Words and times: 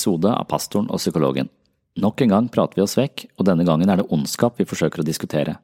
Episode 0.00 0.30
av 0.32 0.46
Pastoren 0.48 0.88
og 0.88 0.96
psykologen. 0.96 1.50
Nok 2.00 2.22
en 2.24 2.30
gang 2.32 2.46
prater 2.48 2.78
vi 2.78 2.84
oss 2.86 2.96
vekk, 2.96 3.26
og 3.36 3.44
denne 3.44 3.66
gangen 3.68 3.90
er 3.90 4.00
det 4.00 4.08
ondskap 4.08 4.56
vi 4.56 4.64
forsøker 4.64 5.02
å 5.02 5.04
diskutere. 5.04 5.58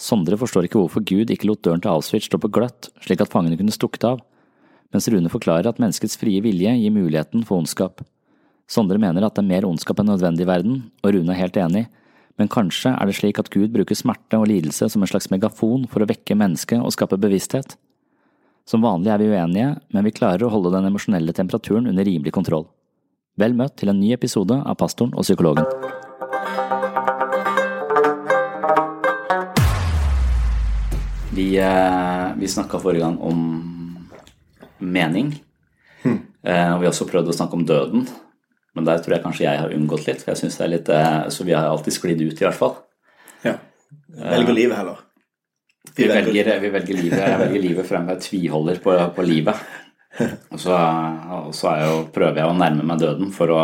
Sondre 0.00 0.38
forstår 0.40 0.66
ikke 0.66 0.80
hvorfor 0.80 1.04
Gud 1.06 1.30
ikke 1.30 1.46
lot 1.46 1.62
døren 1.62 1.82
til 1.84 1.92
Auschwitz 1.92 2.26
stå 2.26 2.40
på 2.40 2.50
gløtt, 2.50 2.88
slik 3.04 3.22
at 3.22 3.30
fangene 3.30 3.58
kunne 3.60 3.74
stukket 3.74 4.08
av, 4.08 4.24
mens 4.90 5.06
Rune 5.12 5.30
forklarer 5.30 5.68
at 5.70 5.78
menneskets 5.78 6.18
frie 6.18 6.40
vilje 6.42 6.72
gir 6.80 6.94
muligheten 6.96 7.44
for 7.46 7.60
ondskap. 7.60 8.02
Sondre 8.66 8.98
mener 8.98 9.22
at 9.22 9.36
det 9.36 9.44
er 9.44 9.50
mer 9.52 9.68
ondskap 9.68 10.02
enn 10.02 10.10
nødvendig 10.10 10.48
i 10.48 10.50
verden, 10.50 10.82
og 11.04 11.14
Rune 11.14 11.36
er 11.36 11.42
helt 11.44 11.60
enig, 11.60 11.84
men 12.40 12.50
kanskje 12.50 12.96
er 12.96 13.06
det 13.06 13.20
slik 13.20 13.38
at 13.38 13.52
Gud 13.54 13.70
bruker 13.76 13.94
smerte 13.94 14.40
og 14.40 14.48
lidelse 14.50 14.90
som 14.90 15.04
en 15.04 15.12
slags 15.12 15.30
megafon 15.30 15.86
for 15.92 16.02
å 16.02 16.10
vekke 16.10 16.34
mennesket 16.34 16.82
og 16.82 16.96
skape 16.96 17.20
bevissthet? 17.20 17.76
Som 18.66 18.82
vanlig 18.82 19.14
er 19.14 19.22
vi 19.22 19.30
uenige, 19.30 19.70
men 19.94 20.06
vi 20.08 20.16
klarer 20.16 20.48
å 20.48 20.50
holde 20.56 20.74
den 20.74 20.90
emosjonelle 20.90 21.36
temperaturen 21.36 21.86
under 21.92 22.08
rimelig 22.08 22.34
kontroll. 22.34 22.66
Vel 23.40 23.54
møtt 23.56 23.76
til 23.80 23.88
en 23.92 24.00
ny 24.00 24.12
episode 24.16 24.56
av 24.60 24.76
Pastoren 24.80 25.14
og 25.16 25.24
psykologen. 25.24 25.64
Vi, 31.34 31.56
eh, 31.58 32.26
vi 32.36 32.48
snakka 32.48 32.78
forrige 32.78 33.00
gang 33.00 33.18
om 33.20 33.38
mening, 34.78 35.34
Hm. 36.02 36.18
og 36.44 36.80
vi 36.80 36.86
har 36.86 36.92
også 36.92 37.08
prøvd 37.10 37.28
å 37.28 37.36
snakke 37.36 37.54
om 37.54 37.66
døden. 37.66 38.08
Men 38.74 38.84
der 38.84 38.98
tror 38.98 39.14
jeg 39.16 39.22
kanskje 39.22 39.44
jeg 39.44 39.58
har 39.58 39.72
unngått 39.74 40.06
litt, 40.06 40.22
for 40.22 40.30
jeg 40.32 40.38
synes 40.38 40.56
det 40.56 40.64
er 40.64 40.70
litt 40.70 40.88
eh, 40.88 41.28
Så 41.28 41.44
vi 41.44 41.52
har 41.52 41.66
alltid 41.68 41.92
sklidd 41.92 42.20
ut, 42.22 42.40
i 42.40 42.44
hvert 42.44 42.54
fall. 42.54 42.76
Ja. 43.44 43.56
Velger 44.08 44.54
livet 44.54 44.76
heller. 44.76 44.98
Vi 45.96 46.06
velger, 46.06 46.60
vi 46.60 46.70
velger 46.70 46.94
livet. 46.94 47.18
Jeg 47.18 47.38
velger 47.38 47.62
livet 47.62 47.86
fremfor 47.86 48.14
Jeg 48.14 48.22
tviholder 48.22 48.78
på, 48.80 48.94
på 49.16 49.22
livet. 49.26 49.56
Og 50.50 50.58
så, 50.58 50.74
og 50.74 51.54
så 51.54 51.74
jeg 51.78 51.86
jo, 51.88 51.98
prøver 52.12 52.40
jeg 52.42 52.50
å 52.50 52.56
nærme 52.58 52.82
meg 52.84 52.98
døden 53.00 53.30
for 53.32 53.52
å 53.54 53.60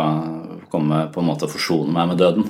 komme 0.71 1.07
på 1.13 1.21
en 1.21 1.27
måte 1.27 1.45
og 1.47 1.51
forsone 1.53 1.91
meg 1.93 2.07
med 2.13 2.21
døden. 2.21 2.47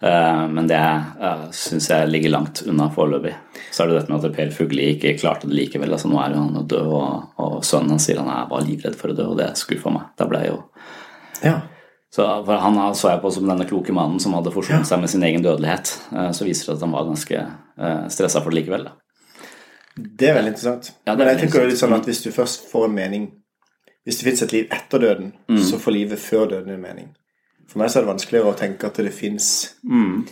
Eh, 0.00 0.42
Men 0.52 0.66
det 0.70 0.78
uh, 0.78 1.46
syns 1.56 1.88
jeg 1.90 2.08
ligger 2.10 2.30
langt 2.34 2.62
unna 2.68 2.86
foreløpig. 2.92 3.32
Så 3.72 3.82
er 3.82 3.88
det 3.90 3.98
dette 4.00 4.12
med 4.12 4.24
at 4.24 4.36
Per 4.36 4.50
Fugli 4.54 4.90
ikke 4.94 5.16
klarte 5.18 5.48
det 5.50 5.56
likevel. 5.58 5.92
Altså, 5.96 6.08
nå 6.12 6.20
er 6.22 6.36
han 6.36 6.52
død, 6.68 6.90
og, 6.92 7.30
og 7.42 7.56
sønnen 7.66 7.96
hans 7.96 8.06
sier 8.08 8.20
han 8.22 8.30
er 8.32 8.50
bare 8.50 8.66
livredd 8.68 8.96
for 8.98 9.12
å 9.12 9.16
dø, 9.16 9.26
og 9.32 9.40
det 9.40 9.50
skuffa 9.58 9.92
meg. 9.94 10.10
Da 10.20 10.28
ble 10.30 10.42
jeg 10.44 10.52
jo 10.54 10.60
Ja. 11.44 11.56
så 12.14 12.28
for 12.46 12.62
Han 12.62 12.78
så 12.94 13.10
jeg 13.10 13.20
på 13.24 13.32
som 13.32 13.48
denne 13.48 13.66
kloke 13.68 13.92
mannen 13.92 14.20
som 14.22 14.32
hadde 14.38 14.52
forsonet 14.54 14.86
seg 14.88 15.00
med 15.02 15.10
sin 15.12 15.22
egen 15.26 15.42
dødelighet. 15.44 15.96
Eh, 16.12 16.30
Så 16.32 16.44
viser 16.46 16.70
det 16.72 16.78
at 16.78 16.86
han 16.86 16.94
var 16.94 17.08
ganske 17.10 17.46
stressa 18.08 18.40
for 18.40 18.50
det 18.50 18.62
likevel. 18.62 18.84
da. 18.84 18.92
Det 19.96 20.28
er 20.28 20.34
veldig 20.34 20.52
interessant. 20.52 20.90
Ja, 21.06 21.14
Men 21.16 21.28
jeg 21.28 21.38
tenker 21.40 21.62
jo 21.62 21.68
litt 21.68 21.78
sånn 21.80 21.94
at 21.96 22.04
hvis 22.04 22.22
du 22.22 22.30
først 22.30 22.66
får 22.70 22.84
en 22.84 22.94
mening 22.94 23.28
Hvis 24.06 24.18
det 24.20 24.24
fins 24.28 24.42
et 24.42 24.52
liv 24.52 24.66
etter 24.70 24.98
døden, 25.02 25.32
Mm. 25.48 25.58
så 25.58 25.78
får 25.82 25.92
livet 25.92 26.18
før 26.18 26.46
døden 26.50 26.70
en 26.70 26.80
mening. 26.80 27.08
For 27.66 27.78
meg 27.80 27.88
så 27.90 27.96
er 27.98 28.04
det 28.04 28.14
vanskeligere 28.14 28.52
å 28.52 28.56
tenke 28.56 28.84
at 28.86 28.94
det 28.94 29.12
fins 29.12 29.74
Mm. 29.84 30.28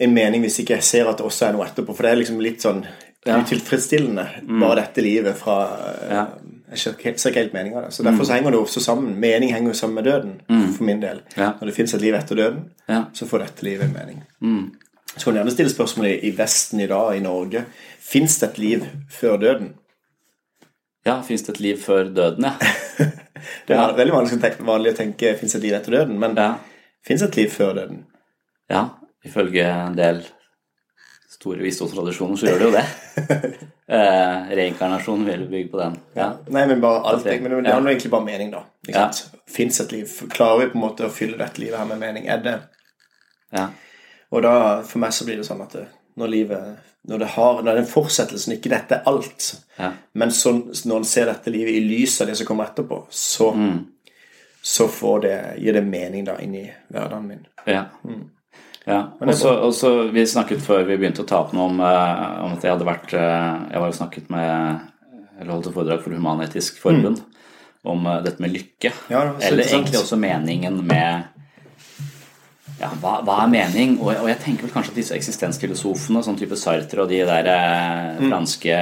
en 0.00 0.14
mening 0.14 0.42
hvis 0.42 0.58
ikke 0.60 0.74
jeg 0.76 0.82
ser 0.82 1.06
at 1.08 1.18
det 1.18 1.26
også 1.26 1.48
er 1.48 1.52
noe 1.52 1.66
etterpå. 1.66 1.94
For 1.94 2.02
det 2.02 2.12
er 2.12 2.16
liksom 2.16 2.40
litt 2.40 2.60
sånn 2.62 2.86
Ja. 3.26 3.42
utilfredsstillende, 3.42 4.46
bare 4.60 4.76
dette 4.76 5.02
livet 5.02 5.36
fra 5.36 5.66
Mm. 5.66 6.10
Ja. 6.10 6.24
Mm. 6.26 6.52
Jeg 6.70 6.78
ser 6.78 6.92
ikke, 6.94 7.34
helt 7.34 7.52
mening 7.52 7.76
av 7.76 7.82
det. 7.84 7.92
Så 7.92 8.02
derfor 8.02 8.24
så 8.24 8.32
henger 8.34 8.50
det 8.52 8.60
også 8.60 8.80
sammen. 8.80 9.18
Mening 9.20 9.50
henger 9.52 9.68
jo 9.68 9.74
sammen 9.74 9.94
med 9.94 10.04
døden, 10.04 10.40
for 10.76 10.82
min 10.84 11.00
del. 11.00 11.20
Når 11.36 11.60
det 11.66 11.74
fins 11.74 11.94
et 11.94 12.00
liv 12.00 12.14
etter 12.14 12.34
døden, 12.36 12.70
så 12.88 13.26
får 13.26 13.38
dette 13.38 13.62
livet 13.62 13.82
en 13.84 13.92
mening. 13.92 14.22
Så 15.16 15.24
kan 15.24 15.34
du 15.34 15.40
gjerne 15.40 15.50
stille 15.54 15.70
spørsmålet 15.72 16.24
i 16.24 16.30
Vesten 16.36 16.80
i 16.80 16.86
dag, 16.90 17.16
i 17.16 17.20
Norge. 17.24 17.64
Fins 18.00 18.38
det 18.40 18.50
et 18.50 18.58
liv 18.58 18.84
før 19.10 19.36
døden? 19.40 19.74
Ja, 21.06 21.20
fins 21.22 21.42
det 21.46 21.54
et 21.54 21.60
liv 21.60 21.76
før 21.80 22.08
døden, 22.14 22.44
ja? 22.44 22.54
Det 23.66 23.74
er 23.76 23.78
Ja. 23.80 23.92
veldig 23.94 24.12
vanlig 24.14 24.32
å 24.34 24.40
tenke, 24.42 24.64
vanlig 24.66 24.92
å 24.94 24.96
tenke 24.96 25.34
fins 25.38 25.54
et 25.54 25.62
liv 25.62 25.74
etter 25.76 25.92
døden, 25.92 26.18
men 26.18 26.34
Ja. 26.36 26.54
fins 27.06 27.22
et 27.22 27.36
liv 27.36 27.50
før 27.50 27.74
døden? 27.74 28.04
ja. 28.70 28.88
Ifølge 29.26 29.64
en 29.66 29.96
del 29.96 30.20
store 31.30 31.58
visdomstradisjoner 31.64 32.36
så 32.38 32.46
gjør 32.46 32.58
det 32.58 32.66
jo 32.66 32.74
det. 32.76 32.86
Eh, 33.86 34.48
reinkarnasjon 34.58 35.24
vil 35.26 35.44
bygge 35.46 35.70
på 35.70 35.78
den. 35.78 35.92
Ja. 36.16 36.32
Nei, 36.50 36.64
men 36.66 36.80
bare 36.82 37.04
alt 37.06 37.22
det- 37.24 37.40
Men 37.42 37.62
det 37.62 37.72
handler 37.72 37.92
egentlig 37.92 38.10
bare 38.10 38.20
om 38.20 38.26
mening, 38.26 38.50
da. 38.50 38.64
Ikke 38.88 38.98
Ja. 38.98 39.10
sant? 39.12 39.30
Fins 39.48 39.80
et 39.80 39.92
liv? 39.92 40.06
Klarer 40.28 40.58
vi 40.60 40.66
på 40.72 40.74
en 40.74 40.80
måte 40.82 41.04
å 41.06 41.10
fylle 41.10 41.38
dette 41.38 41.58
livet 41.60 41.78
her 41.78 41.84
med 41.86 41.98
mening? 42.00 42.26
Er 42.28 42.38
det 42.42 42.54
ja. 43.52 43.68
Og 44.32 44.42
da, 44.42 44.82
for 44.82 44.98
meg 44.98 45.12
så 45.14 45.24
blir 45.24 45.36
det 45.38 45.46
sånn 45.46 45.62
at 45.62 45.72
det, 45.78 45.86
når 46.16 46.28
livet 46.32 46.76
Når 47.06 47.18
det 47.22 47.26
har 47.36 47.60
Når 47.62 47.66
det 47.68 47.72
er 47.76 47.84
en 47.84 47.86
fortsettelse, 47.92 48.54
ikke 48.56 48.70
dette 48.72 48.96
er 48.96 49.02
alt, 49.06 49.60
Ja. 49.78 49.92
men 50.14 50.30
så, 50.30 50.52
når 50.84 50.96
en 50.96 51.04
ser 51.04 51.26
dette 51.26 51.50
livet 51.54 51.74
i 51.76 51.80
lys 51.84 52.20
av 52.20 52.26
det 52.26 52.36
som 52.36 52.46
kommer 52.46 52.64
etterpå, 52.66 53.06
så, 53.10 53.52
Mm. 53.54 53.84
så 54.62 54.88
får 54.88 55.20
det, 55.22 55.36
gir 55.62 55.72
det 55.72 55.84
mening 55.84 56.24
da 56.24 56.34
inn 56.42 56.54
i 56.54 56.64
hverdagen 56.90 57.28
min. 57.28 57.46
Ja. 57.66 57.84
ja. 58.86 59.12
Men 59.20 59.28
Og 59.28 59.74
så, 59.74 60.10
Vi 60.10 60.26
snakket 60.26 60.58
før 60.66 60.84
vi 60.84 60.96
begynte 60.96 61.22
å 61.22 61.26
ta 61.28 61.38
opp 61.44 61.52
noe 61.52 61.68
om, 61.70 61.78
uh, 61.80 62.44
om 62.44 62.52
at 62.56 62.62
jeg 62.62 62.72
hadde 62.72 62.84
vært 62.86 63.14
uh, 63.14 63.70
Jeg 63.70 63.80
var 63.80 63.88
og 63.88 63.94
snakket 63.94 64.30
med 64.30 64.80
Eller 65.40 65.52
holdt 65.52 65.66
et 65.66 65.74
foredrag 65.74 66.02
for 66.02 66.10
Human-Etisk 66.10 66.78
Forbund 66.80 67.22
om 67.84 68.06
uh, 68.06 68.20
dette 68.24 68.40
med 68.42 68.50
lykke. 68.50 68.90
Mm. 68.90 69.10
Ja, 69.10 69.20
eller 69.46 69.62
egentlig 69.62 70.00
også 70.00 70.16
meningen 70.18 70.80
med 70.86 71.24
ja, 72.80 72.90
hva, 73.00 73.20
hva 73.24 73.36
er 73.44 73.48
mening? 73.52 73.94
Og, 74.02 74.10
og 74.20 74.26
jeg 74.28 74.38
tenker 74.44 74.66
vel 74.66 74.72
kanskje 74.74 74.92
at 74.92 74.98
disse 75.00 75.16
eksistensfilosofene, 75.16 76.22
sånn 76.26 76.36
type 76.36 76.58
Sartre 76.60 77.04
og 77.04 77.08
de 77.12 77.22
der 77.28 77.48
eh, 77.52 78.02
Mm. 78.16 78.30
franske, 78.32 78.76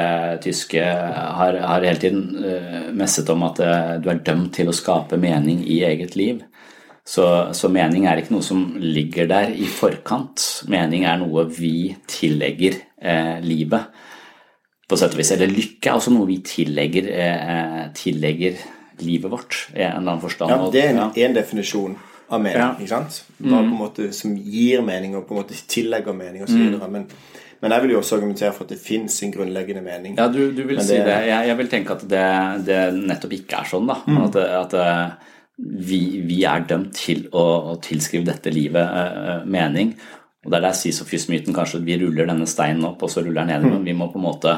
tyske, 0.44 0.82
har, 1.38 1.56
har 1.59 1.82
hele 1.82 1.99
tiden 1.99 2.44
eh, 2.47 2.88
messet 2.94 3.31
om 3.34 3.43
at 3.49 3.59
eh, 3.65 3.94
du 4.03 4.09
er 4.12 4.21
dømt 4.22 4.53
til 4.55 4.69
å 4.71 4.75
skape 4.77 5.19
mening 5.19 5.65
i 5.66 5.81
eget 5.87 6.15
liv. 6.19 6.43
Så, 7.05 7.25
så 7.53 7.69
mening 7.69 8.06
er 8.09 8.22
ikke 8.22 8.32
noe 8.32 8.47
som 8.47 8.62
ligger 8.81 9.27
der 9.28 9.50
i 9.53 9.66
forkant. 9.69 10.62
Mening 10.72 11.03
er 11.05 11.19
noe 11.21 11.44
vi 11.53 11.91
tillegger 12.09 12.78
eh, 13.03 13.43
livet, 13.44 13.91
på 14.88 14.97
sett 15.00 15.12
og 15.16 15.21
vis. 15.21 15.34
Eller 15.34 15.50
lykke 15.53 15.91
er 15.91 15.99
også 15.99 16.15
noe 16.15 16.31
vi 16.31 16.38
tillegger, 16.47 17.11
eh, 17.12 17.82
tillegger 17.99 18.56
livet 19.03 19.31
vårt, 19.34 19.59
i 19.75 19.82
en 19.82 19.99
eller 19.99 20.15
annen 20.15 20.22
forstand. 20.22 20.55
Ja, 20.55 20.71
det 20.72 20.82
er 20.87 20.91
en, 20.94 21.03
Ja. 21.03 21.11
en 21.26 21.34
definisjon 21.37 21.99
av 22.31 22.41
mening, 22.43 22.79
ikke 22.81 22.89
sant? 22.95 23.23
Bare 23.39 23.65
på 23.67 23.75
en 23.75 23.81
måte 23.81 24.09
som 24.17 24.35
gir 24.37 24.81
mening, 24.87 25.17
og 25.19 25.27
på 25.29 25.35
en 25.37 25.43
måte 25.43 25.57
tillegger 25.69 26.17
mening, 26.17 26.43
osv. 26.47 26.57
Mm. 26.57 26.81
Men, 26.93 27.07
men 27.61 27.75
jeg 27.77 27.83
vil 27.85 27.93
jo 27.95 28.01
også 28.01 28.17
argumentere 28.19 28.53
for 28.57 28.65
at 28.65 28.73
det 28.75 28.81
fins 28.81 29.19
en 29.27 29.33
grunnleggende 29.35 29.83
mening. 29.85 30.17
Ja, 30.19 30.27
du, 30.33 30.41
du 30.53 30.62
vil 30.65 30.77
Men 30.81 30.85
si 30.87 30.97
det- 30.97 31.05
det. 31.07 31.19
Jeg, 31.29 31.49
jeg 31.51 31.57
vil 31.61 31.69
tenke 31.73 31.95
at 31.99 32.09
det, 32.09 32.25
det 32.67 32.81
nettopp 33.05 33.33
ikke 33.39 33.61
er 33.61 33.71
sånn. 33.75 33.87
da. 33.93 33.99
At, 34.25 34.37
at 34.37 34.77
vi, 35.89 36.01
vi 36.27 36.43
er 36.49 36.65
dømt 36.69 36.93
til 36.99 37.27
å, 37.33 37.45
å 37.73 37.77
tilskrive 37.85 38.27
dette 38.27 38.51
livet 38.53 38.85
uh, 38.85 39.45
mening. 39.47 39.95
Og 40.45 40.51
det 40.53 40.59
er 40.59 40.65
der 40.67 40.77
sisofysmyten 40.77 41.55
kanskje 41.56 41.81
vi 41.87 41.97
ruller 42.03 42.27
denne 42.29 42.49
steinen 42.51 42.85
opp, 42.89 43.03
og 43.06 43.12
så 43.12 43.23
ruller 43.23 43.45
den 43.45 43.53
nedover. 43.55 43.79
Men 43.79 43.87
vi 43.87 43.95
må 43.97 44.11
på 44.12 44.19
en 44.21 44.27
måte 44.27 44.56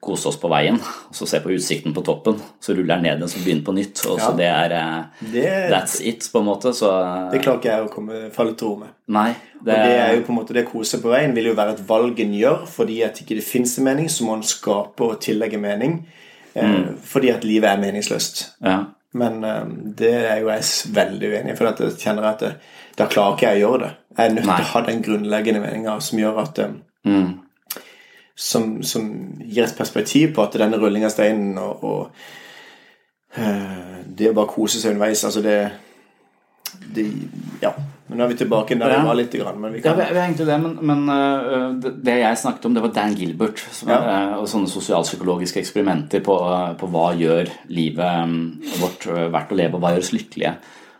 kose 0.00 0.28
oss 0.30 0.36
på 0.38 0.48
veien, 0.48 0.76
og 0.78 1.14
så 1.16 1.26
se 1.26 1.40
på 1.42 1.50
utsikten 1.50 1.92
på 1.94 2.04
toppen. 2.06 2.36
Så 2.62 2.72
ruller 2.76 2.94
den 2.96 3.02
ned 3.02 3.18
den, 3.20 3.28
så 3.28 3.40
begynner 3.42 3.64
på 3.66 3.74
nytt. 3.74 3.98
Og 4.06 4.20
så 4.20 4.30
Ja. 4.30 4.36
det 4.38 4.46
er 4.46 4.74
eh, 4.78 5.30
Det, 5.32 5.46
That's 5.72 6.00
it, 6.06 6.28
på 6.32 6.38
en 6.38 6.46
måte. 6.46 6.70
Så 6.72 6.90
det 7.32 7.40
klarer 7.42 7.58
ikke 7.58 7.72
jeg 7.72 7.86
å 7.88 7.90
komme, 7.92 8.20
falle 8.32 8.54
til 8.54 8.68
ro 8.68 8.76
med. 8.84 8.88
Nei. 9.08 9.32
Det, 9.58 9.74
Og 9.74 9.88
det 9.88 9.96
er 9.98 10.14
jo 10.14 10.22
på 10.22 10.30
en 10.30 10.38
måte 10.38 10.54
det 10.54 10.66
kose 10.68 11.00
på 11.02 11.10
veien 11.10 11.34
vil 11.34 11.46
jo 11.50 11.54
være 11.58 11.72
et 11.74 11.88
valg 11.88 12.20
en 12.20 12.32
gjør 12.34 12.60
fordi 12.70 13.00
at 13.02 13.18
ikke 13.20 13.34
det 13.40 13.44
fins 13.44 13.76
en 13.78 13.84
mening, 13.84 14.06
så 14.08 14.24
må 14.24 14.34
en 14.38 14.42
skape 14.46 15.00
og 15.02 15.18
tillegge 15.20 15.58
mening. 15.58 16.04
Mm. 16.54 16.96
Fordi 17.02 17.28
at 17.30 17.44
livet 17.44 17.68
er 17.70 17.78
meningsløst. 17.82 18.46
ja. 18.64 18.84
Men 19.14 19.42
eh, 19.42 19.64
det 19.96 20.14
er 20.14 20.40
jo 20.42 20.48
jeg 20.52 20.62
veldig 20.94 21.28
uenig 21.32 21.52
i, 21.54 21.56
for 21.56 21.66
at 21.70 21.78
jeg 21.80 21.96
kjenner 21.98 22.26
at 22.28 22.38
det, 22.44 22.50
da 22.98 23.06
klarer 23.08 23.36
ikke 23.38 23.46
jeg 23.54 23.62
å 23.64 23.70
gjøre 23.70 23.80
det. 23.86 23.92
Jeg 24.18 24.26
er 24.30 24.34
nødt 24.34 24.44
til 24.44 24.64
å 24.64 24.72
ha 24.72 24.80
den 24.84 25.02
grunnleggende 25.02 25.60
meninga 25.62 25.94
som 26.00 26.18
gjør 26.18 26.42
at 26.44 26.58
eh, 26.58 26.74
Mm. 27.08 27.38
Som, 28.38 28.78
som 28.86 29.08
gir 29.42 29.66
et 29.66 29.78
perspektiv 29.78 30.32
på 30.36 30.44
at 30.44 30.56
denne 30.60 30.78
rulling 30.78 31.06
av 31.08 31.10
steinen 31.10 31.58
og, 31.58 31.82
og 31.82 33.38
uh, 33.38 33.98
det 34.06 34.30
å 34.30 34.36
bare 34.36 34.52
kose 34.52 34.78
seg 34.78 34.94
underveis 34.94 35.24
altså 35.26 35.42
det, 35.44 35.60
det, 36.94 37.08
Ja. 37.64 37.74
Men 38.08 38.22
nå 38.22 38.24
er 38.24 38.30
vi 38.30 38.38
tilbake 38.40 38.76
der 38.80 38.88
vi 38.88 39.00
var 39.04 39.16
litt. 39.18 39.34
Grann, 39.36 39.58
men 39.60 39.74
vi 39.74 39.82
Ja, 39.84 39.92
vi 39.92 40.04
vi 40.14 40.44
det, 40.48 40.54
men, 40.62 40.78
men 40.80 41.02
uh, 41.12 41.74
det, 41.76 42.14
jeg 42.22 42.38
snakket 42.40 42.64
om, 42.64 42.78
det 42.78 42.84
var 42.86 42.94
Dan 42.96 43.18
Gilbert. 43.18 43.60
Som, 43.60 43.90
Ja. 43.92 43.98
uh, 43.98 44.38
og 44.38 44.46
sånne 44.48 44.70
sosialpsykologiske 44.72 45.60
eksperimenter 45.60 46.22
på, 46.24 46.38
på 46.80 46.88
hva 46.94 47.10
gjør 47.18 47.50
livet 47.68 48.22
um, 48.24 48.38
vårt 48.78 49.04
verdt 49.10 49.52
å 49.52 49.58
leve, 49.58 49.76
og 49.76 49.84
hva 49.84 49.92
gjør 49.92 50.06
oss 50.06 50.14
lykkelige. 50.14 50.54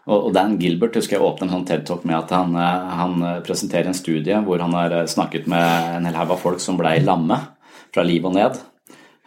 Og, 0.09 0.31
Dan 0.33 0.57
Gilbert 0.61 0.97
husker 0.97 1.19
jeg 1.19 1.25
åpner 1.25 1.49
en 1.49 1.59
sånn 1.59 1.67
TED-talk 1.69 2.07
med 2.09 2.17
at 2.17 2.33
han, 2.33 2.57
øh, 2.57 2.89
han 3.03 3.21
øh, 3.21 3.43
presenterer 3.45 3.91
en 3.91 3.97
studie 3.97 4.41
hvor 4.47 4.63
han 4.65 4.73
har 4.77 4.95
øh, 5.03 5.07
snakket 5.11 5.49
med 5.51 5.93
en 5.99 6.09
hel 6.09 6.17
haug 6.17 6.33
av 6.33 6.43
folk 6.43 6.65
som 6.65 6.81
blei 6.81 6.97
lamme 7.05 7.37
fra 7.95 8.05
liv 8.07 8.25
og 8.25 8.37
ned. 8.39 8.57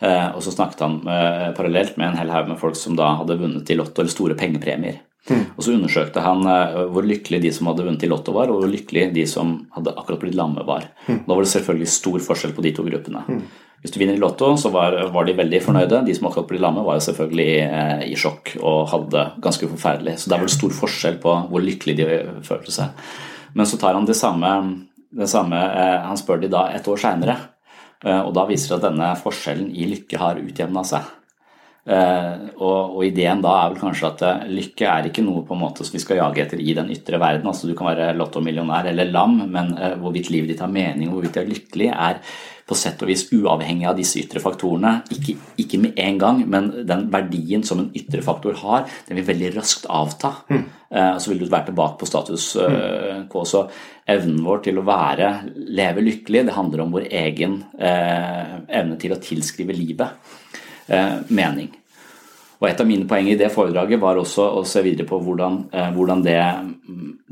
Eh, 0.01 0.27
og 0.33 0.41
så 0.41 0.53
snakket 0.53 0.81
han 0.81 0.97
eh, 1.05 1.47
parallelt 1.57 1.97
med 2.01 2.09
en 2.09 2.19
hel 2.23 2.33
haug 2.33 2.49
med 2.49 2.59
folk 2.61 2.77
som 2.79 2.97
da 2.97 3.13
hadde 3.19 3.37
vunnet 3.37 3.69
i 3.69 3.77
Lotto 3.77 4.01
eller 4.01 4.13
store 4.13 4.37
pengepremier. 4.39 5.01
Og 5.29 5.61
så 5.61 5.75
undersøkte 5.75 6.23
han 6.25 6.41
eh, 6.49 6.79
hvor 6.89 7.05
lykkelig 7.05 7.43
de 7.43 7.51
som 7.53 7.69
hadde 7.69 7.85
vunnet 7.85 8.05
i 8.07 8.09
Lotto 8.09 8.33
var, 8.33 8.49
og 8.49 8.63
hvor 8.63 8.71
lykkelig 8.71 9.11
de 9.13 9.27
som 9.29 9.59
hadde 9.75 9.93
akkurat 9.93 10.23
blitt 10.23 10.37
lamme 10.39 10.65
var. 10.65 10.89
Da 11.05 11.35
var 11.35 11.45
det 11.45 11.51
selvfølgelig 11.53 11.91
stor 11.93 12.23
forskjell 12.25 12.55
på 12.57 12.65
de 12.65 12.73
to 12.77 12.87
gruppene. 12.87 13.21
Hvis 13.81 13.93
du 13.93 13.97
vinner 13.97 14.17
i 14.17 14.21
Lotto, 14.21 14.51
så 14.61 14.69
var, 14.73 14.93
var 15.13 15.25
de 15.25 15.33
veldig 15.37 15.61
fornøyde. 15.65 16.03
De 16.05 16.13
som 16.13 16.27
akkurat 16.29 16.49
ble 16.51 16.61
lamme, 16.61 16.83
var 16.85 16.99
jo 16.99 17.05
selvfølgelig 17.07 17.49
eh, 17.65 18.03
i 18.11 18.17
sjokk 18.19 18.53
og 18.61 18.91
hadde 18.91 19.09
det 19.15 19.23
ganske 19.41 19.69
forferdelig. 19.71 20.19
Så 20.21 20.29
det 20.29 20.37
er 20.37 20.43
vel 20.43 20.53
stor 20.53 20.75
forskjell 20.77 21.17
på 21.23 21.33
hvor 21.49 21.65
lykkelig 21.65 21.95
de 21.97 22.09
følte 22.45 22.73
seg. 22.75 23.07
Men 23.57 23.67
så 23.67 23.79
tar 23.81 23.97
han 23.97 24.05
det 24.07 24.17
samme, 24.19 24.51
det 25.11 25.27
samme 25.31 25.57
eh, 25.57 25.97
Han 26.05 26.19
spør 26.19 26.43
de 26.43 26.51
da 26.53 26.67
et 26.75 26.87
år 26.87 27.01
seinere, 27.01 27.39
og 28.01 28.31
da 28.33 28.47
viser 28.49 28.71
det 28.71 28.77
at 28.79 28.85
denne 28.87 29.07
forskjellen 29.13 29.67
i 29.77 29.83
lykke 29.85 30.17
har 30.17 30.39
utjevna 30.41 30.81
seg. 30.89 31.09
Eh, 31.81 32.33
og, 32.61 32.93
og 32.93 33.05
ideen 33.07 33.39
da 33.41 33.55
er 33.57 33.71
vel 33.71 33.79
kanskje 33.81 34.09
at 34.11 34.19
eh, 34.27 34.43
lykke 34.53 34.85
er 34.85 35.07
ikke 35.09 35.23
noe 35.25 35.41
på 35.47 35.55
en 35.55 35.63
måte 35.63 35.81
som 35.81 35.95
vi 35.95 36.01
skal 36.03 36.19
jage 36.19 36.43
etter 36.43 36.61
i 36.61 36.75
den 36.77 36.91
ytre 36.93 37.17
verden. 37.21 37.47
altså 37.49 37.69
Du 37.69 37.73
kan 37.77 37.89
være 37.89 38.11
lottomillionær 38.19 38.91
eller 38.91 39.09
lam, 39.09 39.39
men 39.49 39.73
eh, 39.79 39.95
hvorvidt 39.97 40.29
livet 40.29 40.53
ditt 40.53 40.61
har 40.61 40.69
mening 40.69 41.09
hvorvidt 41.09 41.39
du 41.39 41.41
er 41.41 41.49
lykkelig, 41.49 41.89
er 41.89 42.19
på 42.71 42.77
sett 42.79 43.01
og 43.03 43.11
vis 43.11 43.25
uavhengig 43.35 43.87
av 43.89 43.97
disse 43.99 44.21
ytre 44.21 44.41
faktorene. 44.43 45.01
Ikke, 45.11 45.35
ikke 45.59 45.79
med 45.83 45.99
en 45.99 46.19
gang, 46.21 46.43
men 46.49 46.69
den 46.87 47.07
verdien 47.11 47.65
som 47.67 47.83
en 47.83 47.89
ytre 47.97 48.23
faktor 48.23 48.55
har, 48.63 48.87
den 49.09 49.19
vil 49.19 49.27
veldig 49.27 49.51
raskt 49.57 49.89
avta. 49.91 50.37
Mm. 50.51 50.63
og 50.91 51.19
så 51.23 51.31
vil 51.31 51.41
du 51.43 51.49
være 51.51 51.69
tilbake 51.69 51.99
på 51.99 52.07
status 52.09 52.47
eh, 52.63 53.21
quo. 53.31 53.43
Så 53.47 53.65
evnen 54.11 54.41
vår 54.45 54.63
til 54.67 54.79
å 54.79 54.85
være, 54.87 55.33
leve 55.75 56.03
lykkelig, 56.03 56.45
det 56.47 56.55
handler 56.55 56.85
om 56.85 56.95
vår 56.95 57.09
egen 57.21 57.61
eh, 57.79 58.57
evne 58.79 58.97
til 59.01 59.15
å 59.15 59.21
tilskrive 59.23 59.75
livet 59.75 60.33
eh, 60.87 61.19
mening. 61.31 61.71
Og 62.61 62.67
Et 62.69 62.81
av 62.81 62.85
mine 62.85 63.07
poeng 63.09 63.25
i 63.25 63.37
det 63.39 63.49
foredraget 63.49 63.99
var 64.01 64.19
også 64.21 64.43
å 64.59 64.61
se 64.69 64.83
videre 64.85 65.07
på 65.09 65.17
hvordan, 65.25 65.55
eh, 65.73 65.87
hvordan, 65.95 66.19
det, 66.21 66.37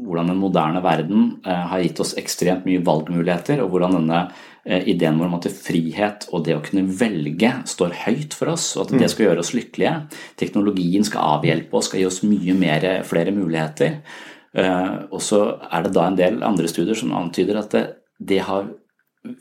hvordan 0.02 0.32
den 0.32 0.40
moderne 0.42 0.82
verden 0.82 1.28
eh, 1.46 1.68
har 1.70 1.84
gitt 1.84 2.02
oss 2.02 2.16
ekstremt 2.18 2.66
mye 2.66 2.82
valgmuligheter, 2.82 3.62
og 3.62 3.70
hvordan 3.70 4.00
denne 4.00 4.24
eh, 4.66 4.88
ideen 4.90 5.22
vår 5.22 5.30
om 5.30 5.38
at 5.38 5.46
frihet 5.54 6.26
og 6.34 6.48
det 6.48 6.58
å 6.58 6.64
kunne 6.66 6.88
velge 6.90 7.54
står 7.70 7.94
høyt 8.08 8.34
for 8.34 8.56
oss, 8.56 8.72
og 8.76 8.88
at 8.88 8.98
det 9.04 9.12
skal 9.14 9.28
gjøre 9.28 9.46
oss 9.46 9.54
lykkelige. 9.54 9.94
Teknologien 10.42 11.06
skal 11.06 11.38
avhjelpe 11.38 11.78
oss, 11.78 11.92
skal 11.92 12.02
gi 12.02 12.10
oss 12.10 12.24
mye 12.26 12.58
mer, 12.58 12.90
flere 13.06 13.36
muligheter. 13.36 14.02
Eh, 14.58 14.98
Og 15.14 15.22
så 15.22 15.46
er 15.70 15.86
det 15.86 15.94
da 15.94 16.10
en 16.10 16.18
del 16.18 16.42
andre 16.42 16.74
studier 16.74 16.98
som 16.98 17.14
antyder 17.14 17.62
at 17.62 17.78
det, 17.78 17.86
det 18.18 18.42
har 18.50 18.66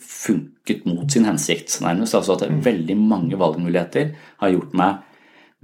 funket 0.05 0.85
mot 0.85 1.08
sin 1.08 1.25
hensikt, 1.25 1.81
nærmest. 1.81 2.12
Altså 2.14 2.37
at 2.37 2.50
veldig 2.64 2.96
mange 2.99 3.38
valgmuligheter 3.40 4.12
har 4.43 4.52
gjort 4.52 4.75
meg 4.76 5.05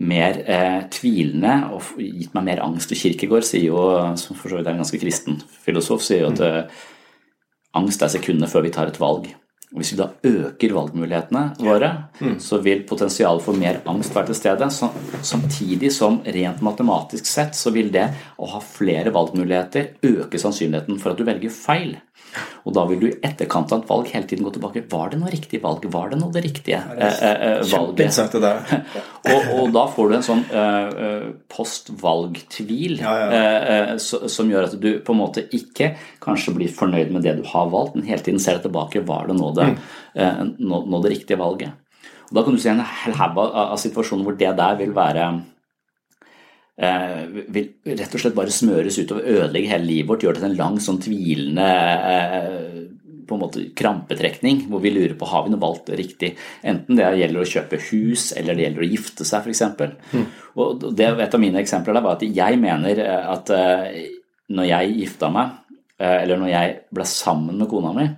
mer 0.02 0.41
eh, 0.50 0.81
tvilende 0.91 1.55
og 1.75 1.94
gitt 2.00 2.35
meg 2.35 2.49
mer 2.49 2.64
angst. 2.64 2.91
Og 2.91 2.99
Kirkegård 2.99 3.46
sier 3.46 3.69
jo, 3.69 3.79
som 4.19 4.38
for 4.38 4.50
så 4.50 4.58
vidt 4.58 4.69
er 4.69 4.75
en 4.75 4.82
ganske 4.82 5.00
kristen 5.00 5.38
filosof, 5.64 6.02
sier 6.02 6.25
jo 6.25 6.32
at 6.32 6.44
eh, 6.44 6.85
angst 7.79 8.02
er 8.02 8.12
sekundene 8.17 8.50
før 8.50 8.67
vi 8.67 8.75
tar 8.75 8.91
et 8.91 9.00
valg. 9.02 9.31
Og 9.75 9.81
Hvis 9.81 9.91
vi 9.94 9.99
da 9.99 10.06
øker 10.23 10.75
valgmulighetene 10.76 11.41
våre, 11.67 11.88
så 12.38 12.61
vil 12.62 12.85
potensialet 12.87 13.43
for 13.43 13.58
mer 13.58 13.81
angst 13.91 14.14
være 14.14 14.29
til 14.31 14.37
stede. 14.38 14.69
Så, 14.70 14.87
samtidig 15.26 15.91
som 15.91 16.20
rent 16.23 16.62
matematisk 16.62 17.26
sett 17.26 17.58
så 17.58 17.73
vil 17.75 17.90
det 17.94 18.05
å 18.38 18.47
ha 18.52 18.61
flere 18.62 19.11
valgmuligheter 19.14 19.97
øke 20.06 20.38
sannsynligheten 20.38 21.00
for 21.02 21.11
at 21.11 21.19
du 21.19 21.26
velger 21.26 21.50
feil. 21.50 21.97
Og 22.64 22.72
da 22.75 22.82
vil 22.88 22.99
du 23.02 23.06
i 23.06 23.16
etterkant 23.26 23.70
av 23.75 23.82
et 23.82 23.88
valg 23.90 24.08
hele 24.11 24.26
tiden 24.26 24.44
gå 24.46 24.50
tilbake. 24.56 24.82
Var 24.90 25.11
det 25.12 25.19
noe 25.20 25.31
riktig 25.31 25.61
valg? 25.62 25.84
Var 25.93 26.08
det 26.11 26.19
noe 26.19 26.32
det 26.34 26.43
riktige 26.46 26.81
eh, 26.96 27.19
eh, 27.28 27.43
eh, 27.50 27.62
valget? 27.70 28.16
Det 28.32 28.40
der. 28.43 28.62
og, 29.34 29.50
og 29.61 29.69
da 29.76 29.84
får 29.93 30.08
du 30.11 30.16
en 30.16 30.26
sånn 30.26 30.43
eh, 30.49 30.88
eh, 31.06 31.28
postvalgtvil 31.55 32.99
Ja, 33.02 33.12
ja. 33.20 33.28
ja. 33.31 33.52
eh, 33.93 33.94
så- 34.02 34.28
som 34.31 34.50
gjør 34.50 34.69
at 34.70 34.81
du 34.81 34.90
på 35.05 35.12
en 35.14 35.20
måte 35.20 35.44
ikke 35.55 35.93
kanskje 36.25 36.55
blir 36.56 36.72
fornøyd 36.75 37.12
med 37.14 37.22
det 37.22 37.37
du 37.38 37.44
har 37.52 37.70
valgt, 37.70 37.94
men 37.94 38.08
hele 38.08 38.22
tiden 38.25 38.40
ser 38.43 38.58
deg 38.58 38.66
tilbake. 38.70 39.05
Var 39.06 39.26
det 39.31 39.37
nå 39.38 39.55
det, 39.55 39.69
eh, 40.16 40.43
nå, 40.58 40.84
nå 40.90 41.02
det 41.05 41.12
riktige 41.19 41.38
valget? 41.38 41.72
Og 42.31 42.34
Da 42.34 42.43
kan 42.43 42.55
du 42.56 42.61
se 42.61 42.70
en 42.72 42.81
hel 42.81 43.14
haug 43.14 43.38
av, 43.38 43.55
av 43.75 43.78
situasjoner 43.78 44.25
hvor 44.25 44.38
det 44.38 44.56
der 44.56 44.76
vil 44.81 44.93
være 44.96 45.28
vil 46.75 47.69
rett 47.87 48.15
og 48.17 48.21
slett 48.23 48.35
bare 48.35 48.50
smøres 48.50 48.97
utover, 48.99 49.29
ødelegge 49.31 49.71
hele 49.71 49.87
livet 49.87 50.09
vårt, 50.11 50.25
gjøre 50.26 50.41
det 50.41 50.43
til 50.43 50.50
en 50.50 50.59
lang, 50.59 50.79
sånn 50.82 50.99
tvilende 51.03 51.69
eh, 52.11 52.81
på 53.25 53.37
en 53.37 53.43
måte 53.43 53.62
krampetrekning, 53.76 54.65
hvor 54.71 54.82
vi 54.85 54.93
lurer 54.94 55.15
på 55.19 55.29
har 55.31 55.47
vi 55.47 55.53
noe 55.55 55.62
valgt 55.62 55.91
riktig. 55.97 56.35
Enten 56.67 56.99
det 56.99 57.12
gjelder 57.19 57.44
å 57.44 57.49
kjøpe 57.49 57.81
hus, 57.88 58.26
eller 58.37 58.56
det 58.56 58.67
gjelder 58.67 58.85
å 58.85 58.91
gifte 58.91 59.29
seg, 59.29 59.47
f.eks. 59.47 59.62
Mm. 60.12 60.26
Og 60.61 60.85
det, 60.97 61.09
et 61.25 61.37
av 61.37 61.43
mine 61.43 61.62
eksempler 61.62 61.97
der 61.97 62.05
var 62.05 62.19
at 62.19 62.26
jeg 62.26 62.61
mener 62.61 63.00
eh, 63.05 63.31
at 63.35 63.55
eh, 63.55 64.03
når 64.55 64.69
jeg 64.71 64.99
gifta 65.00 65.31
meg, 65.32 65.56
eh, 65.99 66.19
eller 66.25 66.43
når 66.43 66.53
jeg 66.53 66.76
ble 66.99 67.09
sammen 67.09 67.62
med 67.62 67.71
kona 67.71 67.94
mi, 67.97 68.11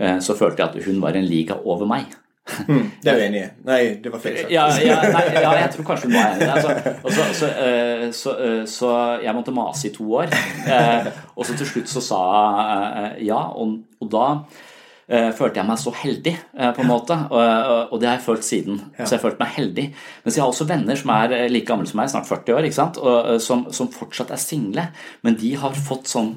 eh, 0.00 0.18
så 0.24 0.36
følte 0.38 0.64
jeg 0.64 0.70
at 0.70 0.88
hun 0.88 1.00
var 1.04 1.18
en 1.18 1.28
liga 1.28 1.60
over 1.62 1.88
meg. 1.90 2.10
Mm, 2.66 2.88
det 3.02 3.06
er 3.12 3.20
jeg 3.20 3.28
enig 3.30 3.40
i. 3.40 3.48
Nei, 3.68 3.78
det 4.02 4.10
var 4.10 4.20
feil 4.22 4.34
sagt. 4.40 4.50
Ja, 4.50 4.64
ja, 4.82 4.96
nei, 5.14 5.22
ja, 5.44 5.52
jeg 5.60 5.70
tror 5.76 5.86
kanskje 5.92 6.08
du 6.10 6.16
var 6.16 6.32
enig 6.32 6.42
i 6.42 6.48
det. 6.48 6.56
Altså, 6.56 6.96
og 7.06 7.14
så, 7.14 7.26
så, 7.38 7.50
eh, 7.62 8.02
så, 8.18 8.34
eh, 8.48 8.64
så 8.68 8.90
jeg 9.22 9.34
måtte 9.36 9.54
mase 9.54 9.86
i 9.88 9.92
to 9.94 10.08
år. 10.18 10.34
Eh, 10.66 11.06
Og 11.36 11.46
så 11.46 11.54
til 11.56 11.68
slutt 11.70 11.88
så 11.92 12.02
sa 12.04 12.20
jeg 13.06 13.28
ja, 13.30 13.38
og, 13.56 13.78
og 14.02 14.10
da 14.12 14.26
følte 15.36 15.58
jeg 15.60 15.66
meg 15.68 15.76
så 15.76 15.90
heldig, 15.92 16.32
på 16.76 16.80
en 16.80 16.88
måte. 16.88 17.16
Og, 17.34 17.96
det 18.00 18.06
har 18.08 18.14
jeg 18.16 18.24
følt 18.24 18.46
siden. 18.46 18.78
Så 18.96 19.10
jeg 19.10 19.18
har 19.18 19.24
følt 19.26 19.40
meg 19.42 19.50
heldig. 19.58 19.84
Mens 20.24 20.36
jeg 20.38 20.40
har 20.44 20.52
også 20.52 20.64
venner 20.70 20.96
som 20.96 21.10
er 21.12 21.34
like 21.52 21.68
gamle 21.68 21.90
som 21.90 21.98
meg, 22.00 22.08
snart 22.08 22.30
40 22.30 22.54
år, 22.56 22.68
ikke 22.68 22.78
sant? 22.78 23.00
Og, 23.02 23.28
som, 23.44 23.66
som 23.76 23.90
fortsatt 23.92 24.32
er 24.32 24.40
single. 24.40 24.86
Men 25.26 25.36
de 25.42 25.50
har 25.60 25.76
fått 25.76 26.08
sånn 26.08 26.30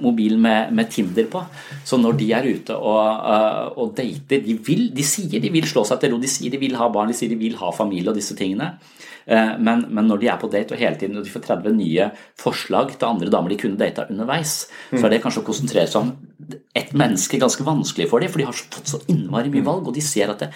mobil 0.00 0.36
med, 0.40 0.72
med 0.76 0.90
Tinder 0.92 1.26
på. 1.32 1.42
Så 1.86 1.98
når 2.00 2.18
de 2.20 2.30
er 2.36 2.48
ute 2.48 2.76
og, 2.76 3.02
eh, 3.34 3.68
og 3.80 3.92
dater 3.98 4.42
de, 4.46 4.56
vil, 4.66 4.88
de 4.94 5.04
sier 5.06 5.40
de 5.42 5.52
vil 5.52 5.68
slå 5.68 5.84
seg 5.88 6.00
til 6.02 6.14
ro, 6.14 6.18
de 6.22 6.30
sier 6.30 6.52
de 6.52 6.60
vil 6.60 6.76
ha 6.80 6.88
barn, 6.92 7.12
de 7.12 7.16
sier 7.16 7.30
de 7.32 7.38
vil 7.40 7.56
ha 7.60 7.70
familie 7.74 8.12
og 8.12 8.18
disse 8.18 8.36
tingene. 8.38 8.74
Eh, 9.26 9.56
Men, 9.58 9.86
men 9.88 10.08
når 10.08 10.20
de 10.22 10.28
er 10.32 10.40
på 10.40 10.50
date 10.52 10.74
og 10.74 10.80
hele 10.80 10.96
tiden 11.00 11.18
og 11.20 11.24
de 11.24 11.30
får 11.32 11.46
30 11.46 11.76
nye 11.76 12.10
forslag 12.40 12.96
til 12.96 13.08
andre 13.08 13.30
damer 13.30 13.52
de 13.52 13.60
kunne 13.60 13.80
data 13.80 14.06
underveis, 14.10 14.66
så 14.90 15.04
er 15.06 15.10
det 15.14 15.22
kanskje 15.22 15.42
å 15.44 15.48
konsentrere 15.48 15.86
seg 15.90 16.02
om 16.02 16.12
ett 16.74 16.92
menneske 16.96 17.38
ganske 17.38 17.64
vanskelig 17.66 18.08
for 18.10 18.20
dem, 18.20 18.30
for 18.32 18.40
de 18.42 18.48
har 18.48 18.56
fått 18.56 18.88
så 18.90 19.00
innmari 19.12 19.52
mye 19.52 19.66
valg, 19.66 19.86
og 19.86 19.94
de 19.94 20.02
ser 20.02 20.32
at 20.32 20.40
det, 20.42 20.50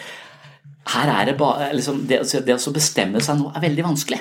her 0.95 1.09
er 1.09 1.31
det 1.31 1.37
bare 1.39 1.71
liksom, 1.77 2.03
det, 2.09 2.19
det 2.45 2.57
å 2.57 2.75
bestemme 2.75 3.23
seg 3.25 3.39
nå 3.41 3.53
er 3.55 3.63
veldig 3.65 3.85
vanskelig. 3.87 4.19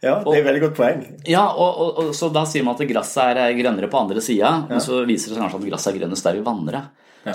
Ja, 0.00 0.14
det 0.24 0.32
er 0.32 0.40
et 0.40 0.46
veldig 0.46 0.62
godt 0.62 0.78
poeng. 0.78 1.02
Ja, 1.28 1.42
og, 1.52 1.80
og, 1.84 1.98
og 2.00 2.14
Så 2.16 2.30
da 2.32 2.46
sier 2.48 2.64
man 2.64 2.78
at 2.78 2.88
gresset 2.88 3.36
er 3.36 3.58
grønnere 3.58 3.90
på 3.92 4.00
andre 4.00 4.22
sida, 4.24 4.54
men 4.70 4.80
så 4.80 5.02
viser 5.04 5.32
det 5.32 5.36
seg 5.36 5.44
kanskje 5.44 5.60
at 5.60 5.68
gresset 5.68 5.92
er 5.92 6.00
grønnest 6.00 6.28
der 6.28 6.38
vi 6.38 6.46
vanner 6.46 6.78
det. 6.78 6.84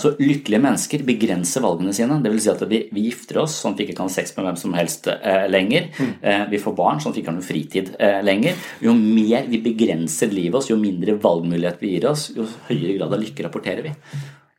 Så 0.02 0.16
lykkelige 0.18 0.62
mennesker 0.64 1.04
begrenser 1.06 1.62
valgene 1.62 1.94
sine. 1.94 2.18
Det 2.24 2.32
vil 2.34 2.42
si 2.42 2.50
at 2.50 2.64
vi, 2.70 2.80
vi 2.90 3.04
gifter 3.06 3.38
oss 3.44 3.60
sånn 3.62 3.76
at 3.76 3.82
vi 3.82 3.86
ikke 3.86 3.98
kan 4.00 4.10
ha 4.10 4.14
sex 4.16 4.34
med 4.34 4.48
hvem 4.48 4.58
som 4.58 4.74
helst 4.78 5.10
eh, 5.12 5.46
lenger. 5.52 5.92
Eh, 6.02 6.46
vi 6.50 6.62
får 6.62 6.74
barn 6.78 7.02
sånn 7.02 7.14
at 7.14 7.20
vi 7.20 7.22
ikke 7.22 7.32
har 7.32 7.38
noe 7.38 7.46
fritid 7.46 7.92
eh, 8.00 8.18
lenger. 8.26 8.58
Jo 8.82 8.96
mer 8.98 9.46
vi 9.52 9.62
begrenser 9.62 10.34
livet 10.34 10.58
oss, 10.58 10.72
jo 10.72 10.80
mindre 10.82 11.20
valgmulighet 11.22 11.86
vi 11.86 11.94
gir 11.94 12.10
oss, 12.10 12.32
jo 12.34 12.48
høyere 12.72 12.98
grad 12.98 13.14
av 13.14 13.22
lykke 13.22 13.46
rapporterer 13.46 13.86
vi. 13.86 13.94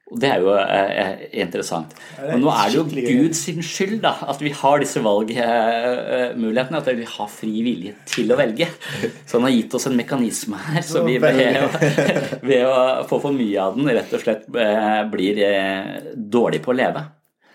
Og 0.07 0.21
Det 0.23 0.29
er 0.31 0.39
jo 0.39 0.53
eh, 0.55 1.25
interessant. 1.43 1.91
det 1.91 2.29
er 2.29 2.37
Men 2.37 2.45
nå 2.45 2.51
er 2.55 2.71
det 2.71 2.77
jo 2.79 2.85
Guds 3.25 3.41
skyld 3.67 3.97
da, 4.05 4.13
at 4.31 4.43
vi 4.43 4.53
har 4.55 4.79
disse 4.79 5.03
valgmulighetene, 5.03 6.79
at 6.79 6.91
vi 6.95 7.09
har 7.11 7.33
fri 7.33 7.51
vilje 7.67 7.97
til 8.07 8.31
å 8.31 8.39
velge. 8.39 8.69
Så 9.27 9.41
han 9.41 9.49
har 9.49 9.57
gitt 9.57 9.75
oss 9.75 9.89
en 9.91 9.99
mekanisme 9.99 10.61
her, 10.69 10.87
så 10.87 11.03
vi 11.07 11.19
ved 11.19 11.43
ved 12.51 12.63
å 12.71 13.03
få 13.11 13.19
for 13.19 13.35
mye 13.35 13.59
av 13.67 13.75
den 13.75 13.91
rett 13.91 14.15
og 14.15 14.23
slett 14.23 14.47
eh, 14.47 15.03
blir 15.11 15.43
eh, 15.43 16.13
dårlig 16.15 16.63
på 16.63 16.71
å 16.71 16.79
leve. 16.79 17.03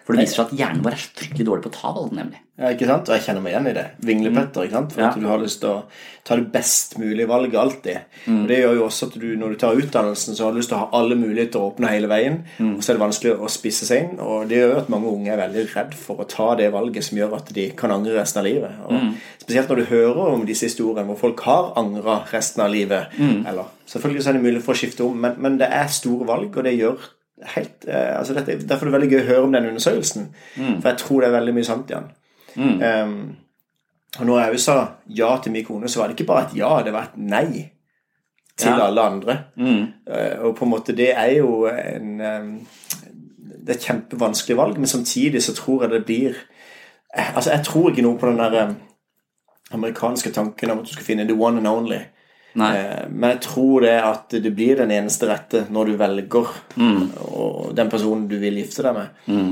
For 0.06 0.14
det 0.18 0.24
viser 0.26 0.42
seg 0.42 0.46
at 0.48 0.58
hjernen 0.60 0.82
vår 0.84 0.96
er 0.98 1.04
fryktelig 1.16 1.46
dårlig 1.46 1.64
på 1.64 1.70
å 1.70 1.76
ta 1.82 1.92
valg, 1.94 2.12
nemlig. 2.18 2.40
Ja, 2.62 2.70
ikke 2.76 2.86
sant? 2.90 3.10
Og 3.10 3.16
jeg 3.16 3.24
kjenner 3.26 3.42
meg 3.42 3.54
igjen 3.54 3.68
i 3.70 3.74
det. 3.74 3.84
Vinglepetter. 4.06 4.64
ikke 4.66 4.72
sant? 4.78 4.92
For 4.94 5.02
Ja. 5.02 5.10
at 5.10 5.20
du 5.20 5.26
har 5.28 5.40
lyst 5.42 5.60
til 5.62 5.70
å 5.70 5.84
ta 6.24 6.36
det 6.36 6.52
best 6.54 6.98
mulige 7.00 7.28
valget 7.28 7.56
alltid. 7.58 7.98
Mm. 8.28 8.42
Og 8.44 8.48
Det 8.48 8.58
gjør 8.60 8.76
jo 8.76 8.86
også 8.86 9.08
at 9.08 9.20
du, 9.20 9.36
når 9.38 9.50
du 9.50 9.56
tar 9.58 9.76
utdannelsen, 9.82 10.36
så 10.36 10.44
har 10.46 10.52
du 10.52 10.58
lyst 10.60 10.70
til 10.70 10.78
å 10.78 10.82
ha 10.82 10.90
alle 11.00 11.16
muligheter 11.16 11.60
åpne 11.62 11.90
hele 11.90 12.08
veien. 12.08 12.44
Mm. 12.60 12.76
Og 12.78 12.82
så 12.84 12.90
er 12.92 12.98
det 12.98 13.06
vanskelig 13.06 13.34
å 13.40 13.50
spisse 13.50 13.86
seg 13.86 14.04
inn. 14.04 14.20
Og 14.20 14.48
det 14.50 14.58
gjør 14.62 14.78
at 14.78 14.90
mange 14.90 15.08
unge 15.10 15.32
er 15.34 15.38
veldig 15.42 15.66
redd 15.76 15.94
for 15.94 16.18
å 16.18 16.28
ta 16.28 16.56
det 16.56 16.72
valget 16.74 17.04
som 17.04 17.18
gjør 17.18 17.36
at 17.38 17.54
de 17.54 17.70
kan 17.72 17.92
angre 17.92 18.18
resten 18.20 18.40
av 18.40 18.46
livet. 18.46 18.72
Og 18.86 18.92
Mm. 19.02 19.14
Spesielt 19.42 19.70
når 19.70 19.76
du 19.78 19.86
hører 19.86 20.34
om 20.34 20.46
disse 20.46 20.66
historiene 20.70 21.06
hvor 21.08 21.18
folk 21.18 21.40
har 21.42 21.74
angra 21.78 22.24
resten 22.32 22.62
av 22.64 22.70
livet. 22.72 23.08
Mm. 23.18 23.46
Eller 23.48 23.66
selvfølgelig 23.88 24.24
så 24.24 24.30
er 24.30 24.34
det 24.34 24.44
mulig 24.44 24.62
for 24.64 24.74
å 24.74 24.78
skifte 24.78 25.02
om, 25.04 25.16
men, 25.20 25.36
men 25.38 25.58
det 25.58 25.68
er 25.72 25.88
store 25.88 26.26
valg, 26.28 26.56
og 26.58 26.64
det 26.64 26.78
gjør 26.78 26.98
helt 27.56 27.86
eh, 27.88 28.18
altså 28.20 28.34
dette, 28.34 28.68
Derfor 28.68 28.86
er 28.86 28.92
det 28.92 28.94
veldig 29.00 29.10
gøy 29.12 29.22
å 29.22 29.28
høre 29.28 29.44
om 29.48 29.52
den 29.56 29.66
undersøkelsen. 29.72 30.28
Mm. 30.58 30.82
For 30.82 30.90
jeg 30.90 30.98
tror 30.98 31.22
det 31.22 31.28
er 31.30 31.38
veldig 31.40 31.54
mye 31.54 31.64
sant 31.68 31.92
i 31.92 31.96
den. 31.98 32.10
Um, 32.58 33.36
og 34.20 34.26
når 34.28 34.40
jeg 34.42 34.60
sa 34.60 34.76
ja 35.08 35.38
til 35.44 35.52
min 35.56 35.66
kone, 35.66 35.88
så 35.90 36.00
var 36.02 36.08
det 36.12 36.20
ikke 36.20 36.28
bare 36.34 36.50
et 36.50 36.58
ja, 36.60 36.72
det 36.84 36.92
var 36.94 37.04
et 37.10 37.18
nei 37.18 37.72
til 38.58 38.68
Ja. 38.70 38.86
alle 38.88 39.02
andre. 39.02 39.38
Mm. 39.58 39.86
Uh, 40.08 40.46
og 40.46 40.56
på 40.58 40.66
en 40.66 40.72
måte 40.74 40.96
det 40.96 41.14
er 41.16 41.32
jo 41.38 41.66
en 41.72 42.22
um, 42.22 42.54
Det 43.62 43.70
er 43.70 43.74
et 43.78 43.86
kjempevanskelig 43.86 44.58
valg, 44.58 44.78
men 44.78 44.88
samtidig 44.88 45.44
så 45.44 45.54
tror 45.54 45.84
jeg 45.84 45.92
det 45.92 46.06
blir 46.06 46.36
eh, 47.16 47.36
Altså, 47.36 47.52
jeg 47.52 47.64
tror 47.66 47.90
ikke 47.90 48.02
noe 48.02 48.18
på 48.18 48.28
den 48.28 48.40
der 48.40 48.68
um, 48.68 48.76
amerikanske 49.72 50.32
tanken 50.32 50.72
om 50.72 50.80
at 50.80 50.86
du 50.86 50.94
skal 50.94 51.06
finne 51.06 51.24
the 51.28 51.34
one 51.38 51.58
and 51.58 51.68
only. 51.68 52.00
Nei. 52.60 52.72
Eh, 52.78 53.06
Men 53.10 53.30
jeg 53.36 53.42
tror 53.48 53.82
det 53.86 53.96
at 54.04 54.30
du 54.44 54.50
blir 54.52 54.76
den 54.82 54.92
eneste 54.92 55.28
rette 55.30 55.66
når 55.72 55.86
du 55.92 55.98
velger 55.98 56.50
og 57.32 57.76
den 57.76 57.90
personen 57.90 58.28
du 58.28 58.38
vil 58.42 58.58
gifte 58.60 58.84
deg 58.84 58.98
med. 58.98 59.08
Eh, 59.28 59.52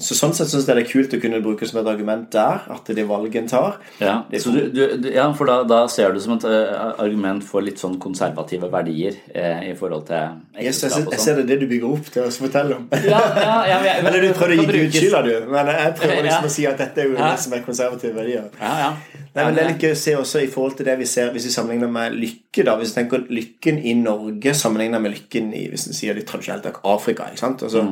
Så 0.00 0.14
sånn 0.16 0.32
sett 0.32 0.48
syns 0.48 0.64
jeg 0.66 0.76
det 0.78 0.82
er 0.86 0.88
kult 0.88 1.14
å 1.16 1.18
kunne 1.20 1.40
bruke 1.44 1.66
som 1.68 1.80
et 1.82 1.88
argument 1.90 2.30
der, 2.32 2.62
at 2.72 2.86
det 2.88 3.02
er 3.02 3.08
valget 3.10 3.42
en 3.42 3.48
tar. 3.50 3.74
Ja, 4.00 4.14
så 4.40 4.52
du, 4.54 4.60
du, 4.72 5.08
ja 5.12 5.26
for 5.36 5.50
da, 5.50 5.58
da 5.68 5.82
ser 5.92 6.14
du 6.16 6.20
som 6.24 6.36
et 6.38 6.46
eh, 6.48 6.72
argument 7.04 7.44
for 7.44 7.60
litt 7.64 7.78
sånn 7.82 7.98
konservative 8.00 8.70
verdier 8.72 9.18
eh, 9.34 9.66
i 9.68 9.74
forhold 9.76 10.06
til 10.08 10.16
jeg, 10.16 10.70
ekteskap 10.70 10.94
ser, 10.94 11.04
og 11.04 11.12
jeg 11.12 11.20
sånn. 11.20 11.24
ser 11.26 11.36
det 11.40 11.44
er 11.44 11.50
det 11.52 11.58
du 11.60 11.66
bygger 11.74 11.92
opp 11.98 12.08
til 12.14 12.24
å 12.24 12.30
fortelle 12.38 12.78
om. 12.78 12.86
Ja, 13.04 13.20
ja, 13.36 13.58
ja, 13.68 13.76
men 13.82 13.90
jeg- 13.90 14.04
Eller 14.08 14.24
du 14.24 14.32
prøvde 14.38 14.56
å 14.56 14.64
gi 14.64 14.80
Gud 14.86 14.96
skylda, 14.96 15.22
du. 15.28 15.34
Men 15.52 15.70
jeg 15.74 15.92
prøver 16.00 16.22
liksom 16.30 16.48
å 16.48 16.54
si 16.56 16.66
at 16.72 16.80
dette 16.80 17.04
er 17.04 17.12
jo 17.12 17.20
det 17.20 17.34
som 17.44 17.52
er 17.58 17.62
konservative 17.68 18.14
verdier. 18.16 18.48
Ja, 18.62 18.72
ja. 18.86 18.90
Nei, 19.34 19.44
men 19.48 19.54
det 19.56 19.62
er 19.64 19.70
litt 19.74 19.82
gøy 19.82 19.92
å 19.92 19.98
se 19.98 20.12
også 20.16 20.40
i 20.44 20.50
forhold 20.50 20.76
til 20.78 20.86
det 20.86 20.94
vi 21.00 21.06
ser 21.10 21.32
hvis 21.34 21.48
vi 21.48 21.52
sammenligner 21.52 21.90
med 21.90 22.14
lykke. 22.16 22.64
da, 22.64 22.76
Hvis 22.78 22.92
vi 22.94 23.00
tenker 23.02 23.24
lykken 23.34 23.80
i 23.82 23.94
Norge 23.98 24.52
sammenligner 24.54 25.02
med 25.02 25.16
lykken 25.16 25.48
i 25.58 25.64
hvis 25.72 25.88
vi 25.90 25.96
sier 26.00 26.14
litt 26.14 26.28
tradisjonelt 26.30 26.68
Afrika. 26.86 27.26
ikke 27.32 27.42
sant? 27.42 27.64
Altså, 27.66 27.82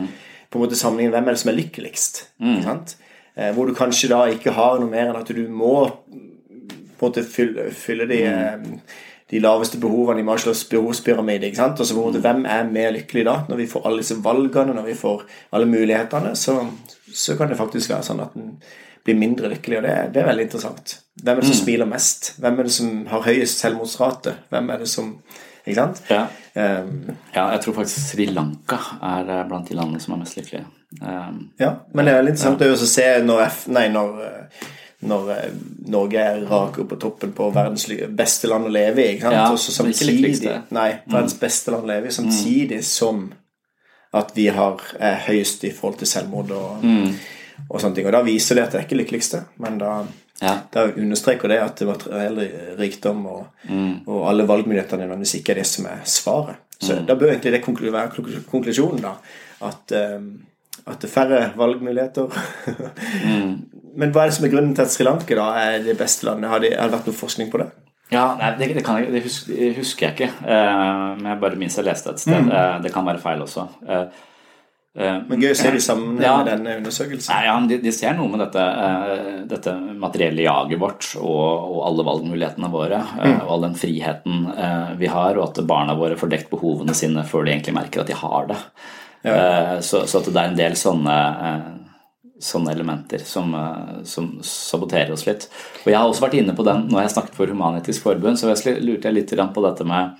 På 0.52 0.60
en 0.60 0.66
måte 0.66 0.78
sammenligne 0.78 1.14
hvem 1.14 1.30
er 1.30 1.36
det 1.36 1.42
som 1.42 1.50
er 1.52 1.58
lykkeligst. 1.58 2.26
sant? 2.66 2.96
Eh, 3.34 3.54
hvor 3.56 3.66
du 3.66 3.74
kanskje 3.74 4.10
da 4.12 4.26
ikke 4.28 4.52
har 4.52 4.80
noe 4.80 4.92
mer 4.92 5.08
enn 5.08 5.16
at 5.22 5.32
du 5.32 5.46
må 5.48 5.76
på 7.02 7.08
en 7.08 7.10
måte 7.10 7.24
fylle, 7.26 7.70
fylle 7.74 8.06
de, 8.06 8.20
mm. 8.28 8.74
de 9.32 9.40
laveste 9.42 9.80
behovene 9.80 10.20
i 10.20 10.26
Marshalls 10.26 10.62
behovspyramide. 10.70 11.48
ikke 11.48 11.62
sant? 11.62 11.80
Altså 11.80 11.96
på 11.96 12.02
en 12.02 12.12
måte, 12.12 12.22
Hvem 12.22 12.44
er 12.46 12.68
mer 12.70 12.92
lykkelig 12.94 13.24
da? 13.26 13.36
Når 13.48 13.62
vi 13.62 13.66
får 13.72 13.86
alle 13.88 14.04
disse 14.04 14.18
valgene, 14.22 14.76
når 14.76 14.86
vi 14.90 14.94
får 15.00 15.24
alle 15.52 15.66
mulighetene, 15.66 16.36
så, 16.36 16.58
så 17.08 17.36
kan 17.36 17.50
det 17.50 17.58
faktisk 17.58 17.90
være 17.90 18.06
sånn 18.06 18.22
at 18.22 18.36
en 18.38 18.52
blir 19.04 19.18
mindre 19.18 19.50
lykkelig. 19.50 19.80
Og 19.80 19.88
det, 19.88 19.96
det 20.14 20.22
er 20.22 20.28
veldig 20.28 20.46
interessant. 20.46 20.98
Hvem 21.22 21.34
er 21.34 21.40
det 21.40 21.50
som 21.50 21.60
smiler 21.64 21.90
mest? 21.90 22.34
Hvem 22.42 22.58
er 22.58 22.68
det 22.68 22.76
som 22.76 22.92
har 23.10 23.26
høyest 23.26 23.64
selvmordsrate? 23.64 24.36
Hvem 24.52 24.70
er 24.70 24.84
det 24.84 24.90
som 24.92 25.14
Ikke 25.62 25.78
sant? 25.78 26.00
Ja. 26.10 26.26
Um, 26.54 27.04
ja, 27.32 27.44
jeg 27.54 27.60
tror 27.64 27.76
faktisk 27.78 28.06
Sri 28.12 28.26
Lanka 28.34 28.78
er 28.98 29.28
eh, 29.30 29.42
blant 29.48 29.68
de 29.70 29.76
landene 29.78 30.00
som 30.02 30.16
er 30.16 30.22
mest 30.24 30.38
lykkelige. 30.40 30.64
Um, 31.00 31.36
Ja, 31.60 31.70
men 31.94 32.08
det 32.08 32.14
er 32.16 32.24
litt 32.26 32.34
interessant 32.36 32.64
å 32.66 32.88
se 32.90 33.04
når, 33.24 33.42
F, 33.46 33.60
nei, 33.72 33.84
når, 33.94 34.16
eh, 34.26 34.64
når 35.08 35.30
eh, 35.36 35.52
Norge 35.94 36.24
er 36.32 36.42
raker 36.50 36.88
på 36.90 36.98
toppen 37.00 37.32
på 37.36 37.46
verdens 37.54 37.86
beste 38.10 38.50
land 38.50 38.66
å 38.66 38.72
leve 38.74 39.04
i. 39.06 39.12
Ikke 39.14 39.28
sant? 39.28 39.38
Ja, 39.38 39.44
Også 39.54 39.76
samtidig, 39.76 40.34
ikke 40.34 40.58
nei, 40.74 40.88
verdens 41.06 41.38
beste 41.40 41.74
land 41.76 41.86
å 41.86 41.92
leve 41.94 42.10
i, 42.10 42.16
samtidig 42.18 42.82
som 42.88 43.28
at 44.12 44.34
vi 44.36 44.50
har 44.52 44.82
høyest 45.28 45.62
i 45.64 45.70
forhold 45.72 46.02
til 46.02 46.10
selvmord 46.10 46.50
og, 46.52 46.82
og 47.70 47.78
sånne 47.80 47.96
ting. 47.96 48.10
Og 48.10 48.12
da 48.12 48.20
viser 48.26 48.58
det 48.58 48.66
at 48.66 48.74
det 48.74 48.80
er 48.82 48.84
ikke 48.84 48.98
lykkeligste, 48.98 49.44
men 49.64 49.78
da, 49.80 50.02
ja. 50.40 50.56
da 50.72 50.86
understreker 50.88 51.52
det 51.52 51.60
at 51.62 51.82
materiell 51.86 52.40
rikdom 52.78 53.26
og, 53.30 53.66
og 54.06 54.22
alle 54.30 54.48
valgmulighetene 54.48 55.04
nødvendigvis 55.04 55.40
ikke 55.40 55.54
er 55.54 55.62
det 55.62 55.68
som 55.70 55.90
er 55.90 56.00
svaret. 56.08 56.62
Så 56.82 56.96
da 57.06 57.14
bør 57.14 57.30
egentlig 57.30 57.52
det 57.52 57.92
være 57.94 58.42
konklusjonen, 58.50 59.04
da. 59.04 59.12
At, 59.62 59.92
eh, 59.94 60.18
at 60.82 60.98
det 60.98 61.08
er 61.08 61.12
færre 61.12 61.42
valgmuligheter. 61.56 62.32
Men 64.00 64.10
hva 64.10 64.24
er 64.24 64.32
det 64.32 64.36
som 64.38 64.48
er 64.48 64.52
grunnen 64.54 64.74
til 64.74 64.82
at 64.82 64.90
Sri 64.90 65.06
Lanka 65.06 65.36
da 65.38 65.46
er 65.60 65.84
det 65.84 65.94
beste 66.00 66.26
landet? 66.26 66.50
Har 66.50 66.62
det, 66.64 66.72
har 66.74 66.90
det 66.90 66.96
vært 66.96 67.10
noe 67.10 67.20
forskning 67.20 67.52
på 67.52 67.62
det? 67.62 67.68
Ja, 68.12 68.24
nei, 68.36 68.50
det, 68.58 68.72
det, 68.76 68.84
kan 68.84 68.98
jeg, 69.00 69.12
det 69.14 69.22
husker, 69.78 70.08
jeg 70.08 70.16
ikke. 70.16 70.30
Eh, 70.42 71.06
men 71.20 71.30
jeg 71.30 71.40
bare 71.44 71.60
minst 71.60 71.78
jeg 71.80 71.86
leste 71.86 72.12
et 72.12 72.24
sted. 72.24 72.50
Eh, 72.50 72.74
det 72.84 72.92
kan 72.92 73.06
være 73.06 73.22
feil 73.22 73.44
også. 73.44 73.68
Eh, 73.86 74.24
Men 74.94 75.40
gøy 75.40 75.54
å 75.54 75.56
se 75.56 75.70
de 75.72 75.78
sammen 75.80 76.18
Ja. 76.20 76.34
med 76.42 76.50
denne 76.50 76.74
undersøkelsen. 76.82 77.32
Nei, 77.32 77.44
ja, 77.46 77.54
de, 77.66 77.78
de 77.80 77.92
ser 77.96 78.12
noe 78.18 78.28
med 78.28 78.42
dette, 78.44 78.60
eh, 78.60 79.38
dette 79.48 79.72
materielle 79.96 80.44
jaget 80.44 80.78
vårt 80.82 81.06
og, 81.16 81.70
og 81.72 81.78
alle 81.88 82.04
valgmulighetene 82.04 82.68
våre. 82.72 82.98
Mm. 83.16 83.38
og 83.46 83.52
all 83.54 83.64
den 83.70 83.78
friheten 83.80 84.42
eh, 84.52 84.90
vi 85.00 85.08
har, 85.08 85.38
og 85.40 85.46
at 85.48 85.62
barna 85.66 85.96
våre 85.96 86.18
får 86.20 86.28
dekt 86.34 86.50
behovene 86.52 86.92
sine 86.94 87.24
før 87.24 87.46
de 87.46 87.54
egentlig 87.54 87.76
merker 87.78 88.02
at 88.04 88.12
de 88.12 88.18
har 88.20 88.50
det. 88.52 88.58
Ja. 89.22 89.80
så, 89.80 90.02
så 90.10 90.18
at 90.18 90.28
det 90.28 90.40
er 90.40 90.48
en 90.50 90.58
del 90.58 90.72
sånne, 90.76 91.16
eh, 91.48 91.66
sånne 92.42 92.72
elementer 92.74 93.22
som, 93.24 93.54
eh, 93.54 94.02
som 94.04 94.32
saboterer 94.44 95.14
oss 95.14 95.24
litt. 95.28 95.46
Og 95.84 95.92
jeg 95.92 95.96
har 95.96 96.08
også 96.10 96.26
vært 96.26 96.36
inne 96.40 96.56
på 96.58 96.66
den 96.68 96.88
når 96.90 97.06
jeg 97.06 97.14
snakket 97.16 97.38
for 97.38 97.46
Human-Etisk 97.46 98.04
Forbund, 98.04 98.36
så 98.36 98.50
jeg 98.52 98.82
lurte 98.82 99.08
jeg 99.08 99.14
litt 99.22 99.32
på 99.54 99.64
dette 99.64 99.86
med 99.88 100.18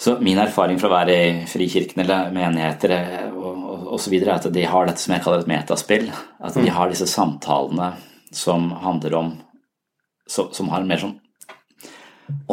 så 0.00 0.14
min 0.22 0.38
erfaring 0.38 0.78
fra 0.78 0.86
å 0.86 0.94
være 0.94 1.14
i 1.18 1.30
frikirken 1.50 2.04
eller 2.04 2.30
menigheter 2.34 2.92
eh, 2.94 3.32
og, 3.34 3.98
videre, 4.06 4.36
er 4.36 4.38
at 4.38 4.52
de 4.54 4.66
har 4.70 4.86
dette 4.86 5.02
som 5.02 5.14
jeg 5.14 5.24
kaller 5.24 5.42
et 5.42 5.50
metaspill. 5.50 6.04
At 6.38 6.54
de 6.54 6.70
har 6.70 6.90
disse 6.90 7.08
samtalene 7.10 7.90
som 8.30 8.70
handler 8.84 9.18
om 9.18 9.36
Som 10.28 10.68
har 10.68 10.82
en 10.82 10.88
mer 10.90 11.00
sånn 11.00 11.14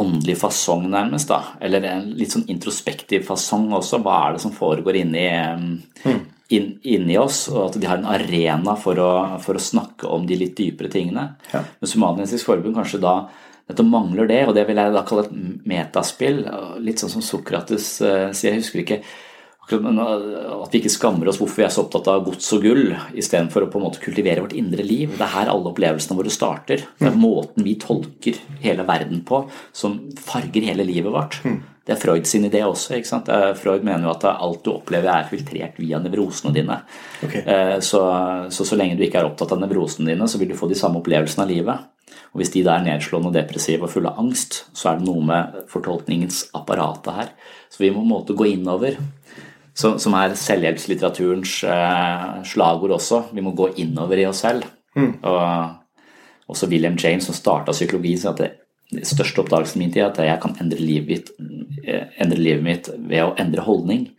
åndelig 0.00 0.38
fasong, 0.40 0.86
nærmest. 0.88 1.28
da, 1.28 1.42
Eller 1.60 1.84
en 1.84 2.06
litt 2.16 2.32
sånn 2.32 2.46
introspektiv 2.48 3.26
fasong 3.28 3.68
også. 3.76 4.00
Hva 4.00 4.14
er 4.22 4.32
det 4.32 4.40
som 4.40 4.54
foregår 4.56 4.96
inni, 5.02 5.26
eh, 5.28 6.16
inn, 6.56 6.70
inni 6.82 7.18
oss? 7.20 7.48
Og 7.52 7.66
at 7.66 7.78
de 7.80 7.86
har 7.86 7.98
en 7.98 8.08
arena 8.08 8.74
for 8.80 8.96
å, 8.96 9.38
for 9.44 9.54
å 9.54 9.62
snakke 9.62 10.08
om 10.08 10.26
de 10.26 10.40
litt 10.40 10.56
dypere 10.56 10.88
tingene. 10.88 11.36
Ja. 11.52 11.60
Men 11.60 11.92
Human-Etisk 11.92 12.48
Forbund 12.48 12.74
kanskje 12.80 13.02
da 13.04 13.28
dette 13.66 13.82
mangler 13.86 14.28
det, 14.30 14.42
og 14.46 14.54
det 14.54 14.66
vil 14.68 14.78
jeg 14.78 14.94
da 14.94 15.02
kalle 15.06 15.26
et 15.26 15.38
metaspill. 15.66 16.44
Litt 16.86 17.02
sånn 17.02 17.16
som 17.16 17.24
Sokrates 17.24 17.96
eh, 17.98 18.28
sier, 18.30 18.54
jeg 18.54 18.62
husker 18.62 18.82
ikke 18.84 19.00
eh, 19.00 20.52
at 20.54 20.74
vi 20.74 20.80
ikke 20.80 20.92
skammer 20.94 21.30
oss 21.32 21.40
hvorfor 21.42 21.64
vi 21.64 21.66
er 21.66 21.72
så 21.74 21.82
opptatt 21.82 22.10
av 22.12 22.22
gods 22.28 22.46
og 22.54 22.62
gull, 22.62 22.92
istedenfor 23.18 23.66
å 23.66 23.70
på 23.72 23.80
en 23.80 23.86
måte 23.88 24.02
kultivere 24.04 24.44
vårt 24.44 24.54
indre 24.58 24.86
liv. 24.86 25.16
Det 25.16 25.26
er 25.26 25.34
her 25.34 25.50
alle 25.50 25.72
opplevelsene 25.72 26.18
våre 26.18 26.34
starter. 26.34 26.86
Det 27.00 27.10
er 27.10 27.18
måten 27.18 27.66
vi 27.66 27.74
tolker 27.82 28.38
hele 28.62 28.86
verden 28.86 29.24
på, 29.26 29.42
som 29.74 29.98
farger 30.28 30.70
hele 30.70 30.86
livet 30.86 31.10
vårt. 31.14 31.40
Det 31.86 31.94
er 31.94 32.00
Freud 32.02 32.26
sin 32.26 32.44
idé 32.48 32.64
også. 32.66 32.96
ikke 32.96 33.06
sant? 33.08 33.28
Eh, 33.30 33.52
Freud 33.54 33.84
mener 33.86 34.08
jo 34.08 34.14
at 34.16 34.24
alt 34.32 34.64
du 34.66 34.72
opplever 34.72 35.06
er 35.12 35.28
filtrert 35.30 35.76
via 35.78 36.00
nevrosene 36.02 36.50
dine. 36.54 36.80
Ok. 37.22 37.36
Eh, 37.38 37.76
Så, 37.80 38.00
så 38.50 38.66
så 38.66 38.76
lenge 38.78 38.96
du 38.98 39.04
ikke 39.06 39.20
er 39.22 39.28
opptatt 39.28 39.52
av 39.54 39.60
nevrosene 39.62 40.10
dine, 40.10 40.26
så 40.26 40.38
vil 40.40 40.50
du 40.50 40.56
få 40.58 40.66
de 40.68 40.74
samme 40.78 40.98
opplevelsene 40.98 41.44
av 41.46 41.52
livet. 41.52 41.84
Og 42.34 42.40
hvis 42.42 42.50
de 42.52 42.64
da 42.66 42.74
er 42.76 42.84
nedslående, 42.88 43.32
depressive 43.32 43.86
og 43.86 43.90
fulle 43.92 44.10
av 44.10 44.18
angst, 44.18 44.64
så 44.76 44.90
er 44.90 44.98
det 44.98 45.06
noe 45.06 45.22
med 45.24 45.54
fortolkningens 45.70 46.48
apparatet 46.58 47.14
her. 47.14 47.30
Så 47.70 47.84
vi 47.84 47.90
må 47.94 48.02
på 48.02 48.06
en 48.08 48.12
måte 48.16 48.36
gå 48.36 48.50
innover. 48.50 48.98
Så, 49.76 49.94
som 50.02 50.14
er 50.18 50.34
selvhjelpslitteraturens 50.34 51.62
eh, 51.70 52.28
slagord 52.50 52.96
også. 52.98 53.26
Vi 53.36 53.44
må 53.44 53.54
gå 53.56 53.70
innover 53.82 54.18
i 54.18 54.26
oss 54.26 54.42
selv. 54.44 54.66
Og 55.22 56.52
også 56.52 56.68
William 56.70 56.96
James, 56.98 57.26
som 57.26 57.34
starta 57.36 57.72
psykologien, 57.74 58.18
sier 58.18 58.32
at 58.32 58.40
det, 58.42 58.50
største 59.02 59.42
oppdagelsen 59.42 59.82
min 59.82 59.92
tid 59.92 60.04
er 60.04 60.10
at 60.12 60.20
jeg 60.22 60.42
kan 60.42 60.56
endre 60.62 60.78
livet 60.82 61.08
mitt, 61.08 61.32
eh, 61.86 62.06
endre 62.22 62.38
livet 62.38 62.62
mitt 62.62 62.92
ved 62.96 63.24
å 63.24 63.34
endre 63.40 63.64
holdning. 63.66 64.10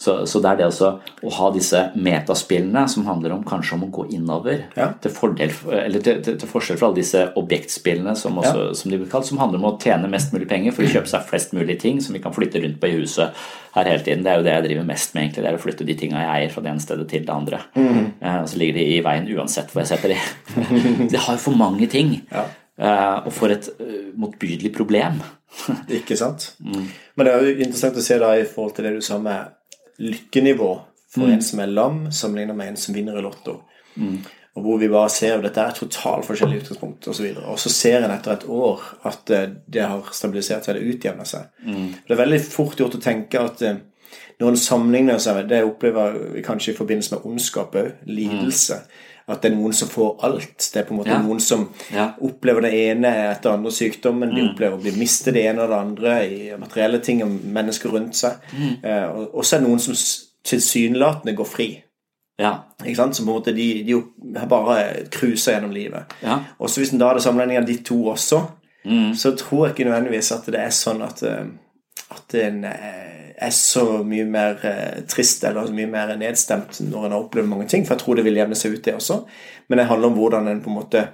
Så, 0.00 0.14
så 0.24 0.40
det 0.40 0.48
er 0.48 0.56
det 0.56 0.64
altså 0.64 0.86
å 1.28 1.30
ha 1.36 1.46
disse 1.52 1.76
metaspillene 1.92 2.86
som 2.88 3.04
handler 3.04 3.34
om 3.34 3.42
kanskje 3.44 3.74
om 3.76 3.82
å 3.84 3.90
gå 3.92 4.06
innover, 4.16 4.62
Ja. 4.72 4.86
til, 4.96 5.12
fordel, 5.12 5.50
eller 5.68 6.00
til, 6.00 6.22
til, 6.24 6.38
til 6.40 6.48
forskjell 6.48 6.78
fra 6.80 6.88
alle 6.88 7.02
disse 7.02 7.26
objektspillene 7.36 8.14
som, 8.16 8.38
også, 8.40 8.70
som 8.78 8.88
de 8.90 8.96
blir 8.96 9.10
kalt, 9.12 9.28
som 9.28 9.36
handler 9.42 9.60
om 9.60 9.66
å 9.68 9.74
tjene 9.82 10.08
mest 10.08 10.32
mulig 10.32 10.48
penger 10.48 10.72
for 10.72 10.86
å 10.86 10.88
kjøpe 10.94 11.10
seg 11.12 11.26
flest 11.28 11.52
mulig 11.52 11.76
ting 11.82 12.00
som 12.00 12.16
vi 12.16 12.22
kan 12.24 12.32
flytte 12.32 12.62
rundt 12.64 12.80
på 12.80 12.88
i 12.88 12.96
huset 12.96 13.36
her 13.74 13.90
hele 13.92 14.00
tiden. 14.06 14.24
Det 14.24 14.32
er 14.32 14.40
jo 14.40 14.46
det 14.48 14.54
jeg 14.56 14.66
driver 14.70 14.88
mest 14.88 15.12
med, 15.12 15.26
egentlig. 15.26 15.44
Det 15.44 15.52
er 15.52 15.58
å 15.60 15.64
flytte 15.66 15.88
de 15.90 15.98
tingene 16.00 16.24
jeg 16.24 16.32
eier 16.38 16.54
fra 16.56 16.64
det 16.64 16.72
ene 16.72 16.86
stedet 16.86 17.06
til 17.12 17.26
det 17.28 17.36
andre. 17.36 17.60
Eh, 17.76 18.38
og 18.40 18.48
så 18.48 18.62
ligger 18.62 18.80
de 18.80 18.86
i 18.94 19.02
veien 19.04 19.28
uansett 19.36 19.68
hvor 19.74 19.84
jeg 19.84 19.92
setter 19.92 20.14
de. 20.16 20.18
de 21.12 21.20
har 21.26 21.36
jo 21.36 21.44
for 21.44 21.60
mange 21.60 21.90
ting. 21.92 22.16
Ja. 22.32 22.46
Eh, 22.80 23.16
og 23.28 23.32
for 23.36 23.52
et 23.52 23.68
eh, 23.76 24.10
motbydelig 24.16 24.72
problem. 24.72 25.20
Ikke 26.00 26.16
sant? 26.16 26.54
Men 27.14 27.26
det 27.26 27.32
er 27.32 27.44
jo 27.44 27.56
interessant 27.58 27.98
å 28.00 28.04
se 28.04 28.18
da 28.22 28.32
i 28.38 28.46
forhold 28.48 28.76
til 28.76 28.88
det 28.88 28.94
du 28.96 29.04
sa 29.04 29.18
med 29.20 29.56
lykkenivå 30.00 30.70
for 31.10 31.28
en 31.28 31.42
som 31.44 31.60
er 31.60 31.72
lam, 31.74 32.04
sammenlignet 32.14 32.56
med 32.56 32.70
en 32.70 32.78
som 32.80 32.94
vinner 32.94 33.18
i 33.18 33.24
Lotto. 33.24 33.58
Og 34.56 34.64
hvor 34.64 34.78
vi 34.80 34.88
bare 34.90 35.10
ser 35.12 35.36
at 35.36 35.44
dette 35.44 35.62
er 35.62 35.76
totalt 35.76 36.26
forskjellig 36.26 36.62
utgangspunkt 36.62 37.08
osv. 37.10 37.26
Og, 37.26 37.36
så 37.36 37.52
og 37.52 37.60
så 37.60 37.72
ser 37.74 38.06
en 38.06 38.14
etter 38.14 38.32
et 38.32 38.46
år 38.48 38.86
at 39.10 39.34
eh, 39.34 39.52
det 39.66 39.84
har 39.84 40.14
stabilisert 40.16 40.66
seg, 40.66 40.78
det 40.78 40.96
utjevner 40.96 41.28
seg. 41.28 41.52
Det 42.06 42.16
er 42.16 42.22
veldig 42.22 42.40
fort 42.46 42.80
gjort 42.80 42.96
å 42.96 43.02
tenke 43.02 43.44
at 43.44 43.62
når 44.40 44.54
en 44.54 44.56
sammenligner 44.56 45.18
seg 45.20 45.42
Det 45.50 45.60
opplever 45.66 46.16
vi 46.34 46.42
kanskje 46.42 46.72
i 46.72 46.76
forbindelse 46.78 47.14
med 47.14 47.26
ondskap 47.28 47.76
òg. 47.76 47.90
Lidelse. 48.08 48.80
At 49.30 49.42
det 49.42 49.52
er 49.52 49.56
noen 49.56 49.72
som 49.72 49.88
får 49.88 50.16
alt. 50.26 50.70
Det 50.72 50.80
er 50.80 50.86
på 50.88 50.94
en 50.94 50.98
måte 51.00 51.12
Ja. 51.14 51.18
noen 51.22 51.40
som 51.40 51.68
Ja. 51.92 52.12
opplever 52.20 52.62
det 52.62 52.72
ene 52.74 53.12
etter 53.30 53.52
andre 53.52 53.70
sykdommen. 53.70 54.34
De 54.34 54.48
opplever 54.48 54.76
å 54.76 54.82
bli 54.82 54.90
mistet 54.92 55.34
det 55.34 55.44
ene 55.46 55.62
og 55.62 55.68
det 55.70 55.78
andre 55.78 56.16
i 56.26 56.56
materielle 56.58 56.98
ting 57.02 57.22
og 57.22 57.30
mennesker 57.44 57.90
rundt 57.90 58.14
seg. 58.14 58.32
Eh, 58.82 59.08
og 59.10 59.44
så 59.44 59.56
er 59.56 59.60
det 59.60 59.68
noen 59.68 59.78
som 59.80 59.94
tilsynelatende 60.44 61.36
går 61.36 61.46
fri. 61.46 61.68
Ja. 62.40 62.54
Ikke 62.84 62.96
sant? 62.96 63.16
Som 63.16 63.26
på 63.26 63.34
en 63.34 63.42
måte 63.42 63.54
de, 63.54 63.82
de 63.84 64.46
bare 64.48 65.06
cruiser 65.12 65.52
gjennom 65.58 65.72
livet. 65.74 66.04
Ja. 66.22 66.38
Og 66.58 66.68
så 66.72 66.80
hvis 66.80 66.92
en 66.92 66.98
da 66.98 67.08
hadde 67.12 67.20
sammenligning 67.24 67.58
av 67.60 67.66
de 67.66 67.76
to 67.84 67.98
også, 68.14 68.40
så 69.14 69.34
tror 69.36 69.66
jeg 69.68 69.74
ikke 69.76 69.90
nødvendigvis 69.90 70.32
at 70.32 70.46
det 70.46 70.60
er 70.62 70.72
sånn 70.72 71.02
at, 71.04 71.22
eh, 71.22 71.44
at 72.30 72.38
en 72.38 72.64
eh, 72.64 73.20
er 73.40 73.52
så 73.54 74.02
mye 74.04 74.26
mer 74.28 74.60
eh, 74.66 75.02
trist 75.08 75.44
eller 75.48 75.66
så 75.66 75.74
mye 75.74 75.88
mer 75.90 76.12
nedstemt 76.20 76.82
når 76.84 77.06
en 77.06 77.14
har 77.14 77.22
opplevd 77.22 77.48
mange 77.48 77.68
ting. 77.70 77.86
For 77.86 77.96
jeg 77.96 78.04
tror 78.04 78.18
det 78.18 78.26
vil 78.26 78.40
jevne 78.40 78.58
seg 78.58 78.76
ut, 78.76 78.82
det 78.84 78.96
også. 78.98 79.22
Men 79.68 79.80
det 79.80 79.86
handler 79.88 80.10
om 80.10 80.18
hvordan 80.18 80.50
en 80.50 80.60
på 80.64 80.70
en 80.72 80.76
måte 80.76 81.04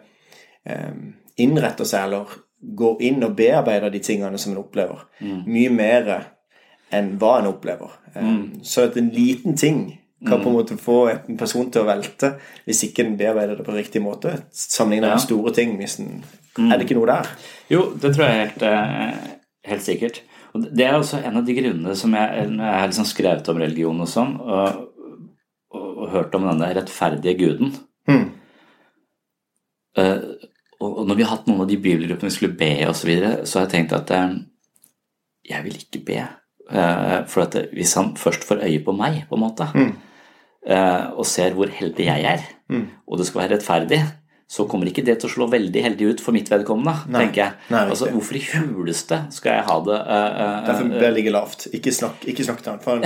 eh, 0.66 0.96
innretter 1.42 1.88
seg, 1.88 2.08
eller 2.08 2.40
går 2.76 3.04
inn 3.06 3.22
og 3.22 3.36
bearbeider 3.38 3.92
de 3.94 4.00
tingene 4.02 4.40
som 4.40 4.54
en 4.54 4.62
opplever. 4.64 5.04
Mye 5.22 5.70
mer 5.70 6.10
enn 6.96 7.12
hva 7.20 7.36
en 7.38 7.50
opplever. 7.52 7.92
Mm. 8.16 8.64
Så 8.64 8.88
at 8.88 8.96
en 8.98 9.12
liten 9.12 9.54
ting 9.58 9.84
kan 10.26 10.40
på 10.40 10.48
en 10.48 10.56
måte 10.56 10.78
få 10.80 10.96
en 11.12 11.36
person 11.38 11.68
til 11.70 11.84
å 11.84 11.86
velte 11.86 12.32
hvis 12.64 12.80
ikke 12.88 13.04
en 13.04 13.18
bearbeider 13.20 13.60
det 13.60 13.66
på 13.66 13.74
riktig 13.76 14.00
måte. 14.02 14.32
Sammenlignet 14.50 15.12
med 15.12 15.22
store 15.22 15.52
ting. 15.54 15.76
Hvis 15.78 15.98
en, 16.00 16.24
Er 16.56 16.78
det 16.80 16.88
ikke 16.88 16.96
noe 16.96 17.10
der? 17.10 17.28
Jo, 17.70 17.90
det 18.00 18.14
tror 18.16 18.24
jeg 18.24 18.46
helt, 18.46 18.64
helt 19.68 19.84
sikkert. 19.84 20.22
Og 20.56 20.66
det 20.72 20.86
er 20.86 20.96
også 20.96 21.20
en 21.20 21.40
av 21.40 21.44
de 21.46 21.56
grunnene 21.58 21.94
som 21.98 22.14
jeg, 22.16 22.44
jeg 22.48 22.72
har 22.72 22.88
liksom 22.88 23.08
skrevet 23.08 23.52
om 23.52 23.60
religion 23.60 24.02
og 24.02 24.08
sånn, 24.10 24.34
og, 24.40 24.82
og, 25.76 25.86
og 25.90 26.10
hørt 26.14 26.34
om 26.38 26.48
denne 26.50 26.72
rettferdige 26.78 27.38
guden 27.44 27.76
Mm. 28.06 28.28
Uh, 29.98 30.46
og, 30.80 30.90
og 31.00 31.06
når 31.08 31.18
vi 31.18 31.24
har 31.24 31.32
hatt 31.32 31.46
noen 31.48 31.64
av 31.64 31.70
de 31.70 31.78
bibelgruppene 31.80 32.30
vi 32.30 32.34
skulle 32.36 32.58
be 32.58 32.72
og 32.86 32.96
så 32.98 33.08
videre, 33.08 33.46
så 33.48 33.58
har 33.58 33.66
jeg 33.66 33.72
tenkt 33.72 33.94
at 33.96 34.12
eh, 34.14 34.34
jeg 35.50 35.64
vil 35.64 35.78
ikke 35.80 36.02
be. 36.06 36.18
Eh, 36.66 37.16
for 37.30 37.46
at 37.46 37.56
hvis 37.72 37.94
han 37.98 38.12
først 38.20 38.44
får 38.44 38.64
øye 38.66 38.82
på 38.84 38.94
meg, 38.96 39.22
på 39.28 39.38
en 39.38 39.44
måte, 39.44 39.68
eh, 39.72 41.04
og 41.14 41.24
ser 41.28 41.56
hvor 41.56 41.72
heldig 41.72 42.08
jeg 42.10 42.26
er, 42.34 42.44
og 43.06 43.20
det 43.20 43.28
skal 43.28 43.42
være 43.44 43.54
rettferdig, 43.56 44.02
så 44.46 44.62
kommer 44.70 44.86
ikke 44.86 45.02
det 45.02 45.16
til 45.18 45.26
å 45.26 45.32
slå 45.32 45.46
veldig 45.50 45.80
heldig 45.82 46.10
ut 46.12 46.20
for 46.22 46.36
mitt 46.36 46.46
vedkommende, 46.52 46.92
Nei. 47.10 47.24
tenker 47.24 47.40
jeg. 47.42 47.56
Nei, 47.74 47.80
altså, 47.90 48.06
hvorfor 48.14 48.38
i 48.38 48.42
huleste 48.46 49.18
skal 49.34 49.56
jeg 49.56 49.64
ha 49.66 49.78
det 49.88 49.96
uh, 49.96 50.12
uh, 50.22 50.58
Derfor 50.68 50.92
bør 50.92 51.02
det 51.02 51.10
ligge 51.16 51.32
lavt. 51.34 51.66
Ikke 51.74 51.94
snakk, 51.94 52.22
ikke 52.30 52.46
snakk 52.46 52.62
til 52.62 52.76
ham. 52.76 53.02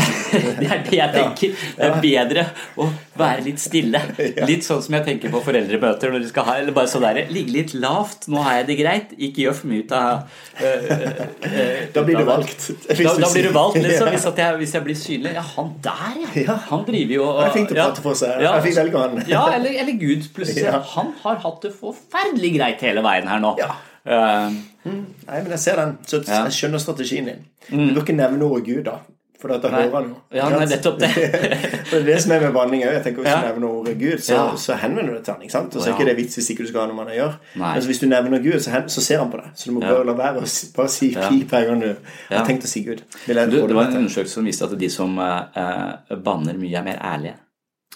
Det 0.60 0.68
er 0.68 0.84
det 0.84 0.98
jeg 0.98 1.14
tenker. 1.14 1.64
Det 1.78 1.88
er 1.88 1.96
bedre 2.04 2.44
å 2.76 2.90
være 3.20 3.44
litt 3.44 3.60
stille. 3.62 4.00
Litt 4.50 4.64
sånn 4.66 4.80
som 4.84 4.96
jeg 4.96 5.06
tenker 5.06 5.32
på 5.32 5.42
foreldremøter 5.44 6.12
når 6.12 6.24
de 6.24 6.28
skal 6.30 6.46
ha 6.48 6.54
Eller 6.60 6.74
bare 6.76 6.90
sånn 6.90 7.04
der 7.04 7.20
Ligge 7.32 7.54
litt 7.54 7.74
lavt. 7.76 8.26
Nå 8.32 8.40
har 8.44 8.60
jeg 8.60 8.68
det 8.70 8.76
greit. 8.80 9.12
Ikke 9.16 9.44
gjør 9.44 9.56
for 9.60 9.70
mye 9.70 9.84
ut 9.84 9.94
av 9.96 10.24
uh, 10.60 10.88
uh, 10.90 11.82
Da 11.94 12.04
blir 12.06 12.20
du 12.20 12.24
valgt. 12.28 12.66
Da, 12.88 13.14
da 13.24 13.30
blir 13.32 13.48
du 13.48 13.52
valgt, 13.54 13.80
liksom. 13.80 14.10
Hvis, 14.14 14.26
jeg, 14.26 14.56
hvis 14.60 14.74
jeg 14.76 14.86
blir 14.86 14.98
synlig. 14.98 15.34
Ja, 15.36 15.44
han 15.56 15.70
der, 15.84 16.18
ja. 16.40 16.56
Han 16.70 16.82
driver 16.88 17.16
jo 17.16 17.28
og 17.28 17.42
å 17.42 17.46
ja. 17.46 17.66
prate 17.74 18.04
for 18.04 18.18
seg. 18.18 18.42
Jeg 18.44 18.64
fikk 18.66 18.80
velge 18.80 19.04
han. 19.04 19.22
Ja, 19.30 19.44
eller, 19.54 19.76
eller 19.84 20.00
Gud 20.00 20.26
plutselig. 20.36 20.66
Han 20.96 21.14
har 21.22 21.40
hatt 21.44 21.62
det 21.64 21.72
forferdelig 21.76 22.54
greit 22.56 22.84
hele 22.84 23.04
veien 23.06 23.30
her 23.30 23.42
nå. 23.42 23.54
Ja. 23.60 23.74
Eh, 24.04 24.58
Nei, 24.84 25.38
men 25.42 25.50
jeg 25.52 25.62
ser 25.62 25.80
den. 25.80 25.96
Så 26.08 26.22
jeg 26.24 26.56
skjønner 26.56 26.82
strategien 26.82 27.28
din. 27.28 27.48
Du 27.68 27.94
bør 27.94 28.04
ikke 28.04 28.16
nevne 28.16 28.46
ordet 28.48 28.66
Gud, 28.70 28.84
da. 28.88 29.00
For 29.40 29.48
dette 29.48 29.70
Nei. 29.72 29.78
hører 29.86 29.94
han 29.96 30.08
jo. 30.10 30.16
Ja, 30.36 30.48
nei, 30.52 30.66
nettopp 30.68 30.98
det. 31.00 31.08
Det 31.90 31.96
er 31.96 32.02
det 32.04 32.16
som 32.22 32.32
er 32.36 32.40
med 32.44 32.52
banning 32.52 32.82
òg. 32.84 32.92
Jeg 32.92 33.02
tenker 33.06 33.22
Hvis 33.24 33.30
Ja. 33.32 33.38
du 33.40 33.46
nevner 33.48 33.68
ordet 33.78 33.94
Gud, 33.98 34.18
så, 34.20 34.34
Ja. 34.34 34.42
så 34.56 34.76
henvender 34.82 35.14
du 35.14 35.16
det 35.16 35.24
til 35.24 35.34
han. 35.34 35.42
ikke 35.42 35.52
sant? 35.54 35.76
Og 35.76 35.82
så 35.82 35.88
er 35.90 35.94
ikke 35.96 36.08
det 36.10 36.16
vits 36.18 36.36
hvis 36.36 36.50
ikke 36.52 36.66
du 36.66 36.68
skal 36.68 36.80
ha 36.80 36.86
noe 36.90 36.96
med 36.98 37.06
han 37.06 37.14
å 37.14 37.18
gjøre. 37.20 37.34
Men 37.56 37.86
hvis 37.88 38.00
du 38.00 38.06
nevner 38.06 38.42
Gud, 38.44 38.58
så, 38.60 38.70
hen, 38.70 38.88
så 38.92 39.00
ser 39.00 39.18
han 39.18 39.30
på 39.32 39.40
deg. 39.40 39.50
Så 39.56 39.70
du 39.70 39.72
må 39.76 39.80
bare 39.80 40.04
la 40.04 40.12
være 40.18 40.42
å 40.44 40.46
si, 40.46 40.68
bare 40.76 40.88
si 40.92 41.08
pip 41.16 41.48
hver 41.50 41.66
gang 41.70 41.80
du 41.80 41.96
har 42.28 42.46
tenkt 42.46 42.64
å 42.68 42.70
si 42.70 42.84
Gud. 42.84 43.02
Du, 43.26 43.32
det 43.34 43.74
var 43.74 43.88
en 43.88 43.96
undersøkelse 44.04 44.34
som 44.34 44.44
viste 44.44 44.64
at 44.68 44.76
de 44.78 44.88
som 44.92 45.18
eh, 45.18 45.42
eh, 45.56 46.16
banner 46.16 46.54
mye, 46.60 46.76
er 46.78 46.84
mer 46.84 47.00
ærlige. 47.00 47.34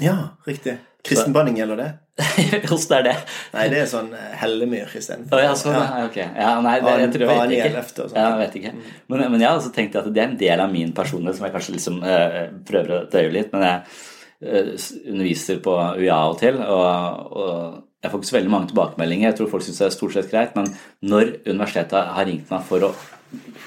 Ja, 0.01 0.17
riktig. 0.49 0.79
Kristenbanning 1.05 1.57
gjelder 1.61 1.77
det? 1.77 1.91
Hvordan 2.69 2.93
er 2.99 3.07
det? 3.09 3.15
Nei, 3.55 3.65
det 3.73 3.79
er 3.83 3.89
sånn 3.91 4.13
eh, 4.15 4.35
hellemyr 4.39 4.93
istedenfor. 4.95 5.35
Oh, 5.35 5.43
ja, 5.43 5.55
sånn, 5.59 5.75
ja. 5.75 6.03
Okay. 6.07 6.27
Ja, 6.39 6.53
nei, 6.63 6.77
det, 6.85 6.93
jeg 7.03 7.13
tror 7.17 7.25
jeg 7.25 7.41
vet 7.41 7.55
ikke. 7.57 7.81
og 7.83 8.13
sånn. 8.13 8.19
Ja, 8.21 8.27
jeg 8.29 8.41
vet 8.45 8.59
ikke. 8.61 8.75
Men, 9.11 9.25
men 9.33 9.43
jeg 9.43 9.49
har 9.49 9.59
også 9.59 9.73
tenkt 9.75 9.99
at 9.99 10.07
det 10.07 10.23
er 10.23 10.29
en 10.29 10.39
del 10.39 10.63
av 10.63 10.71
min 10.71 10.93
personlighet 10.95 11.41
som 11.41 11.49
jeg 11.49 11.57
kanskje 11.57 11.75
liksom 11.75 11.99
eh, 12.07 12.39
prøver 12.69 12.95
å 12.95 13.01
døye 13.11 13.35
litt. 13.35 13.51
Men 13.51 13.67
jeg 13.67 13.99
eh, 14.47 14.71
underviser 15.11 15.59
på 15.65 15.75
UiA 15.99 16.21
og 16.31 16.39
til, 16.45 16.63
og, 16.63 17.35
og 17.35 18.05
jeg 18.05 18.13
får 18.13 18.21
ikke 18.23 18.31
så 18.31 18.39
veldig 18.39 18.55
mange 18.55 18.71
tilbakemeldinger. 18.71 19.31
Jeg 19.33 19.41
tror 19.41 19.53
folk 19.57 19.67
syns 19.67 19.83
det 19.83 19.89
er 19.89 19.99
stort 19.99 20.15
sett 20.15 20.31
greit, 20.31 20.55
men 20.55 20.71
når 21.03 21.39
universitetet 21.49 22.15
har 22.15 22.29
ringt 22.31 22.51
meg 22.55 22.67
for 22.69 22.91
å, 22.91 22.95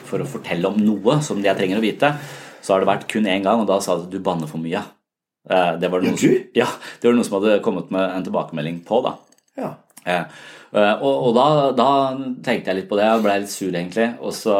for 0.07 0.23
å 0.23 0.29
fortelle 0.37 0.71
om 0.71 0.79
noe 0.79 1.19
som 1.25 1.43
jeg 1.43 1.59
trenger 1.59 1.81
å 1.81 1.83
vite, 1.83 2.15
så 2.63 2.75
har 2.75 2.83
det 2.83 2.89
vært 2.95 3.09
kun 3.11 3.27
én 3.27 3.43
gang, 3.43 3.59
og 3.59 3.67
da 3.67 3.81
sa 3.83 3.97
de 3.97 4.07
at 4.07 4.13
du 4.13 4.23
banner 4.23 4.47
for 4.47 4.63
mye. 4.63 4.87
Eh, 5.49 5.73
Det 5.79 5.89
var, 5.91 6.03
noen 6.03 6.17
som, 6.19 6.37
ja, 6.57 6.67
det 7.01 7.09
var 7.09 7.17
noen 7.17 7.27
som 7.27 7.39
hadde 7.39 7.59
kommet 7.65 7.91
med 7.93 8.05
en 8.17 8.27
tilbakemelding 8.27 8.81
på, 8.87 9.01
da. 9.05 9.17
Ja. 9.57 9.73
Eh, 10.07 10.23
eh, 10.71 10.93
og, 11.03 11.27
og 11.27 11.33
da, 11.35 11.45
da 11.75 11.87
tenkte 12.45 12.71
jeg 12.71 12.77
litt 12.81 12.89
på 12.89 12.99
det 12.99 13.07
og 13.11 13.23
ble 13.25 13.37
litt 13.43 13.51
sur, 13.51 13.71
egentlig. 13.71 14.07
Og, 14.21 14.33
så, 14.35 14.55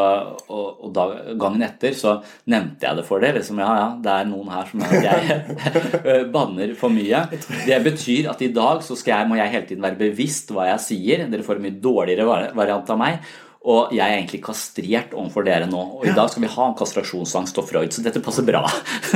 og, 0.48 0.68
og 0.88 0.94
da, 0.96 1.08
gangen 1.40 1.64
etter 1.68 1.96
så 1.98 2.18
nevnte 2.52 2.88
jeg 2.88 3.00
det 3.00 3.06
for 3.08 3.24
dere. 3.24 3.40
Liksom, 3.40 3.62
ja, 3.64 3.72
ja, 3.82 3.90
det 4.04 4.14
er 4.14 4.30
noen 4.32 4.54
her 4.56 4.72
som 4.72 4.86
jeg 5.08 5.40
eh, 6.04 6.24
banner 6.34 6.76
for 6.80 6.94
mye. 6.94 7.26
Det 7.68 7.82
betyr 7.88 8.32
at 8.34 8.44
i 8.44 8.52
dag 8.56 8.84
så 8.86 8.98
skal 9.00 9.16
jeg, 9.18 9.32
må 9.32 9.40
jeg 9.40 9.54
hele 9.56 9.70
tiden 9.72 9.88
være 9.88 10.02
bevisst 10.08 10.56
hva 10.56 10.70
jeg 10.74 10.86
sier. 10.88 11.28
Dere 11.32 11.48
får 11.48 11.60
en 11.60 11.68
mye 11.68 11.82
dårligere 11.84 12.54
variant 12.58 12.96
av 12.96 13.04
meg. 13.04 13.36
Og 13.68 13.92
jeg 13.92 14.06
er 14.06 14.22
egentlig 14.22 14.40
kastrert 14.46 15.12
overfor 15.18 15.44
dere 15.44 15.68
nå. 15.68 15.80
Og 16.00 16.06
i 16.08 16.14
dag 16.16 16.30
skal 16.32 16.46
vi 16.46 16.52
ha 16.54 16.68
om 16.70 16.76
kastrasjonsangst 16.80 17.58
og 17.60 17.68
Freud, 17.68 17.92
så 17.92 18.04
dette 18.06 18.22
passer 18.24 18.46
bra. 18.48 18.62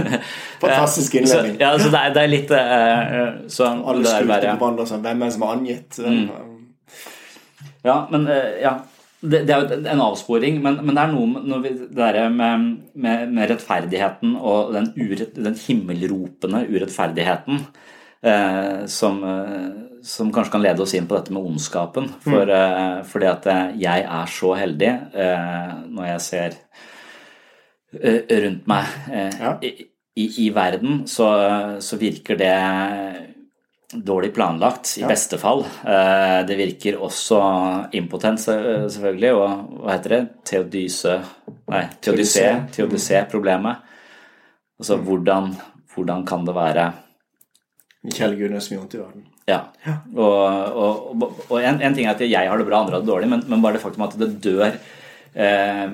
Fantastisk 0.64 1.16
innledning. 1.22 1.56
Så, 1.56 1.62
ja, 1.64 1.70
så 1.80 1.92
det 1.94 2.02
er, 2.02 2.16
det 2.18 2.24
er 2.24 2.32
litt 2.34 2.52
uh, 2.52 3.46
så 3.52 3.70
Alle 3.72 4.16
bare- 4.28 4.56
på 4.58 4.66
hverandre 4.66 4.88
sånn. 4.90 5.06
Hvem 5.06 5.24
er 5.24 5.32
det 5.32 5.36
som 5.38 5.46
har 5.48 5.56
angitt? 5.56 6.02
Ja, 7.88 7.96
men 8.12 8.28
uh, 8.28 8.50
ja. 8.62 8.80
Det, 9.22 9.44
det 9.46 9.54
er 9.54 9.62
jo 9.62 9.76
en 9.86 10.00
avsporing, 10.02 10.56
men, 10.64 10.80
men 10.82 10.96
det 10.98 11.02
er 11.04 11.12
noe 11.14 11.60
vi, 11.62 11.72
det 11.94 12.24
med, 12.34 12.64
med, 12.98 13.28
med 13.36 13.52
rettferdigheten 13.52 14.32
og 14.34 14.72
den, 14.74 14.88
urett, 14.98 15.36
den 15.38 15.54
himmelropende 15.62 16.64
urettferdigheten 16.66 17.60
uh, 18.26 18.82
som, 18.90 19.22
som 20.04 20.32
kanskje 20.34 20.52
kan 20.56 20.64
lede 20.64 20.82
oss 20.84 20.94
inn 20.98 21.08
på 21.08 21.16
dette 21.18 21.34
med 21.34 21.44
ondskapen. 21.46 22.08
For, 22.24 22.50
eh, 22.50 23.02
fordi 23.08 23.28
at 23.30 23.48
eh, 23.52 23.74
jeg 23.84 24.06
er 24.08 24.32
så 24.34 24.54
heldig 24.58 24.90
eh, 25.14 25.74
når 25.92 26.08
jeg 26.14 26.22
ser 26.28 26.58
rundt 27.92 28.68
meg 28.72 28.86
Ja. 29.12 29.58
i, 29.68 29.72
i, 30.16 30.26
i 30.46 30.50
verden, 30.56 31.02
så, 31.12 31.28
så 31.84 31.98
virker 32.00 32.38
det 32.40 32.54
dårlig 33.92 34.30
planlagt, 34.34 34.94
i 34.98 35.02
Ja. 35.04 35.10
beste 35.12 35.36
fall. 35.38 35.66
Det 36.48 36.56
virker 36.56 37.02
også 37.04 37.42
impotent, 38.00 38.40
selvfølgelig, 38.40 39.34
og 39.36 39.82
hva 39.82 39.98
heter 39.98 40.14
det? 40.16 40.22
Teodyse 40.48 41.18
Nei, 41.68 41.84
teodyse, 42.00 42.46
teodyse-problemet. 42.72 43.84
Altså 44.80 44.96
hvordan, 45.04 45.52
hvordan 45.94 46.24
kan 46.26 46.48
det 46.48 46.56
være 46.56 46.88
Kjell 48.10 48.40
Gunnes 48.40 48.72
mye 48.72 48.80
vondt 48.80 48.96
i 48.96 49.02
verden. 49.04 49.28
Ja. 49.52 49.94
Og, 50.16 50.82
og, 50.82 51.30
og 51.50 51.60
en, 51.60 51.82
en 51.82 51.96
ting 51.96 52.08
er 52.08 52.16
at 52.16 52.24
jeg 52.26 52.50
har 52.50 52.60
det 52.60 52.68
bra, 52.68 52.82
andre 52.82 52.98
har 52.98 53.06
det 53.06 53.12
dårlig, 53.12 53.30
men, 53.32 53.46
men 53.52 53.64
bare 53.64 53.78
det 53.78 53.84
faktum 53.84 54.06
at 54.08 54.18
det 54.20 54.30
dør 54.44 54.68
eh, 54.70 55.88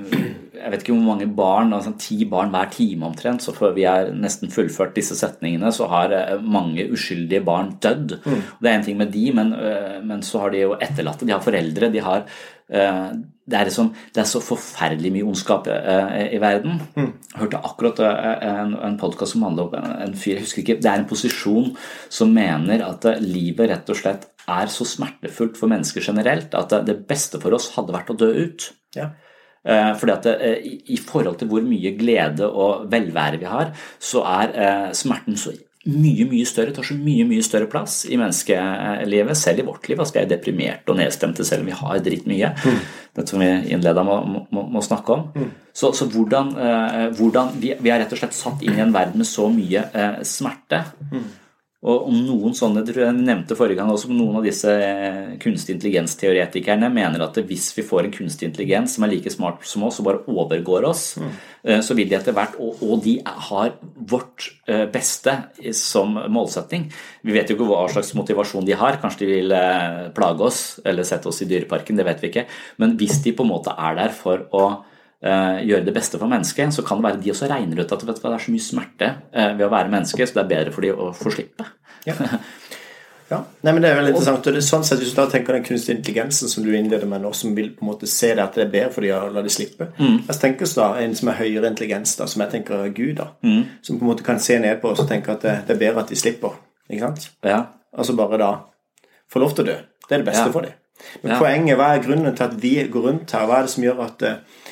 Jeg 0.57 0.73
vet 0.73 0.83
ikke 0.83 0.95
hvor 0.95 1.05
mange 1.05 1.29
barn, 1.37 1.73
altså 1.77 1.93
ti 2.01 2.19
barn 2.29 2.51
hver 2.53 2.71
time 2.73 3.07
omtrent, 3.09 3.45
så 3.45 3.53
før 3.55 3.75
vi 3.77 3.85
er 3.89 4.11
nesten 4.15 4.51
fullført 4.53 4.95
disse 4.97 5.17
setningene, 5.19 5.71
så 5.75 5.89
har 5.91 6.15
eh, 6.17 6.35
mange 6.41 6.89
uskyldige 6.93 7.45
barn 7.45 7.75
dødd. 7.83 8.17
Det 8.25 8.69
er 8.69 8.75
en 8.75 8.85
ting 8.85 8.99
med 8.99 9.13
de, 9.13 9.25
men, 9.37 9.53
eh, 9.53 9.97
men 10.03 10.25
så 10.25 10.45
har 10.45 10.55
de 10.55 10.65
jo 10.65 10.77
etterlatte, 10.77 11.27
de 11.27 11.35
har 11.35 11.45
foreldre, 11.45 11.91
de 11.93 12.05
har 12.05 12.25
eh, 12.73 13.11
det 13.47 13.59
er, 13.59 13.69
sånn, 13.71 13.93
det 14.11 14.21
er 14.23 14.27
så 14.27 14.41
forferdelig 14.43 15.11
mye 15.15 15.27
ondskap 15.29 15.69
eh, 15.71 16.25
i 16.35 16.39
verden. 16.43 16.81
Jeg 16.97 17.39
hørte 17.39 17.61
akkurat 17.69 18.01
eh, 18.03 18.33
en, 18.49 18.73
en 18.83 18.97
podkast 18.99 19.35
som 19.35 19.45
handler 19.47 19.69
om 19.69 19.77
en, 19.79 19.93
en 20.03 20.17
fyr 20.19 20.35
jeg 20.35 20.43
husker 20.43 20.63
ikke, 20.65 20.79
Det 20.83 20.91
er 20.91 20.99
en 20.99 21.07
posisjon 21.07 21.69
som 22.11 22.33
mener 22.35 22.83
at 22.83 23.07
eh, 23.07 23.23
livet 23.23 23.71
rett 23.71 23.93
og 23.93 23.99
slett 24.01 24.27
er 24.47 24.71
så 24.71 24.87
smertefullt 24.87 25.55
for 25.59 25.71
mennesker 25.71 26.03
generelt 26.03 26.57
at 26.59 26.75
eh, 26.75 26.83
det 26.89 26.99
beste 27.07 27.39
for 27.43 27.55
oss 27.55 27.71
hadde 27.77 27.95
vært 27.95 28.11
å 28.11 28.17
dø 28.19 28.29
ut. 28.35 28.67
Ja. 28.97 29.13
Eh, 29.67 29.93
fordi 29.99 30.15
at 30.17 30.27
det, 30.27 30.51
i, 30.67 30.75
I 30.95 30.99
forhold 30.99 31.39
til 31.39 31.51
hvor 31.51 31.63
mye 31.63 31.95
glede 31.99 32.47
og 32.47 32.87
velvære 32.91 33.39
vi 33.41 33.47
har, 33.51 33.71
så 33.99 34.23
er 34.27 34.53
eh, 34.55 34.89
smerten 34.95 35.39
så 35.39 35.55
mye 35.87 36.27
mye 36.29 36.47
større, 36.47 36.73
tar 36.75 36.85
så 36.87 36.97
mye 36.99 37.25
mye 37.27 37.43
større 37.45 37.69
plass 37.71 38.01
i 38.09 38.17
menneskelivet. 38.19 39.39
Selv 39.39 39.63
i 39.63 39.67
vårt 39.67 39.87
liv. 39.89 39.99
Altså, 39.99 40.17
vi 40.17 40.23
er 40.23 40.29
deprimerte 40.31 40.93
og 40.93 40.99
nedstemte 40.99 41.45
selv 41.47 41.63
om 41.63 41.71
vi 41.71 41.77
har 41.79 42.03
dritmye. 42.03 42.51
Mm. 42.57 42.79
Dette 43.17 43.33
som 43.33 43.41
vi 43.41 43.49
innleda 43.73 44.03
med 44.07 44.45
må, 44.51 44.67
må, 44.73 44.83
snakke 44.85 45.15
om. 45.15 45.25
Mm. 45.35 45.49
Så, 45.73 45.91
så, 45.97 46.07
hvordan, 46.11 46.53
eh, 46.59 47.03
hvordan 47.17 47.55
vi, 47.57 47.73
vi, 47.79 47.91
er 47.93 48.03
rett 48.03 48.13
og 48.13 48.21
slett 48.21 48.37
satt 48.37 48.63
inn 48.65 48.77
i 48.77 48.83
en 48.83 48.95
verden 48.95 49.21
med 49.21 49.29
så 49.29 49.47
mye 49.53 49.83
eh, 49.93 50.21
smerte. 50.27 50.83
Mm. 51.11 51.27
Og 51.85 52.07
noen 52.09 52.55
sånne, 52.57 52.81
tror 52.81 53.03
jeg 53.03 53.15
nevnte 53.19 53.53
forrige 53.53 53.77
gang 53.77 53.91
også, 53.93 54.09
noen 54.09 54.39
av 54.39 54.45
disse 54.47 54.71
eh, 54.81 55.35
kunstig 55.37 55.75
intelligens-teoretikerne 55.75 56.89
mener 56.89 57.21
at 57.21 57.37
hvis 57.37 57.67
vi 57.77 57.85
får 57.85 58.07
en 58.07 58.15
kunstig 58.15 58.47
intelligens 58.49 58.95
som 58.97 59.05
er 59.05 59.11
like 59.11 59.29
smart 59.29 59.61
som 59.69 59.85
oss 59.85 59.99
og 60.01 60.07
bare 60.07 60.23
overgår 60.33 60.87
oss, 60.89 61.03
mm. 61.21 61.29
så 61.85 61.93
vil 61.99 62.09
de 62.09 62.17
etter 62.17 62.33
hvert, 62.33 62.57
og, 62.57 62.81
og, 62.81 62.95
de 63.05 63.19
har 63.21 63.77
vårt 64.09 64.49
eh, 64.65 64.87
beste 64.89 65.35
som 65.77 66.17
målsetting 66.33 66.89
Vi 67.21 67.37
vet 67.37 67.53
jo 67.53 67.59
ikke 67.59 67.69
hva 67.69 67.85
slags 67.93 68.15
motivasjon 68.17 68.65
de 68.65 68.73
har. 68.81 68.97
Kanskje 69.03 69.27
de 69.27 69.31
vil 69.35 69.57
plage 70.17 70.49
oss 70.49 70.61
eller 70.81 71.05
sette 71.05 71.29
oss 71.29 71.45
i 71.45 71.49
dyreparken, 71.51 72.01
det 72.01 72.09
vet 72.09 72.25
vi 72.25 72.33
ikke. 72.33 72.47
Men 72.81 72.97
hvis 72.97 73.21
de 73.21 73.37
på 73.37 73.45
en 73.45 73.53
måte 73.53 73.77
er 73.77 74.01
der 74.01 74.17
for 74.17 74.49
å 74.49 74.67
gjøre 75.23 75.85
det 75.87 75.93
beste 75.95 76.19
for 76.21 76.29
mennesket, 76.29 76.73
så 76.75 76.83
kan 76.85 76.99
det 76.99 77.07
være 77.07 77.21
de 77.23 77.31
også 77.33 77.49
regner 77.49 77.81
ut 77.81 77.91
at 77.91 78.03
vet 78.05 78.19
du, 78.19 78.21
det 78.21 78.35
er 78.35 78.43
så 78.43 78.53
mye 78.53 78.65
smerte 78.67 79.07
uh, 79.33 79.51
ved 79.57 79.65
å 79.65 79.73
være 79.73 79.89
menneske, 79.93 80.27
så 80.27 80.37
det 80.37 80.43
er 80.43 80.51
bedre 80.51 80.73
for 80.75 80.85
de 80.85 80.91
å 80.93 81.09
få 81.17 81.33
slippe. 81.33 81.65
Ja. 82.05 82.13
ja. 83.31 83.39
Nei, 83.65 83.71
men 83.73 83.81
Det 83.81 83.89
er 83.89 83.97
veldig 83.97 84.13
interessant. 84.13 84.45
og 84.45 84.55
det 84.55 84.61
er 84.61 84.67
sånn 84.67 84.85
sett 84.87 85.01
Hvis 85.01 85.11
du 85.11 85.17
da 85.19 85.25
tenker 85.31 85.57
den 85.57 85.65
kunstige 85.65 85.97
intelligensen 85.97 86.51
som 86.51 86.63
du 86.63 86.69
innleder 86.71 87.09
med 87.09 87.25
nå, 87.25 87.33
som 87.35 87.55
vil 87.57 87.73
på 87.75 87.83
en 87.83 87.89
måte 87.89 88.07
se 88.07 88.29
det 88.37 88.43
at 88.45 88.55
det 88.55 88.67
er 88.67 88.71
bedre 88.71 88.93
for 88.93 89.03
de 89.03 89.11
å 89.15 89.25
la 89.33 89.43
de 89.43 89.51
slippe 89.51 89.89
mm. 89.97 90.21
Jeg 90.29 90.39
tenker 90.43 90.71
da 90.79 90.87
En 91.01 91.17
som 91.19 91.33
er 91.33 91.39
høyere 91.41 91.73
intelligens, 91.73 92.15
da, 92.19 92.29
som 92.29 92.45
jeg 92.45 92.53
tenker 92.53 92.85
er 92.85 92.93
Gud, 92.95 93.17
da, 93.19 93.31
mm. 93.43 93.61
som 93.83 93.99
på 93.99 94.07
en 94.07 94.13
måte 94.13 94.27
kan 94.27 94.39
se 94.39 94.59
ned 94.63 94.79
på 94.83 94.93
oss 94.93 95.03
og 95.03 95.09
tenke 95.09 95.33
at 95.33 95.43
det, 95.43 95.57
det, 95.67 95.75
er 95.75 95.81
bedre 95.81 96.05
at 96.05 96.13
de 96.13 96.19
slipper. 96.19 96.55
Ikke 96.87 97.09
sant? 97.09 97.29
Ja. 97.43 97.63
Altså 97.97 98.15
bare 98.15 98.39
da 98.39 98.51
få 99.27 99.43
lov 99.43 99.57
til 99.57 99.65
å 99.65 99.71
dø. 99.73 99.79
Det 100.07 100.13
er 100.13 100.23
det 100.23 100.29
beste 100.29 100.47
ja. 100.47 100.53
for 100.53 100.69
dem. 100.69 100.77
Men 101.25 101.33
ja. 101.33 101.41
poenget, 101.41 101.77
hva 101.77 101.91
er 101.93 102.05
grunnen 102.05 102.37
til 102.37 102.47
at 102.47 102.55
vi 102.61 102.73
går 102.93 103.09
rundt 103.09 103.35
her? 103.35 103.49
Hva 103.49 103.59
er 103.59 103.67
det 103.67 103.73
som 103.73 103.83
gjør 103.83 104.05
at 104.05 104.23
uh, 104.23 104.31
Eh, 104.31 104.66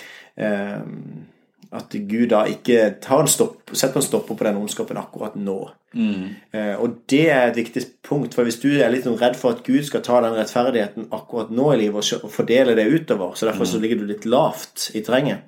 at 1.76 1.96
Gud 2.10 2.30
da 2.32 2.44
ikke 2.50 2.78
en 2.94 3.30
stopp, 3.32 3.74
setter 3.74 4.00
en 4.00 4.06
stopper 4.06 4.38
på 4.38 4.46
den 4.48 4.60
ondskapen 4.60 5.00
akkurat 5.00 5.36
nå. 5.40 5.58
Mm. 5.96 6.36
Eh, 6.52 6.76
og 6.82 7.02
det 7.10 7.24
er 7.32 7.50
et 7.50 7.60
viktig 7.60 7.84
punkt, 8.06 8.36
for 8.36 8.48
hvis 8.48 8.60
du 8.62 8.70
er 8.74 8.92
litt 8.94 9.08
sånn 9.08 9.18
redd 9.20 9.38
for 9.40 9.56
at 9.56 9.64
Gud 9.66 9.84
skal 9.88 10.04
ta 10.06 10.22
den 10.24 10.36
rettferdigheten 10.38 11.10
akkurat 11.16 11.52
nå 11.56 11.72
i 11.74 11.82
livet 11.86 12.14
og 12.20 12.32
fordele 12.32 12.76
det 12.78 12.88
utover, 12.92 13.36
så 13.36 13.50
derfor 13.50 13.70
så 13.70 13.80
mm. 13.80 13.84
ligger 13.84 14.02
du 14.02 14.08
litt 14.12 14.28
lavt 14.30 14.90
i 14.96 15.04
terrenget, 15.06 15.48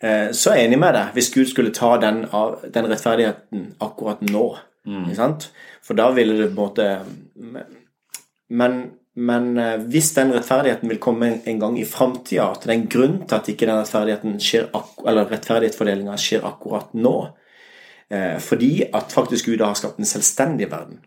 eh, 0.00 0.30
så 0.32 0.52
er 0.52 0.60
jeg 0.60 0.70
enig 0.70 0.80
med 0.82 0.96
deg 0.98 1.16
hvis 1.16 1.32
Gud 1.34 1.52
skulle 1.52 1.74
ta 1.76 1.96
den, 2.02 2.24
den 2.74 2.90
rettferdigheten 2.92 3.70
akkurat 3.86 4.22
nå. 4.26 4.48
Mm. 4.86 5.08
For 5.82 5.98
da 5.98 6.12
ville 6.14 6.36
det 6.38 6.52
på 6.52 6.52
en 6.52 6.60
måte 6.60 6.84
Men 8.54 8.76
men 9.16 9.56
eh, 9.58 9.80
hvis 9.88 10.12
den 10.16 10.34
rettferdigheten 10.34 10.90
vil 10.92 11.00
komme 11.00 11.30
en 11.48 11.60
gang 11.60 11.78
i 11.80 11.88
framtida, 11.88 12.50
at 12.52 12.66
det 12.66 12.72
er 12.72 12.76
en 12.76 12.88
grunn 12.92 13.18
til 13.24 13.38
at 13.38 13.48
ikke 13.48 13.68
den 13.68 13.80
rettferdigheten 13.80 14.38
skjer, 14.42 14.68
eller 15.08 15.28
rettferdighetsfordelinga 15.32 16.16
skjer 16.20 16.44
akkurat 16.44 16.92
nå, 16.96 17.16
eh, 18.12 18.36
fordi 18.44 18.72
at 18.92 19.14
faktisk 19.16 19.48
Gud 19.48 19.64
har 19.64 19.78
skapt 19.78 20.02
en 20.02 20.08
selvstendig 20.08 20.68
verden. 20.72 21.00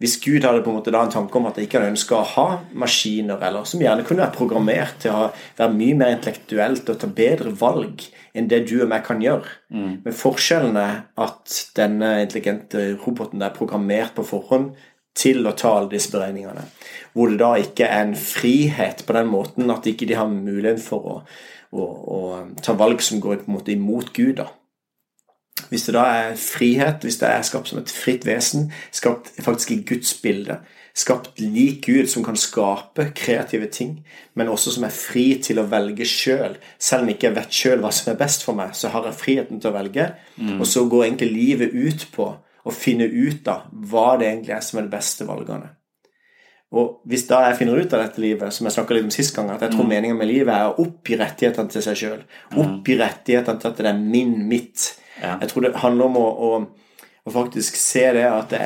Hvis 0.00 0.18
Gud 0.20 0.44
hadde 0.44 0.60
på 0.60 0.68
en 0.68 0.76
måte 0.76 0.92
da 0.92 1.00
en 1.04 1.12
tanke 1.12 1.38
om 1.38 1.46
at 1.48 1.56
han 1.56 1.64
ikke 1.64 1.80
ønska 1.86 2.18
å 2.18 2.26
ha 2.34 2.48
maskiner, 2.76 3.40
eller 3.44 3.64
som 3.68 3.80
gjerne 3.80 4.04
kunne 4.04 4.26
være 4.26 4.36
programmert 4.36 4.98
til 5.04 5.14
å 5.16 5.30
være 5.56 5.72
mye 5.72 5.96
mer 5.96 6.16
intellektuelt 6.18 6.90
og 6.92 6.98
ta 7.00 7.08
bedre 7.08 7.52
valg 7.56 8.04
enn 8.36 8.50
det 8.50 8.66
du 8.68 8.74
og 8.82 8.90
meg 8.92 9.06
kan 9.06 9.24
gjøre. 9.24 9.48
Mm. 9.72 9.94
Men 10.04 10.16
forskjellen 10.16 10.76
er 10.80 10.98
at 11.24 11.62
denne 11.78 12.12
intelligente 12.26 12.90
roboten 13.06 13.40
er 13.40 13.56
programmert 13.56 14.12
på 14.16 14.26
forhånd 14.28 14.76
til 15.16 15.46
å 15.48 15.54
ta 15.56 15.72
alle 15.78 15.90
disse 15.94 16.12
beregningene. 16.12 16.66
Hvor 17.16 17.32
det 17.32 17.40
da 17.40 17.54
ikke 17.60 17.88
er 17.88 18.04
en 18.04 18.16
frihet 18.20 19.02
på 19.06 19.16
den 19.16 19.30
måten 19.32 19.72
at 19.72 19.88
ikke 19.88 20.08
de 20.08 20.18
har 20.18 20.28
mulighet 20.30 20.82
for 20.84 21.10
å, 21.10 21.16
å, 21.72 21.86
å 21.86 22.20
ta 22.62 22.76
valg 22.76 23.02
som 23.04 23.22
går 23.24 23.42
på 23.42 23.50
en 23.50 23.58
måte 23.58 23.74
imot 23.74 24.12
Gud. 24.16 24.36
da. 24.42 24.50
Hvis 25.70 25.88
det 25.88 25.96
da 25.96 26.04
er 26.12 26.34
frihet, 26.38 27.02
hvis 27.02 27.18
det 27.22 27.30
er 27.32 27.44
skapt 27.46 27.72
som 27.72 27.80
et 27.80 27.92
fritt 27.92 28.26
vesen, 28.28 28.68
skapt 28.94 29.32
faktisk 29.42 29.72
i 29.72 29.82
Guds 29.88 30.12
bilde, 30.20 30.60
skapt 30.96 31.40
lik 31.40 31.86
Gud, 31.86 32.06
som 32.08 32.24
kan 32.24 32.36
skape 32.40 33.10
kreative 33.16 33.68
ting, 33.72 33.98
men 34.34 34.48
også 34.52 34.72
som 34.76 34.86
er 34.86 34.94
fri 34.94 35.26
til 35.44 35.60
å 35.60 35.66
velge 35.68 36.06
sjøl. 36.08 36.56
Selv. 36.56 36.72
selv 36.78 37.02
om 37.02 37.10
jeg 37.10 37.18
ikke 37.18 37.34
vet 37.36 37.58
sjøl 37.58 37.82
hva 37.84 37.92
som 37.92 38.12
er 38.12 38.20
best 38.20 38.44
for 38.46 38.56
meg, 38.56 38.76
så 38.76 38.92
har 38.92 39.08
jeg 39.08 39.20
friheten 39.20 39.60
til 39.60 39.72
å 39.72 39.76
velge. 39.76 40.10
Mm. 40.36 40.60
Og 40.60 40.66
så 40.68 40.84
går 40.88 41.04
egentlig 41.04 41.32
livet 41.32 41.74
ut 41.74 42.06
på 42.14 42.30
og 42.66 42.74
finne 42.74 43.06
ut 43.06 43.46
av 43.48 43.68
hva 43.90 44.16
det 44.18 44.28
egentlig 44.30 44.56
er 44.56 44.64
som 44.64 44.80
er 44.80 44.88
de 44.88 44.94
beste 44.96 45.26
valgene. 45.28 45.70
Og 46.74 47.06
hvis 47.06 47.28
da 47.28 47.44
jeg 47.46 47.60
finner 47.60 47.78
ut 47.78 47.92
av 47.94 48.02
dette 48.02 48.20
livet, 48.20 48.50
som 48.52 48.66
jeg 48.66 48.74
snakka 48.74 48.96
litt 48.96 49.06
om 49.06 49.14
sist 49.14 49.34
gang, 49.36 49.52
at 49.54 49.62
jeg 49.62 49.72
tror 49.76 49.86
mm. 49.86 49.92
meningen 49.92 50.18
med 50.18 50.28
livet 50.28 50.50
er 50.52 50.72
å 50.72 50.82
oppgi 50.82 51.18
rettighetene 51.20 51.70
til 51.70 51.84
seg 51.84 52.00
sjøl. 52.00 52.24
Mm. 52.50 52.58
Oppgi 52.64 52.96
rettighetene 52.98 53.62
til 53.62 53.70
at 53.70 53.82
det 53.82 53.90
er 53.92 54.00
min, 54.00 54.34
mitt. 54.50 54.88
Ja. 55.20 55.36
Jeg 55.44 55.52
tror 55.52 55.66
det 55.66 55.76
handler 55.84 56.10
om 56.10 56.18
å, 56.18 56.26
å, 56.26 57.06
å 57.22 57.34
faktisk 57.34 57.78
se 57.78 58.02
det 58.18 58.26
at 58.26 58.50
det, 58.50 58.64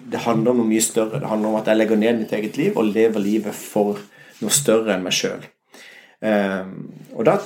det, 0.00 0.22
handler 0.24 0.54
om 0.54 0.62
noe 0.62 0.70
mye 0.70 0.86
større. 0.86 1.20
Det 1.20 1.30
handler 1.30 1.52
om 1.52 1.60
at 1.60 1.68
jeg 1.68 1.80
legger 1.82 2.00
ned 2.00 2.22
mitt 2.22 2.32
eget 2.38 2.56
liv 2.56 2.80
og 2.80 2.88
lever 2.88 3.22
livet 3.22 3.58
for 3.58 4.00
noe 4.40 4.56
større 4.56 4.96
enn 4.96 5.04
meg 5.04 5.14
sjøl. 5.16 5.44
Um, 6.16 6.32
ehm, 6.32 6.74
og 7.12 7.28
da 7.28 7.36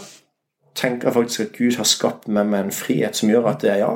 tenker 0.79 1.11
jeg 1.11 1.17
faktisk 1.19 1.43
at 1.43 1.57
Gud 1.59 1.81
har 1.81 1.89
skapt 1.91 2.31
meg 2.31 2.47
med 2.47 2.69
en 2.69 2.75
frihet 2.75 3.19
som 3.19 3.31
gjør 3.31 3.51
at 3.51 3.67
det 3.67 3.75
er 3.75 3.83
ja, 3.83 3.91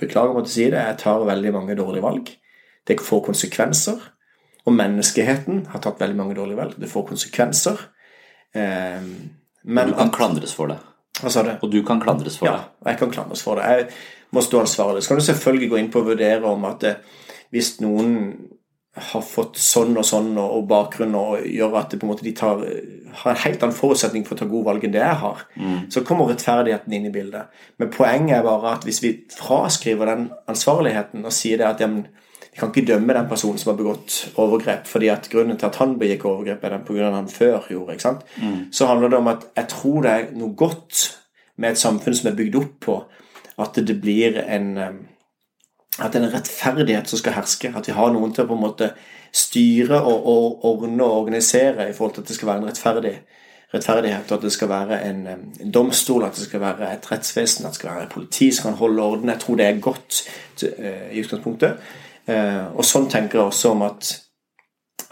Beklager 0.00 0.34
å 0.34 0.38
måtte 0.38 0.52
si 0.52 0.66
det, 0.70 0.80
jeg 0.80 0.98
tar 1.04 1.26
veldig 1.28 1.52
mange 1.54 1.76
dårlige 1.78 2.04
valg. 2.04 2.32
Det 2.84 2.98
får 3.00 3.22
konsekvenser. 3.28 4.00
Og 4.64 4.72
menneskeheten 4.74 5.66
har 5.72 5.82
tatt 5.84 6.00
veldig 6.00 6.18
mange 6.18 6.36
dårlige 6.38 6.60
valg. 6.60 6.74
Det 6.80 6.90
får 6.90 7.06
konsekvenser. 7.12 7.80
Eh, 8.56 9.06
men 9.64 9.92
du 9.92 9.96
kan 9.96 10.10
at, 10.10 10.16
klandres 10.16 10.54
for 10.56 10.72
det. 10.72 10.80
Hva 11.20 11.30
sa 11.30 11.44
du? 11.46 11.52
Og 11.60 11.70
du 11.72 11.80
kan 11.86 12.00
klandres 12.02 12.38
for 12.40 12.50
ja, 12.50 12.56
det. 12.56 12.72
Ja, 12.82 12.90
jeg 12.92 13.00
kan 13.02 13.14
klandres 13.14 13.44
for 13.44 13.60
det. 13.60 13.70
Jeg 13.70 14.34
må 14.34 14.42
stå 14.44 14.64
ansvarlig. 14.64 15.04
Så 15.04 15.12
kan 15.12 15.20
du 15.20 15.26
selvfølgelig 15.28 15.70
gå 15.70 15.80
inn 15.80 15.92
på 15.94 16.02
å 16.02 16.08
vurdere 16.08 16.50
om 16.50 16.66
at 16.68 16.88
eh, 16.88 17.00
hvis 17.54 17.76
noen 17.84 18.16
har 18.94 19.22
fått 19.26 19.58
sånn 19.58 19.96
og 19.98 20.06
sånn 20.06 20.36
og, 20.38 20.58
og 20.58 20.66
bakgrunn 20.70 21.16
og 21.18 21.46
gjør 21.50 21.78
at 21.80 21.90
det 21.90 21.98
på 21.98 22.06
en 22.06 22.12
måte 22.12 22.26
de 22.26 22.34
tar, 22.38 22.60
har 22.62 23.30
en 23.32 23.40
helt 23.42 23.64
annen 23.64 23.74
forutsetning 23.76 24.26
for 24.26 24.36
å 24.36 24.42
ta 24.42 24.46
gode 24.50 24.68
valg 24.68 24.84
enn 24.86 24.94
det 24.94 25.02
jeg 25.02 25.20
har, 25.22 25.40
mm. 25.58 25.78
så 25.90 26.04
kommer 26.06 26.30
rettferdigheten 26.30 26.94
inn 26.94 27.08
i 27.08 27.14
bildet. 27.14 27.50
Men 27.82 27.90
poenget 27.94 28.36
er 28.38 28.46
bare 28.46 28.76
at 28.76 28.86
hvis 28.86 29.02
vi 29.02 29.16
fraskriver 29.34 30.12
den 30.12 30.28
ansvarligheten 30.50 31.26
og 31.26 31.34
sier 31.34 31.58
det 31.58 31.66
at 31.72 31.82
jamen, 31.82 32.04
vi 32.54 32.60
kan 32.60 32.70
ikke 32.70 32.86
dømme 32.86 33.16
den 33.16 33.26
personen 33.26 33.58
som 33.58 33.72
har 33.72 33.80
begått 33.80 34.18
overgrep, 34.38 34.86
fordi 34.86 35.08
at 35.10 35.26
grunnen 35.32 35.58
til 35.58 35.66
at 35.66 35.80
han 35.82 35.96
begikk 35.98 36.28
overgrep, 36.30 36.62
er 36.62 36.76
den 36.76 36.84
pga. 36.86 37.10
han 37.10 37.26
før 37.28 37.66
gjorde. 37.70 37.96
ikke 37.96 38.06
sant? 38.06 38.22
Mm. 38.38 38.60
Så 38.70 38.86
handler 38.86 39.10
det 39.10 39.18
om 39.18 39.32
at 39.32 39.48
jeg 39.56 39.68
tror 39.74 40.06
det 40.06 40.12
er 40.12 40.30
noe 40.38 40.54
godt 40.54 41.02
med 41.58 41.74
et 41.74 41.82
samfunn 41.82 42.14
som 42.14 42.30
er 42.30 42.38
bygd 42.38 42.60
opp 42.60 42.78
på 42.86 42.96
at 43.58 43.76
det 43.86 43.98
blir 44.02 44.38
en 44.42 44.70
at 46.02 46.12
det 46.12 46.20
er 46.20 46.26
en 46.26 46.34
rettferdighet 46.34 47.10
som 47.10 47.20
skal 47.20 47.36
herske. 47.36 47.70
At 47.76 47.88
vi 47.88 47.94
har 47.94 48.12
noen 48.12 48.32
til 48.34 48.44
å 48.44 48.50
på 48.50 48.56
en 48.56 48.64
måte 48.64 48.90
styre 49.34 50.00
og, 50.02 50.26
og 50.30 50.66
ordne 50.70 51.04
og 51.04 51.24
organisere 51.24 51.88
i 51.90 51.94
forhold 51.94 52.16
til 52.16 52.24
at 52.24 52.30
det 52.30 52.36
skal 52.38 52.50
være 52.50 52.62
en 52.62 52.68
rettferdig, 52.68 53.14
rettferdighet, 53.74 54.30
og 54.30 54.36
at 54.36 54.46
det 54.46 54.52
skal 54.54 54.70
være 54.70 55.00
en, 55.08 55.20
en, 55.30 55.72
domstol, 55.74 56.26
at 56.26 56.38
det 56.38 56.46
skal 56.48 56.62
være 56.62 56.90
et 56.94 57.10
rettsvesen, 57.10 57.66
at 57.66 57.74
det 57.74 57.80
skal 57.80 57.90
være 57.90 58.06
et 58.06 58.14
politi 58.14 58.50
som 58.54 58.70
kan 58.70 58.78
holde 58.78 59.02
orden. 59.02 59.32
Jeg 59.32 59.42
tror 59.42 59.60
det 59.60 59.66
er 59.66 59.82
godt 59.82 60.20
uh, 60.62 61.06
i 61.10 61.22
utgangspunktet. 61.22 61.90
Uh, 62.28 62.74
og 62.74 62.86
sånn 62.86 63.10
tenker 63.12 63.40
jeg 63.40 63.50
også 63.50 63.74
om 63.74 63.84
at, 63.86 64.14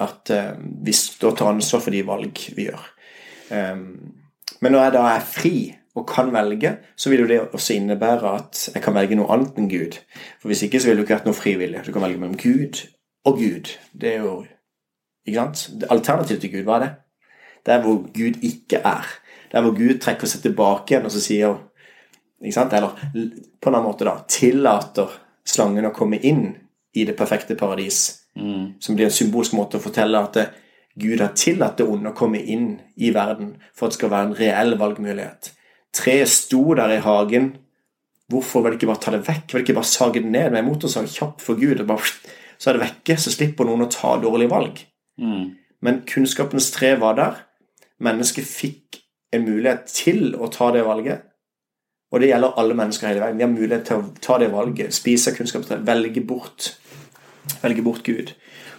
at 0.06 0.34
uh, 0.34 0.54
vi 0.86 0.94
da 1.22 1.34
tar 1.36 1.52
ansvar 1.52 1.84
for 1.84 1.94
de 1.94 2.02
valg 2.06 2.44
vi 2.56 2.68
gjør. 2.70 2.88
Um, 3.52 3.86
men 4.62 4.74
når 4.74 4.86
jeg 4.86 4.94
da 4.94 5.06
er 5.10 5.26
fri 5.26 5.56
og 5.94 6.06
kan 6.08 6.32
velge, 6.32 6.76
så 6.96 7.10
vil 7.10 7.20
jo 7.24 7.28
det 7.28 7.40
også 7.52 7.74
innebære 7.76 8.34
at 8.38 8.62
jeg 8.74 8.82
kan 8.82 8.94
velge 8.96 9.16
noe 9.18 9.28
annet 9.34 9.58
enn 9.60 9.68
Gud. 9.68 9.98
For 10.40 10.48
hvis 10.48 10.62
ikke 10.64 10.80
så 10.80 10.88
ville 10.88 11.02
det 11.02 11.08
ikke 11.08 11.18
vært 11.18 11.28
noe 11.28 11.36
frivillig. 11.36 11.82
Du 11.84 11.92
kan 11.92 12.04
velge 12.04 12.20
mellom 12.20 12.38
Gud 12.40 12.80
og 13.28 13.36
Gud. 13.38 13.74
Det 13.92 14.14
er 14.14 14.24
jo 14.24 14.38
ikke 15.26 15.36
sant? 15.36 15.84
Alternativet 15.90 16.40
til 16.40 16.54
Gud, 16.54 16.64
hva 16.68 16.78
er 16.78 16.86
det? 16.86 16.92
Det 17.66 17.74
er 17.74 17.84
hvor 17.84 18.00
Gud 18.08 18.40
ikke 18.42 18.80
er. 18.80 19.12
Det 19.50 19.58
er 19.58 19.66
hvor 19.66 19.76
Gud 19.76 20.00
trekker 20.00 20.30
seg 20.30 20.42
tilbake 20.46 20.94
igjen 20.94 21.06
og 21.06 21.12
så 21.14 21.20
sier 21.22 21.60
ikke 22.42 22.56
sant? 22.56 22.72
Eller 22.72 22.96
på 23.12 23.68
en 23.68 23.76
annen 23.76 23.86
måte, 23.86 24.08
da 24.08 24.16
tillater 24.26 25.12
slangen 25.44 25.86
å 25.86 25.94
komme 25.94 26.18
inn 26.18 26.46
i 26.96 27.04
det 27.08 27.16
perfekte 27.18 27.56
paradis. 27.58 28.22
Mm. 28.34 28.80
Som 28.80 28.96
blir 28.96 29.10
en 29.10 29.14
symbolsk 29.14 29.54
måte 29.56 29.78
å 29.78 29.84
fortelle 29.84 30.20
at 30.24 30.38
det, 30.38 30.48
Gud 30.96 31.20
har 31.20 31.32
tillatt 31.36 31.78
det 31.80 31.86
onde 31.88 32.10
å 32.10 32.16
komme 32.16 32.40
inn 32.40 32.74
i 33.00 33.12
verden 33.14 33.54
for 33.72 33.86
at 33.86 33.94
det 33.94 34.00
skal 34.00 34.10
være 34.12 34.28
en 34.28 34.34
reell 34.36 34.74
valgmulighet. 34.80 35.52
Treet 35.92 36.30
sto 36.32 36.62
der 36.78 36.96
i 36.96 37.02
hagen. 37.04 37.52
Hvorfor 38.32 38.64
vil 38.64 38.74
de 38.74 38.80
ikke 38.80 38.88
bare 38.88 39.02
ta 39.02 39.12
det 39.12 39.26
vekk? 39.26 39.48
Vil 39.52 39.60
de 39.60 39.66
ikke 39.66 39.78
bare 39.80 39.90
sage 39.90 40.20
det 40.20 40.30
ned 40.30 40.52
med 40.52 40.62
en 40.62 40.70
motorsag 40.70 41.10
kjapt 41.12 41.44
for 41.44 41.60
Gud? 41.60 41.82
Bare, 41.88 42.14
så 42.56 42.70
er 42.70 42.78
det 42.78 42.86
vekke, 42.86 43.18
så 43.20 43.32
slipper 43.34 43.68
noen 43.68 43.84
å 43.84 43.90
ta 43.92 44.14
dårlige 44.22 44.52
valg. 44.52 44.80
Mm. 45.20 45.50
Men 45.84 46.00
kunnskapens 46.08 46.70
tre 46.72 46.94
var 47.02 47.18
der. 47.18 47.42
Mennesket 48.02 48.48
fikk 48.48 49.02
en 49.32 49.44
mulighet 49.46 49.92
til 49.92 50.32
å 50.36 50.48
ta 50.52 50.70
det 50.74 50.84
valget. 50.86 51.28
Og 52.12 52.20
det 52.20 52.28
gjelder 52.28 52.58
alle 52.60 52.76
mennesker 52.76 53.08
hele 53.08 53.22
veien. 53.24 53.38
Vi 53.40 53.46
har 53.46 53.52
mulighet 53.52 53.86
til 53.88 54.00
å 54.00 54.08
ta 54.24 54.36
det 54.40 54.50
valget, 54.52 54.92
spise 54.92 55.32
kunnskapstre, 55.36 55.80
velge 55.86 56.20
bort, 56.28 56.74
velge 57.62 57.84
bort 57.84 58.04
Gud. 58.04 58.34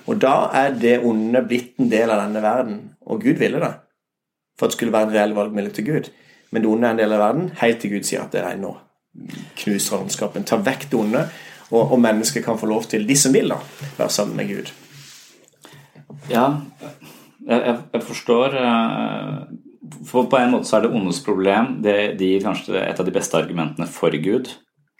Og 0.09 0.19
da 0.21 0.49
er 0.53 0.75
det 0.77 0.99
onde 1.05 1.41
blitt 1.47 1.79
en 1.81 1.89
del 1.89 2.11
av 2.13 2.25
denne 2.25 2.43
verden. 2.43 2.77
Og 3.09 3.23
Gud 3.23 3.41
ville 3.41 3.61
det. 3.63 3.71
For 4.57 4.67
at 4.67 4.73
det 4.73 4.77
skulle 4.77 4.93
være 4.93 5.09
en 5.09 5.15
reell 5.15 5.33
valgmulighet 5.37 5.79
til 5.79 5.87
Gud. 5.87 6.11
Men 6.53 6.61
det 6.61 6.69
onde 6.69 6.87
er 6.87 6.93
en 6.93 7.01
del 7.01 7.15
av 7.15 7.23
verden, 7.23 7.49
helt 7.63 7.81
til 7.81 7.95
Gud 7.95 8.05
sier 8.05 8.21
at 8.21 8.35
det 8.35 8.43
er 8.45 8.59
nå. 8.61 8.75
Knuser 9.57 9.97
ondskapen. 9.97 10.45
Ta 10.45 10.59
vekk 10.61 10.87
det 10.91 10.99
onde, 10.99 11.25
og, 11.71 11.81
og 11.81 11.99
mennesker 12.01 12.45
kan 12.45 12.59
få 12.61 12.69
lov 12.69 12.85
til, 12.91 13.07
de 13.09 13.17
som 13.17 13.33
vil, 13.33 13.49
da, 13.49 13.57
være 13.97 14.13
sammen 14.13 14.37
med 14.37 14.51
Gud. 14.51 14.69
Ja, 16.29 16.45
jeg, 17.43 17.77
jeg 17.93 18.03
forstår 18.07 18.53
eh, 18.55 19.39
for 20.07 20.29
På 20.31 20.39
en 20.39 20.53
måte 20.53 20.69
så 20.69 20.77
er 20.77 20.85
det 20.85 20.93
ondes 20.95 21.19
problem 21.25 21.77
det, 21.83 22.15
de 22.19 22.29
gir 22.33 22.43
kanskje 22.45 22.79
et 22.79 22.99
av 22.99 23.07
de 23.07 23.13
beste 23.15 23.35
argumentene 23.37 23.87
for 23.91 24.15
Gud. 24.23 24.51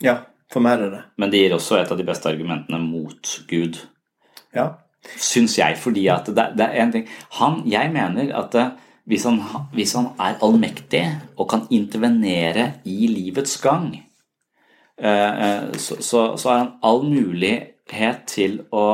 Ja, 0.03 0.17
for 0.51 0.63
meg 0.63 0.77
er 0.77 0.83
det 0.83 0.89
det. 0.97 1.03
Men 1.21 1.31
de 1.31 1.43
gir 1.43 1.55
også 1.55 1.79
et 1.79 1.91
av 1.91 1.99
de 1.99 2.07
beste 2.07 2.29
argumentene 2.29 2.81
mot 2.83 3.35
Gud. 3.49 3.79
Ja. 4.55 4.73
Syns 5.19 5.55
jeg, 5.59 5.77
fordi 5.79 6.05
at 6.11 6.27
det, 6.31 6.49
det 6.59 6.67
er 6.67 6.83
en 6.83 6.91
ting 6.93 7.07
han, 7.39 7.61
Jeg 7.67 7.91
mener 7.91 8.29
at 8.39 8.51
det, 8.55 8.67
hvis, 9.09 9.25
han, 9.27 9.41
hvis 9.75 9.95
han 9.97 10.11
er 10.21 10.39
allmektig 10.43 11.03
og 11.35 11.49
kan 11.51 11.67
intervenere 11.73 12.73
i 12.87 13.07
livets 13.11 13.57
gang, 13.63 13.91
eh, 14.97 15.69
så, 15.77 15.99
så, 15.99 16.25
så 16.37 16.49
har 16.49 16.57
han 16.63 16.73
all 16.85 17.03
mulighet 17.07 18.25
til 18.31 18.61
å 18.71 18.87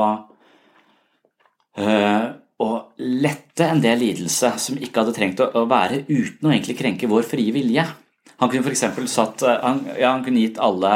eh, 1.78 2.28
å 2.60 2.68
lette 3.00 3.64
en 3.64 3.80
del 3.80 4.02
lidelse 4.02 4.52
som 4.60 4.76
ikke 4.76 5.00
hadde 5.00 5.16
trengt 5.16 5.40
å 5.40 5.64
være 5.68 6.02
uten 6.10 6.44
å 6.44 6.52
egentlig 6.52 6.76
krenke 6.76 7.08
vår 7.08 7.24
frie 7.24 7.54
vilje. 7.56 7.86
Han 8.40 8.50
kunne 8.52 8.68
f.eks. 8.68 8.84
satt 9.08 9.44
han, 9.48 9.80
ja, 9.96 10.10
han 10.12 10.24
kunne 10.26 10.42
gitt 10.42 10.60
alle 10.60 10.92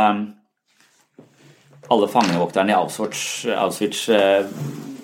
alle 1.93 2.09
fangevokterne 2.09 2.73
i 2.73 2.77
Auschwitz, 2.77 3.45
Auschwitz 3.61 4.07
eh, 4.13 4.47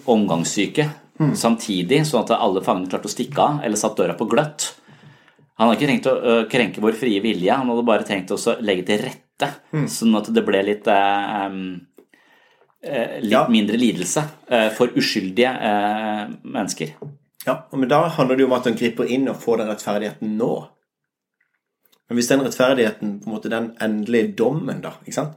omgangssyke 0.08 0.86
mm. 1.20 1.34
samtidig, 1.38 2.02
sånn 2.08 2.24
at 2.24 2.34
alle 2.38 2.62
fangene 2.64 2.90
klarte 2.90 3.10
å 3.10 3.12
stikke 3.12 3.44
av 3.44 3.60
eller 3.66 3.80
satt 3.80 3.98
døra 4.00 4.16
på 4.18 4.28
gløtt. 4.30 4.70
Han 5.60 5.68
hadde 5.68 5.76
ikke 5.76 5.90
trengt 5.90 6.08
å 6.08 6.16
uh, 6.16 6.42
krenke 6.50 6.82
vår 6.82 6.96
frie 6.98 7.20
vilje, 7.24 7.52
han 7.52 7.68
hadde 7.68 7.86
bare 7.86 8.08
trengt 8.08 8.32
å 8.34 8.40
legge 8.64 8.88
til 8.88 9.04
rette, 9.04 9.52
mm. 9.76 9.86
sånn 9.92 10.18
at 10.20 10.32
det 10.34 10.44
ble 10.46 10.64
litt 10.66 10.90
um, 10.90 11.62
litt 12.80 13.28
ja. 13.28 13.42
mindre 13.52 13.76
lidelse 13.76 14.22
for 14.72 14.94
uskyldige 14.96 15.50
mennesker. 16.48 16.94
Ja, 17.44 17.58
men 17.76 17.88
da 17.88 18.06
handler 18.08 18.38
det 18.38 18.44
jo 18.46 18.48
om 18.48 18.54
at 18.56 18.68
han 18.68 18.76
griper 18.80 19.08
inn 19.12 19.28
og 19.28 19.36
får 19.40 19.60
den 19.60 19.68
rettferdigheten 19.68 20.32
nå. 20.40 20.54
Men 22.08 22.18
hvis 22.18 22.28
den 22.32 22.42
rettferdigheten 22.42 23.12
på 23.22 23.28
en 23.28 23.34
måte 23.36 23.52
den 23.52 23.70
endelige 23.80 24.32
dommen, 24.40 24.80
da 24.82 24.96
ikke 25.04 25.14
sant? 25.14 25.36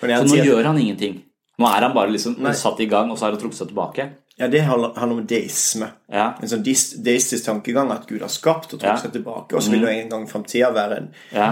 Så 0.00 0.08
nå 0.08 0.38
gjør 0.40 0.70
han 0.70 0.78
ingenting? 0.80 1.18
Nå 1.58 1.66
er 1.68 1.84
han 1.84 1.94
bare 1.94 2.14
liksom 2.14 2.38
Nei. 2.42 2.54
satt 2.56 2.80
i 2.80 2.88
gang, 2.90 3.10
og 3.10 3.18
så 3.18 3.26
har 3.26 3.34
han 3.34 3.42
trukket 3.42 3.58
seg 3.58 3.70
tilbake? 3.72 4.06
Ja, 4.38 4.46
det 4.48 4.60
handler 4.62 5.10
om 5.10 5.24
deisme. 5.26 5.88
Ja. 6.12 6.28
En 6.38 6.50
sånn 6.50 6.62
deistisk 6.62 7.42
tankegang 7.48 7.90
at 7.90 8.06
Gud 8.06 8.22
har 8.22 8.30
skapt 8.30 8.76
og 8.76 8.78
trukket 8.78 9.08
seg 9.08 9.16
tilbake, 9.16 9.56
og 9.56 9.64
så 9.64 9.72
vil 9.72 9.82
det 9.82 9.90
mm. 9.90 10.02
en 10.04 10.12
gang 10.14 10.28
framtida 10.30 10.70
være 10.76 11.02
en 11.02 11.10
ja. 11.34 11.50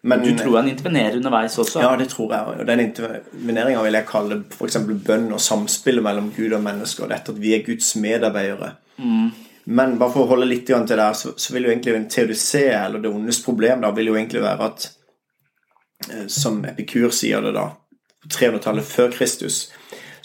Men, 0.00 0.22
du 0.22 0.38
tror 0.38 0.60
han 0.60 0.68
intervenerer 0.70 1.16
underveis 1.18 1.58
også? 1.58 1.80
Ja, 1.82 1.96
det 1.98 2.06
tror 2.12 2.30
jeg. 2.32 2.60
Og 2.60 2.66
den 2.68 2.80
interveneringa 2.80 3.82
vil 3.82 3.96
jeg 3.98 4.06
kalle 4.06 4.36
f.eks. 4.54 4.78
bønn 4.86 5.26
og 5.34 5.42
samspillet 5.42 6.04
mellom 6.06 6.30
Gud 6.36 6.54
og 6.54 6.62
mennesker. 6.62 7.04
Og 7.04 7.10
dette 7.10 7.34
at 7.34 7.40
vi 7.42 7.56
er 7.56 7.64
Guds 7.66 7.90
medarbeidere. 7.98 8.70
Mm. 9.02 9.32
Men 9.74 9.98
bare 10.00 10.14
for 10.14 10.24
å 10.24 10.30
holde 10.30 10.48
litt 10.48 10.70
til 10.70 10.86
det 10.86 11.08
så, 11.18 11.34
så 11.36 11.52
vil 11.52 11.66
jo 11.66 11.72
egentlig 11.74 11.96
en 11.96 12.06
teodicé, 12.08 12.62
eller 12.78 13.02
det 13.02 13.10
ondes 13.10 13.42
problem, 13.44 13.82
da, 13.84 13.90
vil 13.96 14.12
jo 14.12 14.16
egentlig 14.16 14.44
være 14.46 14.70
at 14.70 14.86
eh, 16.08 16.24
Som 16.32 16.62
Epikur 16.64 17.10
sier 17.12 17.44
det, 17.44 17.52
da, 17.58 17.66
på 18.22 18.30
300-tallet 18.32 18.86
før 18.86 19.12
Kristus, 19.12 19.66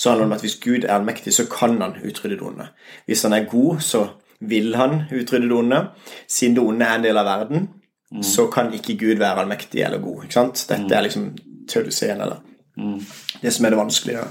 så 0.04 0.10
handler 0.10 0.26
det 0.26 0.32
om 0.32 0.36
at 0.36 0.42
hvis 0.44 0.56
Gud 0.60 0.84
er 0.84 0.92
allmektig, 0.94 1.34
så 1.34 1.46
kan 1.48 1.82
han 1.82 1.94
utrydde 2.04 2.36
det 2.36 2.44
onde. 2.44 2.66
Hvis 3.06 3.22
han 3.24 3.34
er 3.34 3.46
god, 3.48 3.80
så 3.80 4.08
vil 4.40 4.76
han 4.76 5.04
utrydde 5.12 5.48
det 5.48 5.56
onde. 5.56 5.80
Siden 6.28 6.56
det 6.58 6.64
onde 6.64 6.86
er 6.86 6.98
en 6.98 7.06
del 7.06 7.18
av 7.18 7.26
verden, 7.26 7.70
mm. 8.12 8.24
så 8.24 8.50
kan 8.52 8.74
ikke 8.74 8.98
Gud 9.00 9.22
være 9.22 9.46
allmektig 9.46 9.82
eller 9.82 10.04
god. 10.04 10.26
ikke 10.26 10.34
sant? 10.34 10.66
Dette 10.70 10.84
mm. 10.84 10.92
er 10.98 11.06
liksom 11.08 11.30
teodiceen, 11.72 12.22
eller 12.22 12.44
mm. 12.76 13.00
det 13.42 13.54
som 13.54 13.66
er 13.66 13.70
det 13.70 13.80
vanskelige. 13.80 14.28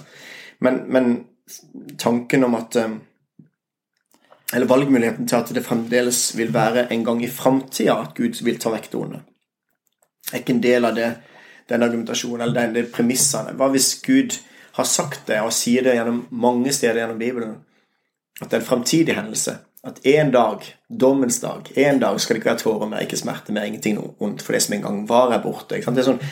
Men, 0.60 0.78
men 0.92 1.10
tanken 1.98 2.44
om 2.44 2.54
at 2.60 2.76
eh, 2.76 3.00
Eller 4.54 4.66
valgmuligheten 4.68 5.28
til 5.28 5.36
at 5.36 5.54
det 5.54 5.64
fremdeles 5.64 6.36
vil 6.36 6.50
være 6.54 6.90
en 6.92 7.04
gang 7.04 7.24
i 7.24 7.28
framtida 7.28 7.94
at 7.96 8.10
Gud 8.14 8.44
vil 8.44 8.58
ta 8.60 8.68
vekk 8.68 8.90
det 8.92 8.98
onde, 9.00 9.20
er 10.32 10.42
ikke 10.42 10.52
en 10.52 10.62
del 10.62 10.84
av 10.84 10.94
det, 10.94 11.06
den 11.72 11.82
argumentasjonen 11.82 12.42
eller 12.44 12.60
den, 12.60 12.74
de 12.74 12.82
premissene. 12.84 13.54
Hva 13.56 13.70
hvis 13.72 13.94
Gud 14.04 14.36
har 14.72 14.88
sagt 14.88 15.26
det, 15.28 15.40
og 15.44 15.52
sier 15.54 15.84
det 15.84 15.96
gjennom 15.96 16.24
mange 16.30 16.72
steder 16.72 17.02
gjennom 17.02 17.20
Bibelen, 17.20 17.58
at 18.40 18.48
det 18.48 18.56
er 18.56 18.62
en 18.62 18.68
framtidig 18.68 19.16
hendelse. 19.16 19.58
At 19.84 19.98
en 20.06 20.30
dag, 20.30 20.64
dommens 20.88 21.40
dag, 21.42 21.66
en 21.74 21.98
dag 22.00 22.20
skal 22.20 22.36
det 22.36 22.40
ikke 22.40 22.50
være 22.52 22.62
tårer 22.62 22.90
mer, 22.90 23.02
ikke 23.02 23.18
smerte 23.18 23.54
mer, 23.54 23.66
ingenting 23.66 23.98
ondt 24.22 24.44
for 24.44 24.54
det 24.54 24.62
som 24.62 24.76
en 24.76 24.84
gang 24.84 25.00
var, 25.08 25.34
er 25.34 25.42
borte. 25.42 25.80
Det 25.80 25.86
er 25.88 26.04
en 26.04 26.08
sånn 26.12 26.22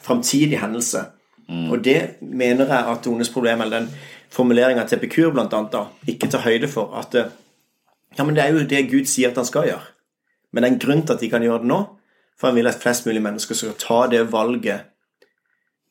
framtidig 0.00 0.60
hendelse. 0.62 1.08
Mm. 1.50 1.66
Og 1.74 1.82
det 1.84 1.98
mener 2.22 2.70
jeg 2.70 2.94
at 2.94 3.08
Ones 3.10 3.32
problem, 3.34 3.64
eller 3.64 3.82
den 3.82 3.90
formuleringa 4.30 4.86
til 4.86 5.00
Epikur 5.00 5.34
annet, 5.34 5.72
da, 5.72 5.88
ikke 6.06 6.30
tar 6.30 6.46
høyde 6.46 6.70
for. 6.70 6.94
At 6.98 7.10
det, 7.12 7.26
ja, 8.16 8.24
men 8.24 8.36
det 8.38 8.44
er 8.44 8.54
jo 8.54 8.68
det 8.70 8.86
Gud 8.92 9.10
sier 9.10 9.34
at 9.34 9.40
han 9.42 9.48
skal 9.48 9.66
gjøre. 9.66 9.88
Men 10.52 10.62
det 10.62 10.68
er 10.68 10.74
en 10.74 10.84
grunn 10.86 11.02
til 11.02 11.16
at 11.16 11.24
de 11.24 11.30
kan 11.32 11.42
gjøre 11.42 11.64
det 11.64 11.70
nå, 11.70 11.80
for 12.38 12.50
han 12.50 12.56
vil 12.56 12.70
at 12.70 12.78
flest 12.80 13.06
mulig 13.06 13.22
mennesker 13.22 13.58
skal 13.58 13.76
ta 13.78 14.04
det 14.10 14.22
valget 14.32 14.86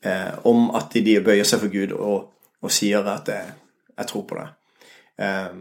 eh, 0.06 0.32
om 0.50 0.70
at 0.78 0.96
de 0.96 1.18
bøyer 1.24 1.48
seg 1.48 1.64
for 1.64 1.74
Gud 1.74 1.96
og, 1.98 2.30
og 2.62 2.74
sier 2.74 3.06
at 3.08 3.32
jeg, 3.32 3.54
jeg, 3.96 4.08
tror 4.12 4.26
på 4.30 4.40
det. 4.40 4.48
Eh, 5.26 5.52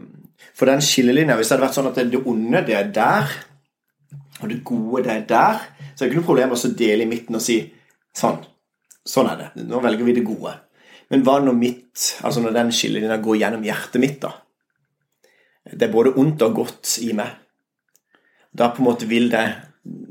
for 0.55 0.71
den 0.71 0.83
skillelinja 0.83 1.35
Hvis 1.35 1.51
det 1.51 1.57
hadde 1.57 1.67
vært 1.67 1.77
sånn 1.79 1.91
at 1.91 1.99
det 2.13 2.23
onde, 2.23 2.63
det 2.67 2.77
er 2.77 2.93
der, 2.95 3.35
og 4.39 4.47
det 4.51 4.61
gode, 4.63 5.03
det 5.07 5.15
er 5.15 5.27
der, 5.27 5.67
så 5.93 6.03
er 6.03 6.07
det 6.07 6.13
ikke 6.13 6.21
noe 6.21 6.29
problem 6.31 6.55
å 6.55 6.61
dele 6.79 7.05
i 7.05 7.11
midten 7.11 7.39
og 7.39 7.43
si 7.43 7.59
sånn. 8.15 8.39
Sånn 9.09 9.29
er 9.31 9.39
det. 9.39 9.49
Nå 9.67 9.81
velger 9.83 10.07
vi 10.07 10.15
det 10.19 10.27
gode. 10.27 10.53
Men 11.09 11.23
hva 11.25 11.39
når 11.41 11.57
mitt, 11.57 12.05
altså 12.23 12.43
når 12.43 12.55
den 12.55 12.71
skillelinja 12.75 13.17
går 13.23 13.39
gjennom 13.41 13.65
hjertet 13.65 14.01
mitt, 14.01 14.19
da? 14.21 14.35
Det 15.69 15.87
er 15.87 15.93
både 15.93 16.15
ondt 16.21 16.43
og 16.45 16.61
godt 16.61 16.95
i 17.05 17.11
meg. 17.17 17.33
Da 18.55 18.69
på 18.73 18.81
en 18.81 18.89
måte 18.89 19.09
vil 19.09 19.27
det 19.29 19.47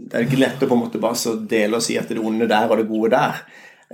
Det 0.08 0.16
er 0.16 0.24
ikke 0.24 0.38
lett 0.38 0.62
å 0.62 0.66
på 0.70 0.76
en 0.76 0.80
måte 0.80 1.00
bare 1.02 1.32
dele 1.50 1.76
og 1.76 1.82
si 1.84 1.98
at 1.98 2.08
det 2.08 2.16
det 2.16 2.22
onde 2.24 2.46
der 2.48 2.70
og 2.70 2.78
det 2.80 2.86
gode 2.88 3.10
der. 3.12 3.42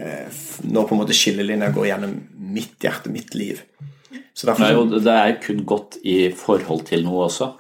Eh, 0.00 0.38
når 0.66 0.88
på 0.88 0.96
en 0.96 1.02
måte 1.04 1.14
skillelinja 1.14 1.70
går 1.74 1.90
gjennom 1.92 2.14
mitt 2.54 2.82
hjerte, 2.82 3.12
mitt 3.14 3.34
liv. 3.38 3.62
Derfor, 4.10 4.64
det, 4.64 4.70
er 4.70 4.78
jo, 4.78 5.02
det 5.04 5.18
kun 5.44 5.60
godt 5.68 5.98
i 6.02 6.18
forhold 6.34 6.86
til 6.88 7.04
noe 7.06 7.28
også. 7.28 7.52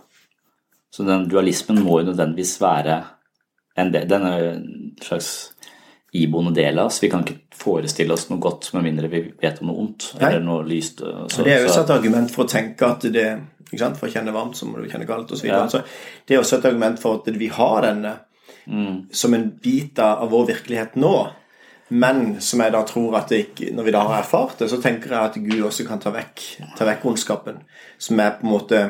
Så 0.94 1.06
den 1.06 1.28
dualismen 1.30 1.82
må 1.82 2.00
jo 2.00 2.10
nødvendigvis 2.10 2.56
være 2.62 2.98
en, 3.78 3.90
del, 3.94 4.08
den 4.10 4.26
er 4.26 4.48
en 4.52 4.66
slags 5.02 5.30
iboende 6.14 6.54
del 6.54 6.78
av 6.78 6.90
oss. 6.90 7.00
Vi 7.02 7.10
kan 7.10 7.24
ikke 7.24 7.58
forestille 7.58 8.14
oss 8.14 8.28
noe 8.30 8.42
godt 8.42 8.68
med 8.74 8.86
mindre 8.86 9.10
vi 9.10 9.24
vet 9.40 9.62
om 9.62 9.70
noe 9.70 9.86
ondt. 9.86 10.12
Nei. 10.18 10.28
eller 10.28 10.44
noe 10.46 10.66
lyst. 10.66 11.02
Så, 11.02 11.42
det 11.42 11.56
er 11.56 11.64
jo 11.64 11.70
også 11.70 11.86
et 11.86 11.94
argument 11.96 12.30
for 12.34 12.46
å 12.46 12.50
tenke 12.50 12.90
at 12.90 13.06
det 13.14 13.28
For 13.74 14.06
å 14.06 14.12
kjenne 14.12 14.30
varmt, 14.30 14.54
så 14.54 14.68
må 14.68 14.78
du 14.78 14.86
kjenne 14.86 15.06
kaldt 15.08 15.32
osv. 15.34 15.48
Ja. 15.48 15.64
Så 15.66 15.80
det 16.28 16.36
er 16.36 16.42
også 16.42 16.60
et 16.60 16.68
argument 16.68 17.00
for 17.02 17.18
at 17.18 17.38
vi 17.40 17.48
har 17.50 17.80
denne 17.82 18.12
mm. 18.70 19.10
som 19.10 19.34
en 19.34 19.48
bit 19.62 19.98
av 19.98 20.28
vår 20.30 20.46
virkelighet 20.52 20.94
nå. 21.00 21.16
Men 21.94 22.40
som 22.42 22.62
jeg 22.64 22.74
da 22.74 22.80
tror 22.88 23.14
at 23.20 23.32
ikke, 23.36 23.70
når 23.74 23.86
vi 23.86 23.94
da 23.94 24.02
har 24.08 24.22
erfart 24.22 24.58
det, 24.58 24.70
så 24.72 24.80
tenker 24.82 25.14
jeg 25.14 25.30
at 25.30 25.38
Gud 25.44 25.68
også 25.68 25.86
kan 25.86 26.02
ta 26.02 26.10
vekk, 26.14 26.42
ta 26.78 26.88
vekk 26.88 27.06
ondskapen. 27.12 27.60
Som 28.02 28.22
er 28.22 28.34
på 28.40 28.46
en 28.46 28.54
måte 28.54 28.82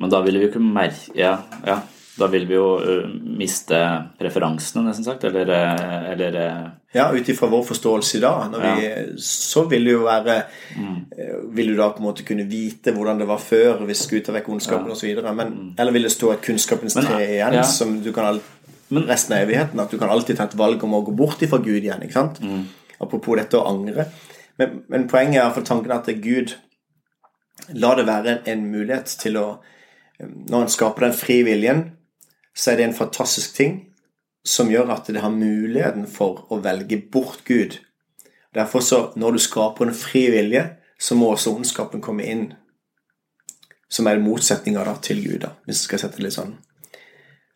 Men 0.00 0.12
da 0.12 0.20
vil 0.24 0.38
vi 0.38 0.46
jo 0.46 0.50
ikke 0.52 0.62
merke 0.64 1.16
Ja, 1.16 1.38
ja. 1.66 1.80
Da 2.20 2.26
vil 2.28 2.44
vi 2.48 2.56
jo 2.56 2.74
uh, 2.76 3.06
miste 3.38 3.78
preferansene, 4.18 4.82
nesten 4.84 5.06
sagt, 5.06 5.24
eller, 5.24 5.48
uh, 5.48 6.10
eller 6.10 6.36
uh, 6.36 6.66
Ja, 6.92 7.06
ut 7.14 7.28
ifra 7.32 7.48
vår 7.48 7.62
forståelse 7.68 8.18
i 8.18 8.20
dag. 8.20 8.56
Ja. 8.60 8.72
Vi, 8.76 9.20
så 9.24 9.62
vil 9.70 9.86
det 9.86 9.94
jo 9.94 10.02
være 10.04 10.36
mm. 10.76 10.96
Vil 11.56 11.70
du 11.70 11.78
da 11.78 11.86
på 11.94 12.02
en 12.02 12.08
måte 12.10 12.26
kunne 12.26 12.44
vite 12.50 12.92
hvordan 12.92 13.22
det 13.22 13.28
var 13.30 13.40
før, 13.40 13.84
hvis 13.88 14.04
Gud 14.10 14.26
tar 14.26 14.36
vekk 14.36 14.50
ondskapen 14.52 14.90
ja. 14.90 14.98
osv. 14.98 15.22
Mm. 15.22 15.76
Eller 15.78 15.96
vil 15.96 16.08
det 16.08 16.12
stå 16.12 16.34
et 16.34 16.44
kunnskapens 16.44 16.98
tre 16.98 17.22
igjen, 17.38 17.60
som 17.64 18.00
du 18.04 18.10
kan 18.12 18.34
alltid 18.34 18.59
men, 18.90 19.06
resten 19.08 19.36
av 19.36 19.44
evigheten. 19.44 19.80
At 19.80 19.90
du 19.92 19.98
kan 19.98 20.10
alltid 20.12 20.38
ta 20.38 20.48
et 20.48 20.58
valg 20.58 20.82
om 20.84 20.94
å 20.98 21.04
gå 21.06 21.14
bort 21.16 21.42
ifra 21.42 21.58
Gud 21.62 21.82
igjen. 21.82 22.02
ikke 22.02 22.18
sant? 22.18 22.40
Mm. 22.42 22.66
Apropos 23.00 23.38
dette 23.38 23.58
å 23.58 23.66
angre. 23.70 24.08
Men, 24.60 24.82
men 24.92 25.06
poenget 25.08 25.42
er 25.42 25.54
for 25.54 25.66
tanken 25.66 25.94
at 25.94 26.10
Gud 26.20 26.56
lar 27.76 27.96
det 27.96 28.06
være 28.08 28.32
en, 28.34 28.42
en 28.46 28.66
mulighet 28.72 29.16
til 29.20 29.38
å 29.40 29.46
Når 30.20 30.58
han 30.58 30.68
skaper 30.68 31.06
den 31.06 31.14
frie 31.16 31.44
viljen, 31.46 31.78
så 32.52 32.72
er 32.72 32.76
det 32.76 32.84
en 32.90 32.98
fantastisk 32.98 33.54
ting 33.56 33.76
som 34.44 34.68
gjør 34.68 34.90
at 34.92 35.06
det 35.08 35.22
har 35.22 35.32
muligheten 35.32 36.04
for 36.12 36.42
å 36.52 36.58
velge 36.60 36.98
bort 37.12 37.40
Gud. 37.48 37.78
Derfor 38.54 38.84
så, 38.84 38.98
når 39.16 39.32
du 39.32 39.40
skaper 39.40 39.88
en 39.88 39.96
fri 39.96 40.26
vilje, 40.32 40.66
så 41.00 41.16
må 41.16 41.30
også 41.32 41.54
ondskapen 41.56 42.02
komme 42.04 42.26
inn. 42.28 42.50
Som 43.88 44.06
er 44.10 44.20
motsetninga 44.20 44.84
til 45.02 45.22
Gud, 45.24 45.40
da, 45.46 45.54
hvis 45.64 45.80
du 45.80 45.88
skal 45.88 46.02
sette 46.04 46.20
det 46.20 46.26
litt 46.28 46.36
sånn 46.36 46.52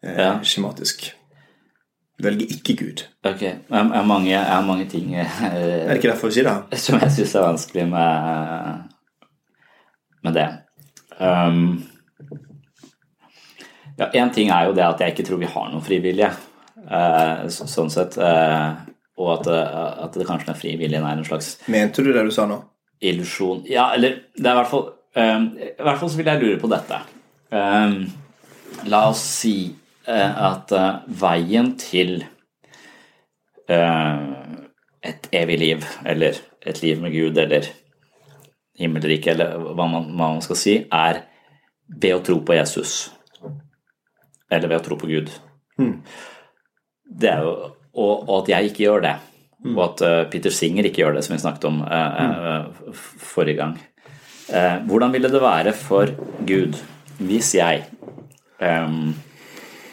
eh, 0.02 0.16
Ja. 0.16 0.30
skjematisk. 0.42 1.10
Velger 2.22 2.46
ikke 2.54 2.76
Gud. 2.78 3.00
Ok, 3.26 3.40
jeg 3.42 3.56
har 3.72 4.04
mange, 4.06 4.38
mange 4.66 4.84
ting 4.86 5.14
eh, 5.18 5.40
Er 5.42 5.88
det 5.88 5.96
ikke 5.98 6.12
derfor 6.12 6.30
du 6.30 6.36
sier 6.36 6.46
det? 6.46 6.78
som 6.84 7.00
jeg 7.02 7.10
syns 7.16 7.34
er 7.34 7.42
vanskelig 7.48 7.86
med, 7.90 8.84
med 10.22 10.36
det. 10.38 10.46
Um, 11.18 11.82
ja, 13.98 14.08
Én 14.14 14.30
ting 14.34 14.50
er 14.50 14.68
jo 14.68 14.74
det 14.76 14.84
at 14.86 15.00
jeg 15.02 15.14
ikke 15.14 15.26
tror 15.28 15.38
vi 15.42 15.50
har 15.50 15.68
noen 15.70 15.82
frivillige, 15.84 16.30
uh, 16.86 17.44
så- 17.50 17.68
sånn 17.70 17.90
sett. 17.92 18.16
Uh, 18.18 18.74
og 19.18 19.28
at, 19.40 19.46
uh, 19.50 20.04
at 20.06 20.12
det 20.18 20.26
kanskje 20.26 20.50
den 20.52 20.58
frivilligen 20.58 21.04
er 21.06 21.18
en 21.18 21.24
slags 21.26 21.52
Mente 21.70 22.02
du 22.02 22.12
det 22.12 22.24
du 22.26 22.32
sa 22.34 22.46
nå? 22.50 22.56
illusjon 23.04 23.60
Ja, 23.70 23.92
eller 23.94 24.16
det 24.34 24.46
er 24.46 24.54
i 24.56 24.58
hvert 24.58 24.70
fall 24.70 24.88
um, 25.14 25.44
I 25.60 25.82
hvert 25.82 26.00
fall 26.00 26.10
så 26.10 26.18
vil 26.18 26.26
jeg 26.32 26.40
lure 26.42 26.58
på 26.62 26.70
dette. 26.72 26.98
Um, 27.54 28.06
la 28.90 29.04
oss 29.10 29.20
si 29.22 29.52
at 30.12 30.72
eh, 30.74 30.90
veien 31.20 31.72
til 31.80 32.18
eh, 33.68 34.24
et 35.04 35.28
evig 35.32 35.58
liv, 35.60 35.86
eller 36.06 36.40
et 36.64 36.82
liv 36.82 37.00
med 37.02 37.12
Gud, 37.14 37.38
eller 37.40 37.68
himmelriket, 38.78 39.34
eller 39.34 39.74
hva 39.76 39.88
man, 39.88 40.10
hva 40.12 40.30
man 40.36 40.44
skal 40.44 40.58
si, 40.58 40.76
er 40.92 41.24
ved 41.88 42.16
å 42.16 42.22
tro 42.24 42.40
på 42.44 42.56
Jesus. 42.56 43.12
Eller 44.50 44.70
ved 44.70 44.80
å 44.80 44.84
tro 44.84 44.98
på 45.00 45.10
Gud. 45.10 45.30
Det 47.04 47.30
er 47.30 47.44
jo, 47.44 47.54
og, 47.94 48.28
og 48.28 48.36
at 48.42 48.52
jeg 48.54 48.70
ikke 48.70 48.86
gjør 48.86 49.04
det. 49.04 49.14
Og 49.72 49.82
at 49.86 50.04
eh, 50.04 50.22
Peter 50.32 50.52
Singer 50.52 50.88
ikke 50.88 51.04
gjør 51.04 51.16
det, 51.16 51.24
som 51.24 51.36
vi 51.36 51.42
snakket 51.42 51.68
om 51.70 51.82
eh, 51.84 52.24
eh, 52.24 53.04
forrige 53.24 53.60
gang. 53.60 53.78
Eh, 54.52 54.80
hvordan 54.84 55.14
ville 55.14 55.30
det 55.32 55.40
være 55.40 55.72
for 55.76 56.10
Gud 56.44 56.76
hvis 57.18 57.54
jeg 57.54 57.84
ehm, 58.60 59.14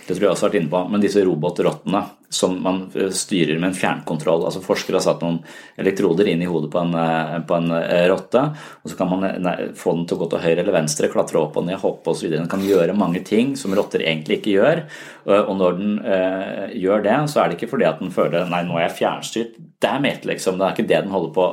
det 0.08 0.16
tror 0.16 0.26
jeg 0.26 0.34
også 0.34 0.48
har 0.48 0.52
vært 0.52 0.62
inne 0.62 0.74
på, 0.74 0.82
men 0.92 1.04
disse 1.04 1.24
robotrottene 1.26 2.02
som 2.32 2.64
man 2.64 2.92
eh, 2.96 3.10
styrer 3.10 3.60
med 3.60 3.70
en 3.70 3.76
fjernkontroll. 3.76 4.46
altså 4.48 4.62
Forskere 4.64 4.98
har 4.98 5.04
satt 5.04 5.24
noen 5.24 5.42
elektroder 5.82 6.30
inn 6.32 6.42
i 6.42 6.48
hodet 6.48 6.72
på 6.72 6.80
en, 6.80 6.94
eh, 6.96 7.36
på 7.48 7.58
en 7.58 7.74
eh, 7.76 8.06
rotte, 8.10 8.44
og 8.82 8.92
så 8.92 8.98
kan 8.98 9.12
man 9.12 9.50
få 9.76 9.98
den 9.98 10.06
til 10.08 10.18
å 10.18 10.22
gå 10.22 10.30
til 10.32 10.44
høyre 10.46 10.64
eller 10.64 10.78
venstre, 10.78 11.12
klatre 11.12 11.42
opp 11.42 11.60
og 11.60 11.68
ned, 11.68 11.82
hoppe 11.84 12.14
osv. 12.14 12.32
Den 12.32 12.48
kan 12.52 12.64
gjøre 12.64 12.96
mange 12.98 13.24
ting 13.28 13.54
som 13.60 13.76
rotter 13.76 14.06
egentlig 14.06 14.40
ikke 14.40 14.56
gjør. 14.56 14.84
Og 15.28 15.52
når 15.60 15.78
den 15.78 15.94
eh, 16.08 16.72
gjør 16.82 17.04
det, 17.06 17.18
så 17.30 17.44
er 17.44 17.52
det 17.52 17.60
ikke 17.60 17.74
fordi 17.76 17.90
at 17.92 18.00
den 18.02 18.16
føler 18.16 18.48
nei, 18.50 18.64
nå 18.66 18.80
er 18.80 18.88
jeg 18.88 18.98
fjernstyrt. 19.02 19.60
Damn 19.84 20.08
it, 20.08 20.26
liksom. 20.30 20.58
Det 20.58 20.66
er 20.66 20.76
ikke 20.78 20.90
det 20.90 21.04
den 21.04 21.14
holder 21.14 21.32
på 21.36 21.46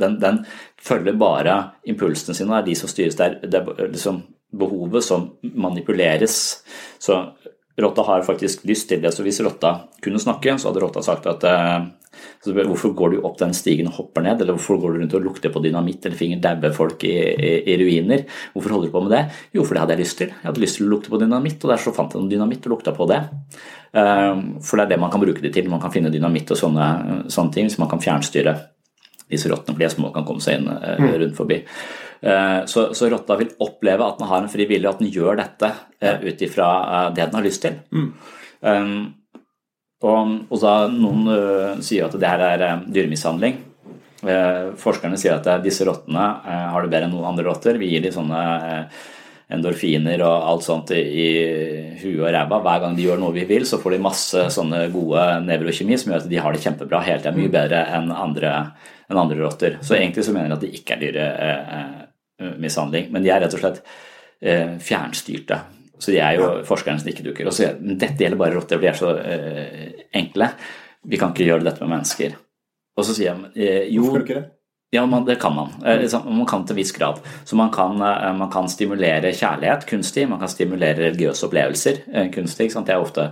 Den, 0.00 0.18
den 0.20 0.44
følger 0.80 1.16
bare 1.20 1.56
impulsene 1.88 2.36
sine, 2.36 2.50
det 2.56 2.62
er 2.62 2.70
de 2.70 2.78
som 2.80 2.90
styres 2.90 3.18
der. 3.20 3.38
Det 3.44 3.60
er 3.60 3.90
liksom 3.92 4.24
behovet 4.58 5.04
som 5.04 5.28
manipuleres. 5.40 6.64
Så 6.98 7.18
rotta 7.80 8.02
har 8.06 8.22
faktisk 8.26 8.64
lyst 8.68 8.88
til 8.88 9.02
det. 9.02 9.12
Så 9.14 9.24
hvis 9.26 9.40
rotta 9.44 9.74
kunne 10.04 10.20
snakke, 10.22 10.56
så 10.58 10.70
hadde 10.70 10.82
rotta 10.84 11.02
sagt 11.04 11.26
at 11.30 11.44
eh, 11.48 11.84
så 12.44 12.52
Hvorfor 12.54 12.92
går 12.94 13.10
du 13.10 13.22
opp 13.26 13.38
den 13.40 13.54
stigen 13.56 13.88
og 13.90 13.96
hopper 13.96 14.22
ned, 14.22 14.42
eller 14.42 14.54
hvorfor 14.54 14.78
går 14.78 14.92
du 14.92 14.98
rundt 15.00 15.14
og 15.18 15.24
lukter 15.24 15.50
på 15.50 15.62
dynamitt 15.64 16.04
eller 16.06 16.18
finger 16.18 16.38
dabber 16.44 16.74
folk 16.76 17.02
i, 17.08 17.14
i, 17.34 17.54
i 17.72 17.76
ruiner? 17.80 18.22
Hvorfor 18.52 18.76
holder 18.76 18.90
du 18.90 18.94
på 18.94 19.02
med 19.02 19.14
det? 19.16 19.22
Jo, 19.56 19.64
for 19.64 19.74
det 19.74 19.82
hadde 19.82 19.96
jeg 19.96 20.02
lyst 20.04 20.18
til. 20.20 20.30
Jeg 20.30 20.46
hadde 20.46 20.62
lyst 20.62 20.78
til 20.78 20.86
å 20.86 20.92
lukte 20.92 21.10
på 21.10 21.18
dynamitt, 21.18 21.58
og 21.64 21.72
der 21.72 21.82
så 21.82 21.94
fant 21.96 22.14
jeg 22.14 22.22
noe 22.22 22.30
dynamitt 22.30 22.68
og 22.68 22.76
lukta 22.76 22.94
på 22.94 23.08
det. 23.10 23.18
Eh, 23.94 24.44
For 24.62 24.78
det 24.78 24.86
er 24.86 24.94
det 24.94 25.00
man 25.02 25.10
kan 25.10 25.24
bruke 25.24 25.42
det 25.42 25.52
til. 25.56 25.66
Man 25.72 25.82
kan 25.82 25.94
finne 25.94 26.14
dynamitt 26.14 26.54
og 26.54 26.60
sånne, 26.60 26.86
sånne 27.34 27.56
ting, 27.58 27.72
så 27.72 27.82
man 27.82 27.90
kan 27.90 28.04
fjernstyre 28.04 28.54
disse 29.30 29.50
rottene, 29.50 29.74
for 29.74 29.82
de 29.82 29.88
er 29.88 29.94
små 29.96 30.10
og 30.12 30.18
kan 30.20 30.26
komme 30.28 30.44
seg 30.44 30.60
inn 30.60 30.70
eh, 30.70 31.18
rundt 31.24 31.38
forbi. 31.38 31.64
Eh, 32.22 32.60
Så, 32.66 32.94
så 32.94 33.10
rotta 33.10 33.36
vil 33.36 33.50
oppleve 33.60 34.06
at 34.06 34.18
den 34.18 34.28
har 34.28 34.42
en 34.42 34.48
fri 34.48 34.64
vilje, 34.66 34.88
og 34.88 34.94
at 34.94 35.02
den 35.02 35.12
gjør 35.12 35.36
dette 35.36 35.68
uh, 35.74 36.18
ut 36.24 36.42
ifra 36.46 36.68
eh, 36.82 37.10
det 37.14 37.26
den 37.26 37.34
har 37.34 37.44
lyst 37.44 37.62
til. 37.62 37.76
Mm. 37.92 38.08
og, 40.04 40.30
og 40.50 40.60
da 40.62 40.74
noen 40.92 41.28
eh, 41.32 41.80
sier 41.84 42.06
at 42.06 42.16
det 42.20 42.28
her 42.28 42.44
er 42.46 42.64
eh, 42.64 42.84
dyremishandling. 42.96 43.58
Eh, 44.24 44.70
forskerne 44.80 45.18
sier 45.20 45.36
at 45.36 45.46
eh, 45.52 45.62
disse 45.64 45.84
rottene 45.84 46.24
eh, 46.44 46.64
har 46.72 46.84
det 46.84 46.92
bedre 46.92 47.08
enn 47.08 47.14
noen 47.16 47.28
andre 47.32 47.44
rotter. 47.50 47.76
Vi 47.80 47.90
gir 47.92 48.04
dem 48.04 48.14
sånne 48.14 48.40
eh, 48.70 49.02
endorfiner 49.52 50.22
og 50.24 50.46
alt 50.48 50.64
sånt 50.64 50.90
i, 50.96 51.00
i 51.00 51.28
huet 52.00 52.22
og 52.22 52.32
ræva. 52.32 52.60
Hver 52.64 52.80
gang 52.84 52.96
de 52.96 53.06
gjør 53.06 53.20
noe 53.20 53.36
vi 53.36 53.44
vil, 53.48 53.66
så 53.68 53.80
får 53.82 53.96
de 53.96 54.06
masse 54.06 54.40
sånne 54.56 54.80
gode 54.94 55.24
nevrokjemi 55.44 55.98
som 56.00 56.12
gjør 56.12 56.24
at 56.24 56.30
de 56.30 56.40
har 56.40 56.56
det 56.56 56.64
kjempebra 56.64 57.02
hele 57.04 57.20
tida. 57.20 57.36
Mye 57.36 57.52
bedre 57.52 57.80
enn 57.98 58.08
andre, 58.14 58.50
enn 59.10 59.20
andre 59.20 59.38
rotter. 59.42 59.72
Så 59.84 59.98
egentlig 59.98 60.26
så 60.26 60.34
mener 60.36 60.52
jeg 60.52 60.58
at 60.58 60.64
det 60.64 60.76
ikke 60.80 60.96
er 60.96 61.04
dyremishandling. 61.04 63.04
Men 63.12 63.26
de 63.26 63.34
er 63.34 63.44
rett 63.44 63.56
og 63.56 63.62
slett 63.62 63.78
eh, 63.84 64.70
fjernstyrte. 64.80 65.60
Så 66.00 66.12
de 66.12 66.18
er 66.20 66.40
jo 66.40 66.48
forskerens 66.66 67.04
nikkedukker. 67.06 67.46
Og 67.46 67.54
så 67.54 67.62
sier 67.62 67.70
jeg, 67.72 67.80
men 67.84 68.00
dette 68.00 68.24
gjelder 68.24 68.40
bare 68.40 68.56
rotter, 68.56 68.80
for 68.80 68.84
de 68.84 68.90
er 68.90 68.98
så 68.98 69.10
eh, 69.20 69.88
enkle. 70.20 70.46
Vi 71.04 71.20
kan 71.20 71.34
ikke 71.34 71.48
gjøre 71.50 71.66
dette 71.68 71.84
med 71.84 71.98
mennesker. 71.98 72.30
Og 72.94 73.06
så 73.06 73.12
sier 73.16 73.30
jeg 73.30 73.38
eh, 73.60 73.84
jo 73.92 74.08
Hvorfor 74.08 74.24
ikke 74.24 74.40
det? 74.40 74.46
Ja, 74.94 75.06
man, 75.06 75.24
det 75.24 75.34
kan 75.42 75.54
man. 75.54 75.72
Eh, 75.84 76.00
liksom, 76.00 76.36
Man 76.36 76.46
kan 76.46 76.66
til 76.66 76.76
viss 76.76 76.92
grad. 76.92 77.18
Så 77.44 77.56
man 77.56 77.70
kan, 77.70 78.00
eh, 78.00 78.32
man 78.36 78.50
kan 78.50 78.68
stimulere 78.68 79.32
kjærlighet 79.34 79.86
kunstig, 79.90 80.28
man 80.28 80.38
kan 80.38 80.48
stimulere 80.48 81.08
religiøse 81.08 81.46
opplevelser 81.48 82.02
eh, 82.12 82.30
kunstig. 82.30 82.70
Det 82.74 82.94
er 82.94 83.02
ofte 83.02 83.30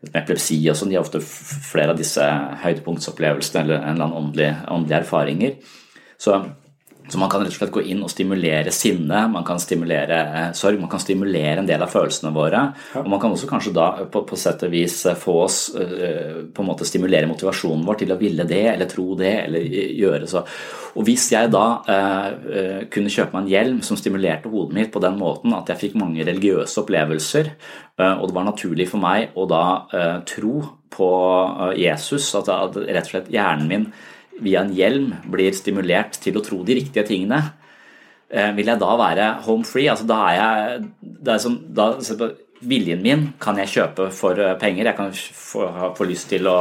med 0.00 0.16
epilepsi 0.16 0.56
og 0.70 0.78
sånn, 0.80 0.90
de 0.90 0.96
har 0.96 1.04
ofte 1.04 1.20
flere 1.20 1.92
av 1.92 1.98
disse 2.00 2.24
høydepunktsopplevelsene 2.64 3.62
eller 3.62 3.82
en 3.82 3.94
eller 3.94 4.06
annen 4.06 4.18
åndelig, 4.22 4.50
åndelige 4.72 5.00
erfaringer. 5.04 5.56
Så, 6.18 6.38
så 7.10 7.18
man 7.18 7.30
kan 7.30 7.42
rett 7.42 7.52
og 7.52 7.58
slett 7.58 7.72
gå 7.74 7.82
inn 7.92 8.02
og 8.06 8.10
stimulere 8.12 8.72
sinne, 8.74 9.24
man 9.32 9.46
kan 9.46 9.60
stimulere 9.62 10.18
eh, 10.20 10.50
sorg, 10.56 10.78
man 10.80 10.90
kan 10.92 11.02
stimulere 11.02 11.58
en 11.62 11.68
del 11.68 11.82
av 11.82 11.90
følelsene 11.90 12.32
våre. 12.34 12.62
Og 13.02 13.08
man 13.10 13.22
kan 13.22 13.34
også 13.34 13.48
kanskje 13.50 13.74
da 13.74 13.88
på, 14.10 14.22
på 14.28 14.38
sett 14.38 14.62
og 14.66 14.72
vis 14.74 15.00
eh, 15.10 15.18
få 15.18 15.36
oss 15.44 15.58
eh, 15.74 16.44
på 16.54 16.62
en 16.62 16.70
måte 16.70 16.88
stimulere 16.88 17.30
motivasjonen 17.30 17.86
vår 17.86 18.02
til 18.02 18.14
å 18.14 18.18
ville 18.20 18.46
det, 18.48 18.62
eller 18.74 18.90
tro 18.90 19.08
det, 19.18 19.34
eller 19.46 19.66
eh, 19.66 19.94
gjøre 19.98 20.30
så. 20.30 20.44
Og 20.98 21.06
hvis 21.06 21.28
jeg 21.34 21.50
da 21.52 21.64
eh, 21.90 22.28
eh, 22.60 22.80
kunne 22.92 23.12
kjøpe 23.12 23.36
meg 23.36 23.44
en 23.44 23.52
hjelm 23.54 23.80
som 23.86 23.98
stimulerte 23.98 24.50
hodet 24.52 24.76
mitt 24.78 24.92
på 24.94 25.02
den 25.02 25.18
måten 25.20 25.54
at 25.56 25.70
jeg 25.70 25.82
fikk 25.84 25.98
mange 26.00 26.26
religiøse 26.26 26.82
opplevelser, 26.82 27.50
eh, 27.98 28.14
og 28.14 28.28
det 28.28 28.38
var 28.38 28.48
naturlig 28.48 28.88
for 28.90 29.02
meg 29.02 29.34
å 29.38 29.46
da 29.50 29.64
eh, 29.94 30.16
tro 30.30 30.60
på 30.90 31.10
eh, 31.70 31.76
Jesus, 31.84 32.30
at, 32.38 32.50
at 32.50 32.80
rett 32.86 33.06
og 33.06 33.14
slett 33.14 33.30
hjernen 33.34 33.70
min 33.70 33.90
via 34.44 34.64
en 34.64 34.74
hjelm 34.74 35.10
blir 35.30 35.56
stimulert 35.56 36.18
til 36.22 36.38
å 36.38 36.44
tro 36.44 36.62
de 36.66 36.78
riktige 36.80 37.06
tingene, 37.08 37.42
eh, 38.30 38.52
vil 38.56 38.72
jeg 38.72 38.80
da 38.80 38.92
være 39.00 39.32
home 39.46 39.66
free? 39.68 39.88
Altså 39.92 40.08
da 40.08 40.20
er 40.28 40.38
jeg 40.40 40.86
det 41.00 41.34
er 41.34 41.42
som, 41.42 41.58
da, 41.76 41.92
Viljen 42.60 43.00
min 43.00 43.22
kan 43.40 43.56
jeg 43.56 43.72
kjøpe 43.72 44.10
for 44.12 44.36
eh, 44.36 44.56
penger. 44.60 44.90
Jeg 44.90 44.96
kan 44.98 45.14
få, 45.16 46.04
lyst 46.04 46.28
til 46.28 46.44
å 46.50 46.58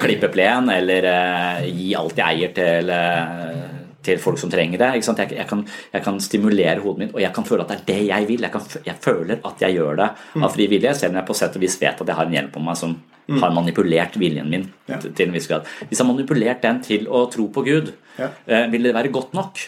klippe 0.00 0.30
plen 0.32 0.70
eller 0.72 1.08
eh, 1.10 1.66
gi 1.68 1.90
alt 1.98 2.16
jeg 2.16 2.38
eier 2.38 2.54
til, 2.56 2.92
eh, 2.94 3.66
til 4.00 4.22
folk 4.22 4.40
som 4.40 4.52
trenger 4.52 4.80
det. 4.80 4.88
Jeg, 4.96 5.28
jeg, 5.34 5.46
kan, 5.50 5.66
jeg 5.92 6.06
kan 6.06 6.20
stimulere 6.24 6.80
hodet 6.80 7.04
mitt, 7.04 7.12
og 7.12 7.20
jeg 7.20 7.34
kan 7.36 7.48
føle 7.50 7.66
at 7.66 7.74
det 7.74 7.76
er 7.76 7.84
det 7.90 8.08
jeg 8.08 8.28
vil. 8.30 8.48
Jeg, 8.48 8.54
kan, 8.54 8.64
jeg 8.88 8.96
føler 9.04 9.44
at 9.44 9.66
jeg 9.66 9.76
gjør 9.76 10.00
det 10.00 10.08
av 10.40 10.56
fri 10.56 10.70
vilje, 10.72 10.96
selv 10.96 11.12
om 11.12 11.20
jeg 11.20 11.28
på 11.28 11.36
sett 11.42 11.60
og 11.60 11.66
vis 11.66 11.76
vet 11.82 12.00
at 12.00 12.14
jeg 12.14 12.20
har 12.22 12.30
en 12.30 12.38
hjelm 12.38 12.52
på 12.54 12.64
meg 12.64 12.80
som 12.80 12.96
har 13.38 13.52
manipulert 13.54 14.16
viljen 14.18 14.48
min 14.50 14.64
Ja. 14.90 14.96
til, 14.98 15.28
en 15.28 15.32
viss 15.36 15.46
grad. 15.46 15.66
Hvis 15.88 15.98
jeg 15.98 16.06
har 16.06 16.12
manipulert 16.12 16.62
den 16.62 16.80
til 16.82 17.06
å 17.06 17.30
tro 17.30 17.48
på 17.48 17.64
Gud, 17.64 17.92
Ja. 18.18 18.30
eh, 18.46 18.66
vil 18.70 18.82
det 18.82 18.94
være 18.94 19.12
godt 19.12 19.32
nok? 19.34 19.58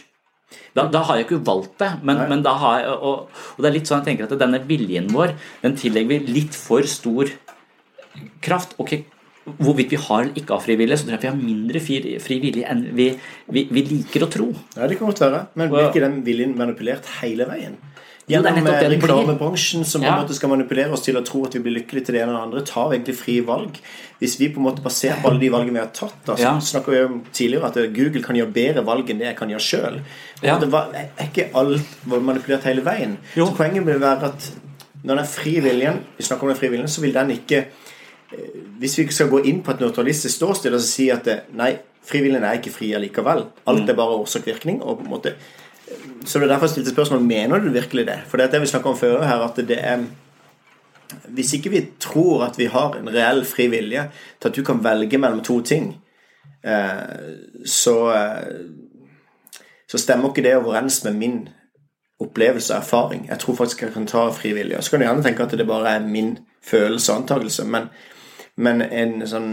Da, 0.74 0.86
da 0.88 1.02
har 1.02 1.16
jeg 1.16 1.26
ikke 1.26 1.44
valgt 1.44 1.78
det, 1.78 1.90
men, 2.02 2.28
men 2.28 2.42
da 2.42 2.52
har 2.60 2.80
jeg, 2.80 2.88
og, 2.90 3.28
og 3.56 3.58
det 3.62 3.68
er 3.70 3.74
litt 3.78 3.86
sånn 3.88 4.02
jeg 4.04 4.16
tenker 4.18 4.24
at 4.30 4.38
denne 4.40 4.60
viljen 4.66 5.08
vår, 5.12 5.34
den 5.62 5.76
tillegger 5.76 6.08
vi 6.08 6.32
litt 6.40 6.54
for 6.54 6.82
stor 6.82 7.30
kraft. 8.44 8.74
Ok, 8.82 9.04
Hvorvidt 9.42 9.90
vi 9.90 9.98
har 9.98 10.20
eller 10.22 10.36
ikke 10.38 10.54
har 10.54 10.60
fri 10.62 10.76
vilje, 10.78 11.00
så 11.00 11.08
tror 11.08 11.16
jeg 11.16 11.22
vi 11.24 11.26
har 11.26 11.38
mindre 11.40 11.80
fri, 11.82 11.96
fri 12.22 12.36
vilje 12.38 12.62
enn 12.70 12.84
vi, 12.94 13.08
vi, 13.50 13.64
vi 13.74 13.82
liker 13.88 14.22
å 14.22 14.28
tro. 14.30 14.44
Ja, 14.76 14.86
det 14.86 15.00
kan 15.00 15.08
godt 15.10 15.18
være. 15.24 15.40
Men 15.58 15.72
blir 15.72 15.88
ikke 15.88 16.02
den 16.04 16.20
viljen 16.22 16.52
manipulert 16.54 17.08
hele 17.18 17.48
veien? 17.50 17.74
Det 18.22 18.36
Gjennom 18.36 18.64
det 18.64 18.88
reklamebransjen 18.92 19.84
som 19.84 20.00
på 20.00 20.06
en 20.06 20.20
måte 20.22 20.34
skal 20.36 20.50
manipulere 20.52 20.92
oss 20.94 21.02
til 21.02 21.16
å 21.18 21.24
tro 21.26 21.40
at 21.44 21.56
vi 21.56 21.60
blir 21.64 21.74
lykkelige 21.80 22.06
til 22.06 22.14
det 22.14 22.20
ene 22.22 22.30
eller 22.30 22.44
andre, 22.46 22.60
tar 22.64 22.88
vi 22.90 22.96
egentlig 22.96 23.16
frie 23.18 23.42
valg. 23.42 23.80
Hvis 24.20 24.36
vi 24.38 24.48
på 24.54 24.60
en 24.62 24.66
måte 24.68 24.84
basert 24.84 25.18
på 25.24 25.28
alle 25.32 25.40
de 25.42 25.48
valgene 25.50 25.74
vi 25.74 25.82
har 25.82 25.90
tatt, 25.96 26.14
da, 26.24 26.36
så 26.36 26.42
Ja. 26.42 26.52
snakker 26.60 26.92
vi 26.94 27.00
om 27.04 27.16
tidligere 27.34 27.66
at 27.66 27.76
eh, 27.76 27.88
Google 27.90 28.22
kan 28.22 28.36
gjøre 28.38 28.52
bedre 28.54 28.84
valg 28.86 29.10
enn 29.10 29.18
det 29.18 29.26
jeg 29.26 29.36
kan 29.36 29.50
gjøre 29.50 29.66
sjøl. 29.66 30.00
Ja. 30.42 30.56
Er 30.62 31.26
ikke 31.26 31.48
alt 31.58 32.06
manipulert 32.06 32.62
hele 32.64 32.84
veien? 32.86 33.16
Jo. 33.34 33.46
Så 33.46 33.56
poenget 33.56 33.86
vil 33.86 33.98
være 34.00 34.30
at 34.30 34.52
når 35.04 35.16
den 35.16 35.26
frie 35.26 35.60
viljen, 35.60 35.98
vi 36.16 36.22
snakker 36.22 36.42
om 36.46 36.48
den 36.54 36.60
frie 36.60 36.70
viljen, 36.70 36.88
så 36.88 37.00
vil 37.02 37.12
den 37.12 37.30
ikke 37.34 37.64
eh, 37.66 38.60
Hvis 38.78 38.98
vi 38.98 39.08
skal 39.10 39.28
gå 39.28 39.42
inn 39.44 39.62
på 39.62 39.72
et 39.74 39.80
nøytralistisk 39.82 40.36
ståsted 40.36 40.72
og 40.74 40.80
si 40.80 41.10
at 41.10 41.26
eh, 41.26 41.42
nei, 41.58 41.74
frivilligen 42.06 42.44
er 42.46 42.54
ikke 42.58 42.70
fri 42.74 42.92
allikevel. 42.94 43.44
Alt 43.66 43.88
er 43.90 43.94
bare 43.98 44.16
årsak-virkning. 44.22 44.80
og 44.82 44.98
på 44.98 45.04
en 45.04 45.10
måte 45.10 45.34
så 46.24 46.38
det 46.38 46.46
er 46.46 46.52
derfor 46.54 46.68
jeg 46.68 46.76
stilte 46.76 46.94
spørsmål 46.94 47.24
Mener 47.26 47.62
du 47.62 47.70
virkelig 47.72 48.06
det. 48.06 48.18
For 48.28 48.36
det 48.36 48.46
er 48.46 48.50
det 48.54 48.60
vi 48.64 48.70
snakker 48.70 48.90
om 48.90 48.98
før 48.98 49.24
her, 49.26 49.42
at 49.44 49.56
det 49.56 49.78
er 49.80 50.04
Hvis 51.28 51.52
ikke 51.54 51.70
vi 51.70 51.86
tror 52.00 52.44
at 52.46 52.58
vi 52.58 52.70
har 52.72 52.96
en 52.96 53.10
reell 53.12 53.44
fri 53.44 53.66
vilje 53.68 54.06
til 54.40 54.48
at 54.48 54.56
du 54.56 54.62
kan 54.64 54.84
velge 54.84 55.18
mellom 55.18 55.42
to 55.44 55.60
ting, 55.60 55.98
eh, 56.64 57.66
så 57.66 57.96
eh, 58.14 58.54
så 59.92 59.98
stemmer 59.98 60.30
ikke 60.30 60.42
det 60.42 60.56
overens 60.56 61.04
med 61.04 61.12
min 61.12 61.48
opplevelse 62.20 62.72
og 62.72 62.78
erfaring. 62.78 63.26
Jeg 63.28 63.38
tror 63.38 63.54
faktisk 63.54 63.82
jeg 63.82 63.92
kan 63.92 64.06
ta 64.06 64.30
frivillig. 64.32 64.76
Og 64.76 64.84
så 64.84 64.90
kan 64.90 65.00
du 65.00 65.04
gjerne 65.04 65.22
tenke 65.22 65.42
at 65.42 65.50
det 65.58 65.66
bare 65.68 65.90
er 65.96 66.06
min 66.06 66.38
følelse 66.64 67.12
og 67.12 67.18
antakelse, 67.18 67.64
men, 67.68 67.90
men 68.56 68.80
en 68.82 69.26
sånn 69.28 69.50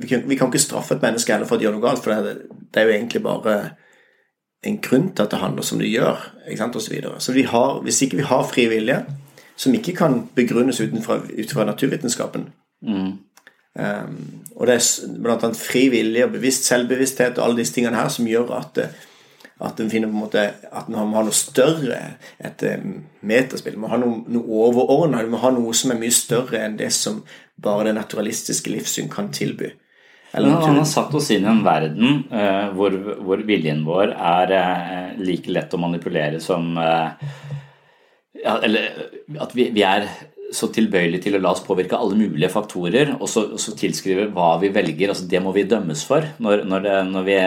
vi 0.00 0.08
kan, 0.08 0.24
vi 0.28 0.38
kan, 0.40 0.48
ikke 0.48 0.62
straffe 0.62 0.96
et 0.96 1.04
menneske 1.04 1.34
heller 1.34 1.46
for 1.46 1.60
å 1.60 1.66
gjøre 1.66 1.76
noe 1.76 1.84
galt, 1.84 2.00
for 2.00 2.14
det, 2.14 2.46
det, 2.72 2.80
er 2.80 2.88
jo 2.88 2.94
egentlig 2.94 3.20
bare 3.26 3.56
en 4.62 4.78
grunn 4.82 5.10
til 5.10 5.24
at 5.24 5.30
det 5.30 5.40
handler 5.42 5.66
som 5.66 5.80
det 5.82 5.90
gjør, 5.90 6.20
sant, 6.56 6.76
og 6.76 6.82
Så, 6.82 6.90
videre. 6.90 7.20
så 7.20 7.32
vi 7.32 7.42
har, 7.42 7.80
hvis 7.82 8.02
ikke 8.02 8.16
vi 8.16 8.22
har 8.22 8.42
fri 8.46 8.66
vilje, 8.70 9.04
som 9.56 9.74
ikke 9.74 9.92
kan 9.92 10.28
begrunnes 10.34 10.80
utenfra, 10.80 11.20
ut 11.38 11.52
fra 11.52 11.64
naturvitenskapen 11.64 12.46
mm. 12.82 13.12
um, 13.74 14.18
Og 14.56 14.66
det 14.66 14.74
er 14.74 15.30
annet 15.32 15.56
fri 15.56 15.88
vilje 15.88 16.24
og 16.24 16.32
bevisst 16.32 16.64
selvbevissthet 16.64 17.38
og 17.38 17.44
alle 17.44 17.60
disse 17.60 17.74
tingene 17.74 17.96
her 17.96 18.08
som 18.08 18.26
gjør 18.26 18.54
at 18.58 18.78
at 19.62 19.80
en 19.80 19.90
finner 19.90 20.08
på 20.08 20.16
en 20.16 20.22
måte 20.24 20.42
at 20.72 20.88
en 20.88 20.96
ha 20.98 21.04
noe 21.06 21.34
større, 21.36 21.98
et 22.42 22.64
eh, 22.66 22.82
meterspill. 23.20 23.78
Man 23.78 23.92
ha 23.92 23.98
noe, 24.00 24.22
noe 24.32 24.62
overordna. 24.66 25.22
Man 25.30 25.42
ha 25.42 25.52
noe 25.54 25.74
som 25.76 25.92
er 25.94 26.00
mye 26.00 26.14
større 26.14 26.64
enn 26.64 26.78
det 26.80 26.90
som 26.96 27.20
bare 27.62 27.86
det 27.88 27.94
naturalistiske 27.94 28.72
livssyn 28.72 29.10
kan 29.12 29.30
tilby. 29.34 29.70
Eller, 30.32 30.62
han 30.64 30.78
har 30.80 30.88
satt 30.88 31.12
oss 31.14 31.28
inn 31.34 31.44
i 31.44 31.50
en 31.50 31.60
verden 31.64 32.22
uh, 32.32 32.72
hvor, 32.76 32.94
hvor, 33.20 33.42
viljen 33.44 33.82
vår 33.84 34.14
er 34.16 34.54
uh, 34.56 35.10
like 35.20 35.52
lett 35.52 35.74
å 35.76 35.80
manipulere 35.80 36.40
som 36.40 36.70
uh, 36.80 37.12
ja, 38.40 38.56
Eller 38.64 38.88
at 39.44 39.52
vi, 39.52 39.68
vi, 39.76 39.84
er 39.84 40.08
så 40.52 40.70
tilbøyelige 40.72 41.26
til 41.26 41.36
å 41.36 41.42
la 41.42 41.52
oss 41.52 41.62
påvirke 41.64 41.96
alle 41.96 42.16
mulige 42.16 42.50
faktorer, 42.52 43.14
og 43.18 43.28
så, 43.28 43.44
og 43.54 43.60
så 43.60 43.72
tilskrive 43.76 44.26
hva 44.34 44.54
vi 44.60 44.72
velger. 44.72 45.12
altså 45.12 45.28
Det 45.28 45.40
må 45.40 45.52
vi 45.56 45.68
dømmes 45.68 46.02
for 46.08 46.26
når, 46.44 46.64
når, 46.68 46.84
det, 46.84 46.96
når 47.12 47.28
vi 47.28 47.38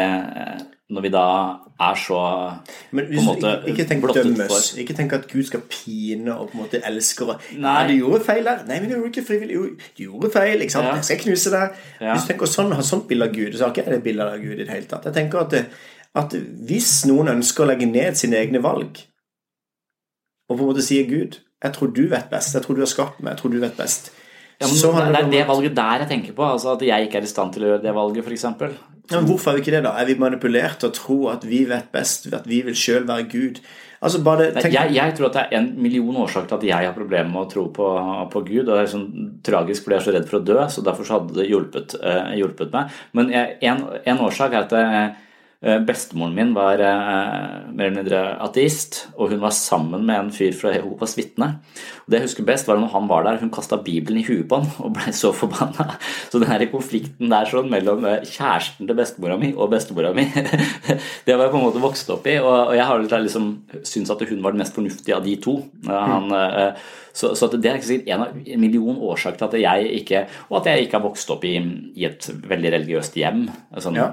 når 0.93 1.05
vi 1.05 1.11
da 1.13 1.27
er 1.79 1.95
så 1.99 2.19
Men 2.91 3.07
hvis, 3.09 3.23
måte, 3.25 3.49
ikke, 3.67 3.71
ikke 3.71 3.85
tenk 3.89 4.05
dømmes. 4.15 4.51
For. 4.51 4.79
Ikke 4.79 4.95
tenk 4.95 5.13
at 5.13 5.25
Gud 5.31 5.43
skal 5.43 5.63
pine 5.69 6.35
og 6.35 6.49
på 6.49 6.57
en 6.57 6.63
måte 6.63 6.81
elsker 6.87 7.33
og 7.33 7.49
Nei. 7.59 7.87
Du 7.89 7.93
gjorde 7.97 8.21
feil 8.23 8.47
der. 8.47 8.63
Nei, 8.69 8.79
men 8.79 8.89
du 8.89 8.95
gjorde 8.95 9.11
ikke 9.11 9.25
frivillig. 9.27 9.57
Du 9.97 10.03
gjorde 10.05 10.31
feil. 10.33 10.61
ikke 10.61 10.77
sant? 10.77 10.87
Ja. 10.87 10.95
Jeg 11.01 11.09
skal 11.09 11.21
knuse 11.25 11.51
deg. 11.55 11.81
Ja. 11.99 12.13
Hvis 12.13 12.27
du 12.27 12.31
tenker 12.31 12.51
sånn, 12.51 12.71
har 12.75 12.87
sånt 12.87 13.07
bilde 13.09 13.27
av 13.27 13.35
Gud, 13.35 13.57
så 13.57 13.67
har 13.67 13.75
ikke 13.75 13.83
jeg 13.83 13.97
det 13.97 14.03
bildet 14.07 14.37
av 14.37 14.43
Gud 14.43 14.55
i 14.55 14.63
det 14.63 14.71
hele 14.71 14.89
tatt. 14.91 15.09
Jeg 15.09 15.17
tenker 15.19 15.43
at, 15.43 15.79
at 16.23 16.37
hvis 16.69 16.93
noen 17.11 17.33
ønsker 17.35 17.65
å 17.65 17.69
legge 17.73 17.89
ned 17.91 18.19
sine 18.19 18.39
egne 18.39 18.63
valg, 18.63 19.03
og 20.45 20.55
på 20.55 20.61
en 20.61 20.69
måte 20.69 20.85
sier 20.85 21.09
Gud 21.09 21.41
jeg 21.65 21.73
tror 21.73 21.89
du 21.95 22.03
vet 22.11 22.27
best, 22.29 22.53
jeg 22.53 22.61
tror 22.61 22.77
du 22.77 22.83
har 22.83 22.89
skapt 22.91 23.21
meg, 23.23 23.33
jeg 23.33 23.41
tror 23.41 23.53
du 23.55 23.61
vet 23.63 23.77
best 23.79 24.11
ja, 24.61 24.67
men 24.69 25.11
det 25.11 25.19
er 25.19 25.31
det 25.31 25.47
valget 25.49 25.73
der 25.75 26.03
jeg 26.03 26.07
tenker 26.07 26.35
på. 26.35 26.43
Altså 26.47 26.75
At 26.75 26.83
jeg 26.85 27.07
ikke 27.07 27.19
er 27.19 27.25
i 27.27 27.31
stand 27.31 27.51
til 27.53 27.65
å 27.65 27.71
gjøre 27.73 27.83
det 27.83 27.95
valget, 27.95 28.23
f.eks. 28.23 28.45
Ja, 29.09 29.19
men 29.19 29.27
hvorfor 29.29 29.51
er 29.51 29.57
vi 29.57 29.65
ikke 29.65 29.75
det, 29.75 29.83
da? 29.85 29.95
Er 30.01 30.07
vi 30.09 30.15
manipulert 30.19 30.79
til 30.81 30.89
å 30.89 30.95
tro 30.95 31.17
at 31.31 31.43
vi 31.47 31.63
vet 31.69 31.91
best, 31.93 32.29
at 32.33 32.47
vi 32.49 32.61
vil 32.65 32.77
sjøl 32.77 33.05
være 33.07 33.27
Gud? 33.31 33.59
Altså 34.05 34.19
bare, 34.25 34.51
tenk... 34.53 34.73
jeg, 34.73 34.93
jeg, 34.93 35.13
tror 35.17 35.29
at 35.29 35.37
det 35.37 35.43
er 35.45 35.59
en 35.59 35.69
million 35.81 36.17
årsaker 36.25 36.49
til 36.49 36.57
at 36.57 36.65
jeg 36.67 36.89
har 36.89 36.97
problemer 36.97 37.31
med 37.31 37.41
å 37.45 37.49
tro 37.49 37.67
på, 37.73 37.91
på 38.33 38.41
Gud. 38.47 38.63
Og 38.65 38.73
det 38.73 38.79
er 38.83 38.91
sånn 38.91 39.09
tragisk 39.45 39.85
fordi 39.85 39.97
jeg 39.97 40.01
er 40.01 40.07
så 40.07 40.15
redd 40.17 40.27
for 40.29 40.39
å 40.39 40.45
dø, 40.45 40.57
så 40.69 40.85
derfor 40.85 41.07
så 41.07 41.19
hadde 41.19 41.37
det 41.39 41.47
hjulpet, 41.49 41.95
uh, 42.01 42.33
hjulpet 42.37 42.73
meg. 42.75 42.97
Men 43.17 43.31
jeg, 43.33 43.55
en, 43.69 43.85
en, 44.03 44.25
årsak 44.27 44.53
er 44.53 44.67
at 44.67 44.75
jeg, 44.75 45.05
Eh, 45.05 45.24
bestemoren 45.65 46.35
min 46.37 46.51
var 46.53 46.77
eh, 46.77 47.69
mer 47.73 47.87
eller 47.87 47.95
mindre 47.95 48.19
ateist, 48.45 48.99
og 49.17 49.31
hun 49.31 49.41
var 49.41 49.53
sammen 49.55 50.03
med 50.05 50.19
en 50.19 50.31
fyr 50.33 50.53
fra 50.53 50.75
Jehovas 50.75 51.15
vitne. 51.17 51.47
Det 52.05 52.19
jeg 52.19 52.27
husker 52.27 52.45
best, 52.45 52.67
var 52.69 52.77
når 52.77 52.91
han 52.93 53.07
var 53.09 53.25
der, 53.25 53.39
hun 53.41 53.49
kasta 53.53 53.79
Bibelen 53.81 54.21
i 54.21 54.25
huet 54.27 54.45
på 54.51 54.59
han 54.61 54.69
og 54.85 54.93
blei 54.97 55.13
så 55.15 55.31
forbanna. 55.33 55.95
Så 56.29 56.41
den 56.41 56.49
her 56.49 56.61
konflikten 56.69 57.31
der 57.31 57.49
sånn 57.49 57.71
mellom 57.71 58.05
eh, 58.05 58.21
kjæresten 58.27 58.85
til 58.85 58.97
bestemora 58.97 59.39
mi 59.41 59.53
og 59.55 59.71
bestemora 59.73 60.11
mi, 60.13 60.27
det 61.25 61.33
var 61.33 61.47
jeg 61.47 61.55
på 61.55 61.59
en 61.61 61.65
måte 61.65 61.81
vokst 61.81 62.13
opp 62.13 62.29
i, 62.29 62.37
og 62.43 62.75
jeg 62.75 62.85
har 62.85 63.01
liksom 63.01 63.49
syntes 63.81 64.13
at 64.13 64.21
hun 64.29 64.43
var 64.45 64.53
den 64.53 64.61
mest 64.61 64.77
fornuftige 64.77 65.17
av 65.17 65.25
de 65.25 65.33
to. 65.41 65.57
Han, 65.89 66.29
så, 67.15 67.31
så, 67.37 67.47
det 67.47 67.69
er 67.69 67.79
ikke 67.79 67.87
sikkert 67.87 68.11
en 68.11 68.25
av 68.25 68.35
en 68.35 68.61
million 68.61 68.99
årsaker 69.09 69.39
til 69.39 69.47
at 69.47 69.61
jeg 69.61 70.01
ikke 70.01 70.23
Og 70.49 70.57
at 70.59 70.67
jeg 70.67 70.85
ikke 70.85 70.97
har 70.97 71.05
vokst 71.05 71.29
opp 71.31 71.45
i, 71.47 71.55
i 71.95 72.07
et 72.09 72.27
veldig 72.27 72.73
religiøst 72.75 73.15
hjem. 73.21 73.45
Sånn, 73.79 73.99
ja. 74.01 74.09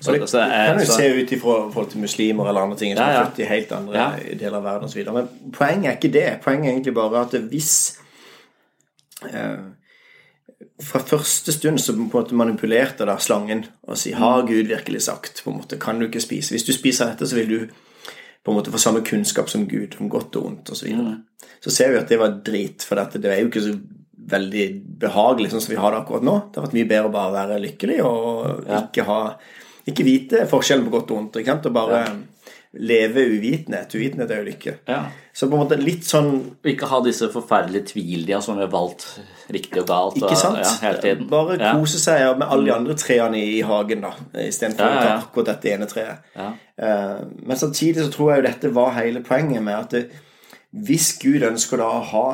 Så 0.00 0.12
det, 0.12 0.28
så, 0.28 0.40
det 0.40 0.48
kan 0.68 0.80
jo 0.80 0.86
se 0.92 1.08
ut 1.14 1.32
i 1.32 1.38
forhold 1.40 1.90
til 1.90 2.00
muslimer 2.00 2.48
eller 2.48 2.66
andre 2.66 2.78
ting 2.80 2.96
som 2.96 3.04
ja, 3.04 3.12
ja. 3.12 3.20
er 3.20 3.30
født 3.30 3.38
i 3.38 3.48
helt 3.50 3.72
andre 3.76 3.98
ja. 3.98 4.08
deler 4.40 4.58
av 4.58 4.66
verden 4.68 4.90
osv. 4.90 5.12
Men 5.16 5.52
poenget 5.54 5.90
er 5.90 5.96
ikke 5.98 6.12
det. 6.14 6.26
Poenget 6.44 6.68
er 6.68 6.76
egentlig 6.76 6.94
bare 6.96 7.22
at 7.24 7.38
hvis 7.52 7.72
eh, 9.30 9.64
Fra 10.82 10.98
første 11.06 11.52
stund 11.54 11.78
så 11.78 11.94
på 11.94 12.02
en 12.02 12.10
måte 12.12 12.34
manipulerte 12.34 13.06
da 13.06 13.16
slangen 13.18 13.64
og 13.82 13.98
si 13.98 14.12
'Har 14.12 14.46
Gud 14.46 14.66
virkelig 14.66 15.02
sagt?' 15.02 15.42
på 15.44 15.50
en 15.50 15.56
måte, 15.56 15.78
Kan 15.78 15.98
du 15.98 16.06
ikke 16.06 16.20
spise? 16.20 16.50
Hvis 16.50 16.66
du 16.66 16.72
spiser 16.72 17.06
dette, 17.06 17.28
så 17.28 17.34
vil 17.34 17.50
du 17.50 17.66
på 18.44 18.50
en 18.50 18.56
måte 18.58 18.72
få 18.72 18.78
samme 18.78 19.00
kunnskap 19.00 19.48
som 19.48 19.68
Gud 19.68 19.96
om 20.00 20.10
godt 20.10 20.36
og 20.36 20.44
vondt 20.44 20.70
osv. 20.70 20.74
Så, 20.74 20.86
videre. 20.86 21.02
mm. 21.02 21.22
så 21.60 21.70
ser 21.70 21.90
vi 21.90 21.96
at 21.96 22.08
det 22.08 22.18
var 22.18 22.40
drit, 22.46 22.82
for 22.82 22.94
dette, 22.94 23.22
det 23.22 23.32
er 23.32 23.40
jo 23.40 23.46
ikke 23.46 23.62
så 23.62 23.78
veldig 24.30 24.64
behagelig 25.00 25.50
sånn 25.52 25.64
som 25.64 25.74
vi 25.74 25.80
har 25.80 25.92
det 25.92 26.00
akkurat 26.02 26.24
nå. 26.24 26.36
Det 26.48 26.60
har 26.60 26.66
vært 26.66 26.76
mye 26.78 26.88
bedre 26.90 27.10
å 27.10 27.14
bare 27.14 27.34
være 27.34 27.60
lykkelig 27.64 27.98
og 28.04 28.70
ikke 28.78 29.06
ha 29.08 29.18
ikke 29.90 30.06
vite 30.06 30.46
forskjellen 30.50 30.86
på 30.86 30.94
godt 30.96 31.12
og 31.12 31.20
vondt. 31.20 31.36
Ikke 31.40 31.52
sant? 31.52 31.68
Og 31.68 31.74
bare 31.76 32.00
ja. 32.00 32.14
leve 32.92 33.26
uvitenhet. 33.34 33.94
Uvitenhet 33.94 34.32
er 34.32 34.40
jo 34.40 34.46
lykke. 34.48 34.74
Ja. 34.88 35.02
Så 35.34 35.48
på 35.50 35.56
en 35.56 35.64
måte 35.64 35.76
litt 35.80 36.06
sånn 36.06 36.28
Og 36.54 36.68
ikke 36.70 36.86
ha 36.86 37.00
disse 37.02 37.26
forferdelige 37.32 37.88
tvilene 37.90 38.38
som 38.44 38.54
vi 38.54 38.62
har 38.62 38.70
valgt 38.72 39.06
riktig 39.52 39.82
og 39.82 39.88
galt. 39.90 40.18
Ikke 40.20 40.38
sant? 40.38 40.60
Og, 40.60 40.64
ja, 40.64 40.72
hele 40.86 41.02
tiden. 41.02 41.28
Bare 41.30 41.74
kose 41.76 42.00
seg 42.00 42.24
med 42.40 42.46
alle 42.48 42.70
de 42.70 42.74
andre 42.76 42.96
trærne 43.00 43.40
i, 43.40 43.58
i 43.58 43.64
hagen, 43.66 44.06
da. 44.06 44.14
Istedenfor 44.46 44.88
ja, 44.88 44.94
å 44.94 45.02
ta 45.02 45.16
akkurat 45.18 45.50
dette 45.52 45.74
ene 45.74 45.90
treet. 45.90 46.30
Ja. 46.38 46.52
Uh, 46.74 47.20
men 47.44 47.60
samtidig 47.60 48.06
så 48.06 48.14
tror 48.14 48.32
jeg 48.32 48.40
jo 48.40 48.48
dette 48.48 48.72
var 48.74 48.96
hele 48.96 49.22
poenget 49.26 49.62
med 49.62 49.76
at 49.76 49.94
det, 49.94 50.24
hvis 50.74 51.12
Gud 51.22 51.44
ønsker 51.46 51.78
da 51.78 51.86
å 51.86 52.02
ha 52.10 52.26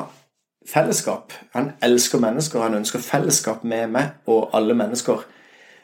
fellesskap 0.67 1.33
Han 1.53 1.71
elsker 1.81 2.21
mennesker, 2.21 2.61
han 2.61 2.77
ønsker 2.77 3.01
fellesskap 3.01 3.63
med 3.67 3.91
meg 3.93 4.29
og 4.29 4.49
alle 4.57 4.77
mennesker. 4.77 5.25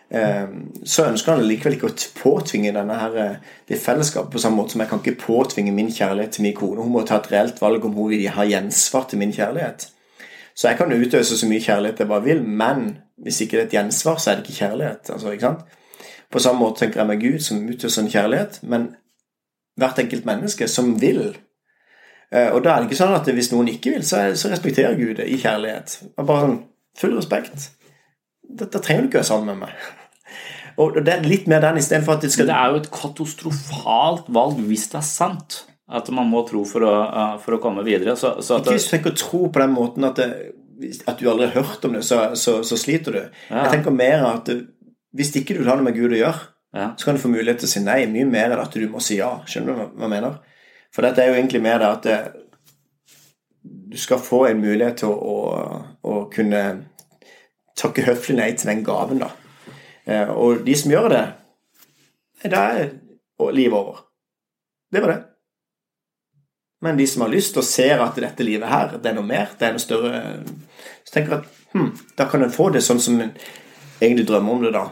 Ehm, 0.10 0.72
så 0.88 1.04
ønsker 1.10 1.36
han 1.36 1.44
likevel 1.44 1.76
ikke 1.76 1.90
å 1.90 1.96
påtvinge 2.16 2.72
denne 2.76 2.96
her, 2.96 3.16
eh, 3.18 3.36
det 3.68 3.80
fellesskapet 3.82 4.32
på 4.32 4.40
samme 4.40 4.62
måte 4.62 4.72
som 4.72 4.82
jeg 4.82 4.90
kan 4.90 5.00
ikke 5.00 5.20
påtvinge 5.26 5.74
min 5.74 5.92
kjærlighet 5.92 6.32
til 6.32 6.44
min 6.44 6.56
kone. 6.56 6.82
Hun 6.82 6.92
må 6.92 7.06
ta 7.06 7.18
et 7.18 7.32
reelt 7.32 7.62
valg 7.62 7.86
om 7.86 7.94
hun 7.94 8.10
vil 8.10 8.30
ha 8.30 8.44
gjensvar 8.44 9.10
til 9.10 9.20
min 9.20 9.34
kjærlighet. 9.34 9.90
Så 10.56 10.70
jeg 10.70 10.78
kan 10.78 10.92
utøse 10.92 11.38
så 11.38 11.48
mye 11.48 11.62
kjærlighet 11.62 12.00
jeg 12.00 12.08
bare 12.08 12.24
vil, 12.24 12.44
men 12.44 12.98
hvis 13.22 13.42
ikke 13.42 13.58
det 13.58 13.62
er 13.62 13.66
et 13.66 13.76
gjensvar, 13.78 14.18
så 14.18 14.32
er 14.32 14.36
det 14.36 14.46
ikke 14.46 14.66
kjærlighet. 14.66 15.10
Altså, 15.10 15.32
ikke 15.32 15.42
sant? 15.42 15.60
På 16.32 16.40
samme 16.40 16.60
måte 16.60 16.80
tenker 16.80 17.00
jeg 17.00 17.08
meg 17.08 17.22
Gud, 17.22 17.40
som 17.40 17.70
utøser 17.70 18.02
en 18.02 18.10
kjærlighet, 18.10 18.60
men 18.64 18.88
hvert 19.78 20.00
enkelt 20.00 20.26
menneske 20.26 20.68
som 20.68 21.02
vil. 21.02 21.38
Eh, 22.32 22.50
og 22.52 22.64
da 22.64 22.74
er 22.74 22.82
det 22.82 22.90
ikke 22.90 23.04
sånn 23.04 23.16
at 23.16 23.30
hvis 23.30 23.52
noen 23.52 23.68
ikke 23.68 23.94
vil, 23.96 24.04
så, 24.04 24.26
respekterer 24.52 24.98
Gud 24.98 25.16
det 25.22 25.28
i 25.30 25.38
kjærlighet. 25.38 26.00
Bare 26.18 26.48
sånn 26.48 26.60
full 26.98 27.16
respekt. 27.16 27.70
Dette 28.48 28.82
trenger 28.84 29.06
du 29.06 29.10
ikke 29.10 29.22
være 29.22 29.30
sammen 29.30 29.54
med 29.54 29.68
meg. 29.68 29.88
Og 30.82 31.00
det 31.02 31.14
er 31.14 31.26
litt 31.26 31.48
mer 31.50 31.64
den 31.64 31.80
istedenfor 31.82 32.18
at 32.18 32.26
det 32.26 32.30
skal 32.34 32.50
Det 32.50 32.56
er 32.56 32.74
jo 32.74 32.82
et 32.84 32.92
katastrofalt 32.94 34.28
valg 34.34 34.62
hvis 34.70 34.86
det 34.92 35.00
er 35.02 35.08
sant. 35.08 35.64
At 35.88 36.10
man 36.14 36.28
må 36.30 36.44
tro 36.46 36.62
for 36.68 36.84
å, 36.84 36.94
for 37.42 37.56
å 37.56 37.62
komme 37.64 37.86
videre. 37.88 38.18
Så, 38.20 38.36
så 38.44 38.60
ikke 38.60 38.76
hvis 38.76 38.88
du 38.90 38.94
tenker 38.94 39.16
å 39.16 39.20
tro 39.20 39.40
på 39.48 39.64
den 39.64 39.74
måten 39.74 40.06
at, 40.06 40.20
det, 40.20 40.98
at 41.08 41.18
du 41.18 41.30
aldri 41.32 41.48
har 41.48 41.64
hørt 41.64 41.88
om 41.88 41.96
det, 41.96 42.04
så, 42.06 42.20
så, 42.36 42.60
så 42.68 42.80
sliter 42.80 43.16
du. 43.16 43.22
Ja. 43.48 43.64
Jeg 43.64 43.78
tenker 43.78 43.96
mer 43.96 44.26
at 44.28 44.52
det, 44.52 44.60
hvis 45.18 45.32
ikke 45.40 45.56
du 45.56 45.64
vil 45.64 45.72
ha 45.72 45.78
noe 45.80 45.88
med 45.88 45.96
Gud 45.98 46.12
å 46.12 46.20
gjøre, 46.20 46.50
ja. 46.76 46.90
så 47.00 47.08
kan 47.08 47.18
du 47.18 47.24
få 47.24 47.32
mulighet 47.32 47.64
til 47.64 47.70
å 47.70 47.72
si 47.72 47.82
nei 47.86 48.02
mye 48.12 48.28
mer 48.30 48.52
enn 48.52 48.62
at 48.62 48.76
du 48.76 48.84
må 48.92 49.02
si 49.02 49.22
ja. 49.22 49.32
Skjønner 49.48 49.74
du 49.74 49.80
hva 49.80 50.06
jeg 50.06 50.14
mener? 50.18 50.38
For 50.94 51.08
dette 51.08 51.24
er 51.24 51.32
jo 51.32 51.40
egentlig 51.40 51.64
mer 51.64 51.82
det 51.82 51.90
at 51.90 52.06
det, 52.06 52.20
du 53.88 53.98
skal 54.00 54.22
få 54.22 54.44
en 54.50 54.62
mulighet 54.62 55.02
til 55.02 55.16
å, 55.16 55.34
å, 55.34 55.80
å 56.04 56.20
kunne 56.34 56.62
takke 57.78 58.06
høflig 58.08 58.38
nei 58.40 58.52
til 58.58 58.72
den 58.72 58.84
gaven, 58.86 59.22
da. 59.22 59.32
Eh, 60.08 60.30
og 60.30 60.64
de 60.66 60.76
som 60.78 60.92
gjør 60.92 61.10
det, 61.14 61.24
da 62.52 62.64
er 62.78 62.94
livet 63.54 63.78
over. 63.78 64.04
Det 64.94 65.02
var 65.04 65.14
det. 65.14 65.22
Men 66.82 66.98
de 66.98 67.08
som 67.10 67.26
har 67.26 67.34
lyst 67.34 67.58
og 67.58 67.66
ser 67.66 68.02
at 68.04 68.18
dette 68.22 68.46
livet 68.46 68.70
her, 68.70 68.98
det 69.02 69.10
er 69.10 69.18
noe 69.18 69.26
mer, 69.26 69.50
det 69.58 69.66
er 69.66 69.74
noe 69.74 69.82
større 69.82 70.20
Så 71.04 71.14
tenker 71.14 71.34
jeg 71.34 71.40
at 71.40 71.74
hm, 71.74 71.90
da 72.20 72.28
kan 72.30 72.46
en 72.46 72.54
få 72.54 72.70
det 72.76 72.84
sånn 72.86 73.02
som 73.02 73.18
en 73.24 73.32
egentlig 73.98 74.28
drømmer 74.30 74.54
om 74.54 74.66
det, 74.66 74.74
da. 74.76 74.86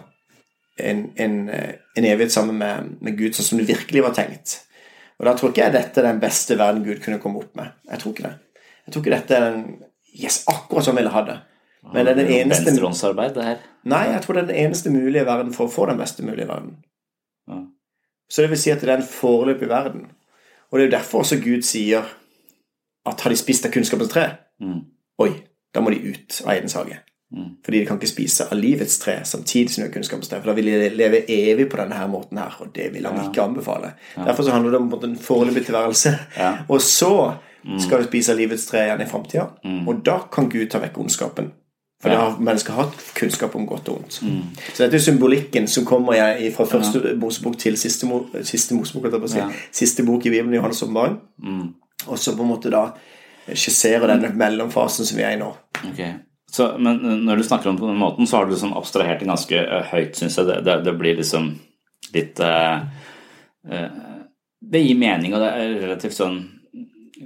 En, 0.82 1.06
en, 1.22 1.36
eh, 1.54 1.76
en 1.96 2.08
evighet 2.08 2.34
sammen 2.34 2.58
med, 2.60 2.96
med, 3.02 3.18
Gud, 3.20 3.36
sånn 3.36 3.52
som 3.52 3.62
det 3.62 3.70
virkelig 3.70 4.04
var 4.04 4.16
tenkt. 4.18 4.58
Og 5.20 5.28
da 5.28 5.36
tror 5.38 5.54
ikke 5.54 5.68
jeg 5.68 5.76
dette 5.76 6.02
er 6.02 6.10
den 6.10 6.24
beste 6.24 6.58
verden 6.60 6.84
Gud 6.84 7.04
kunne 7.04 7.22
komme 7.24 7.44
opp 7.44 7.54
med. 7.56 7.76
Jeg 7.92 8.02
tror 8.02 8.16
ikke 8.16 8.26
det. 8.26 8.64
Jeg 8.86 8.94
tror 8.94 9.04
ikke 9.04 9.16
dette 9.16 9.38
er 9.38 9.46
den 9.52 9.68
Yes, 10.16 10.46
akkurat 10.48 10.86
som 10.86 10.96
jeg 10.96 11.04
ville 11.04 11.12
ha 11.12 11.22
det. 11.28 11.34
Men 11.94 12.06
det 12.06 12.12
er 12.12 12.20
den 12.20 12.34
eneste 12.34 12.66
Venstrehåndsarbeid, 12.66 13.34
det 13.36 13.46
her? 13.46 13.64
Nei, 13.86 14.04
jeg 14.10 14.22
tror 14.24 14.38
det 14.38 14.44
er 14.44 14.52
den 14.52 14.62
eneste 14.66 14.92
mulige 14.94 15.26
verden 15.26 15.54
for 15.54 15.68
å 15.68 15.72
få 15.72 15.86
den 15.90 16.00
beste 16.02 16.26
mulige 16.26 16.48
verden. 16.50 16.78
Ja. 17.50 17.62
Så 18.30 18.42
det 18.42 18.52
vil 18.54 18.62
si 18.62 18.74
at 18.74 18.82
det 18.82 18.90
er 18.90 19.02
en 19.04 19.10
foreløpig 19.10 19.70
verden. 19.70 20.08
Og 20.72 20.80
det 20.80 20.86
er 20.86 20.90
jo 20.90 20.96
derfor 20.98 21.22
også 21.22 21.38
Gud 21.44 21.66
sier 21.68 22.08
at 23.06 23.22
har 23.22 23.34
de 23.34 23.38
spist 23.38 23.68
av 23.68 23.74
kunnskapens 23.76 24.10
tre, 24.10 24.26
mm. 24.62 24.80
oi, 25.22 25.32
da 25.76 25.84
må 25.84 25.94
de 25.94 26.02
ut 26.10 26.42
av 26.46 26.56
Edens 26.56 26.74
hage. 26.80 26.98
Fordi 27.66 27.80
de 27.80 27.86
kan 27.86 27.98
ikke 28.00 28.08
spise 28.08 28.46
av 28.48 28.58
livets 28.58 29.00
tre 29.02 29.18
samtidig 29.28 29.74
som 29.74 29.82
de 29.82 29.88
har 29.88 29.94
kunnskapens 29.94 30.30
tre. 30.32 30.40
For 30.40 30.52
da 30.52 30.56
vil 30.56 30.70
de 30.70 30.90
leve 30.96 31.24
evig 31.32 31.66
på 31.72 31.80
denne 31.82 31.98
her 31.98 32.08
måten 32.08 32.40
her, 32.40 32.54
og 32.64 32.70
det 32.76 32.92
vil 32.94 33.08
han 33.10 33.18
ikke 33.26 33.44
anbefale. 33.44 33.92
Derfor 34.16 34.46
så 34.46 34.54
handler 34.56 34.72
det 34.72 34.80
om 34.80 34.94
en 34.94 35.10
en 35.10 35.18
foreløpig 35.20 35.66
tilværelse. 35.66 36.14
Og 36.72 36.82
så 36.82 37.34
skal 37.82 38.00
du 38.00 38.08
spise 38.08 38.32
av 38.32 38.38
livets 38.38 38.66
tre 38.70 38.84
igjen 38.86 39.02
i 39.02 39.10
framtida, 39.10 39.48
og 39.88 40.06
da 40.06 40.20
kan 40.32 40.50
Gud 40.50 40.70
ta 40.70 40.78
vekk 40.80 41.00
ondskapen. 41.02 41.48
For 42.06 42.14
ja. 42.14 42.20
har 42.22 42.38
mennesker 42.38 42.78
hatt 42.78 43.00
kunnskap 43.18 43.56
om 43.58 43.66
godt 43.66 43.90
og 43.90 44.04
ondt. 44.04 44.20
Så 44.20 44.84
dette 44.84 45.00
er 45.00 45.02
symbolikken 45.02 45.66
som 45.72 45.88
kommer 45.90 46.14
jeg 46.20 46.52
fra 46.54 46.68
første 46.70 47.16
Mosebok 47.18 47.58
til 47.58 47.80
siste, 47.82 48.06
siste 48.46 48.78
Mosebok, 48.78 49.10
på 49.10 49.32
å. 49.32 49.50
Siste 49.74 50.06
bok 50.06 50.28
i 50.30 50.34
Bibelen, 50.36 50.54
Johannes' 50.54 50.84
åpenbaring. 50.86 51.18
Og 52.06 52.22
så 52.22 52.36
på 52.38 52.46
en 52.46 52.52
måte 52.54 52.70
da 52.74 52.88
skisserer 53.50 54.08
denne 54.14 54.32
mellomfasen 54.38 55.06
som 55.06 55.18
vi 55.18 55.26
er 55.26 55.36
i 55.36 55.42
nå. 55.42 55.50
Ok. 55.90 56.02
Så, 56.56 56.70
men 56.80 57.02
når 57.26 57.42
du 57.42 57.44
snakker 57.44 57.70
om 57.70 57.76
det 57.76 57.84
på 57.84 57.90
den 57.90 58.00
måten, 58.00 58.28
så 58.28 58.38
har 58.38 58.46
du 58.46 58.54
liksom 58.54 58.74
abstrahert 58.78 59.20
det 59.20 59.28
ganske 59.28 59.60
eh, 59.60 59.90
høyt, 59.92 60.16
syns 60.16 60.38
jeg. 60.40 60.48
Det, 60.48 60.62
det, 60.66 60.76
det 60.86 60.94
blir 60.98 61.18
liksom 61.20 61.50
litt 62.16 62.40
uh, 62.40 62.86
uh, 63.68 63.88
Det 64.62 64.82
gir 64.86 65.00
mening, 65.00 65.34
og 65.36 65.44
det 65.44 65.50
er 65.52 65.74
relativt 65.82 66.16
sånn 66.16 66.38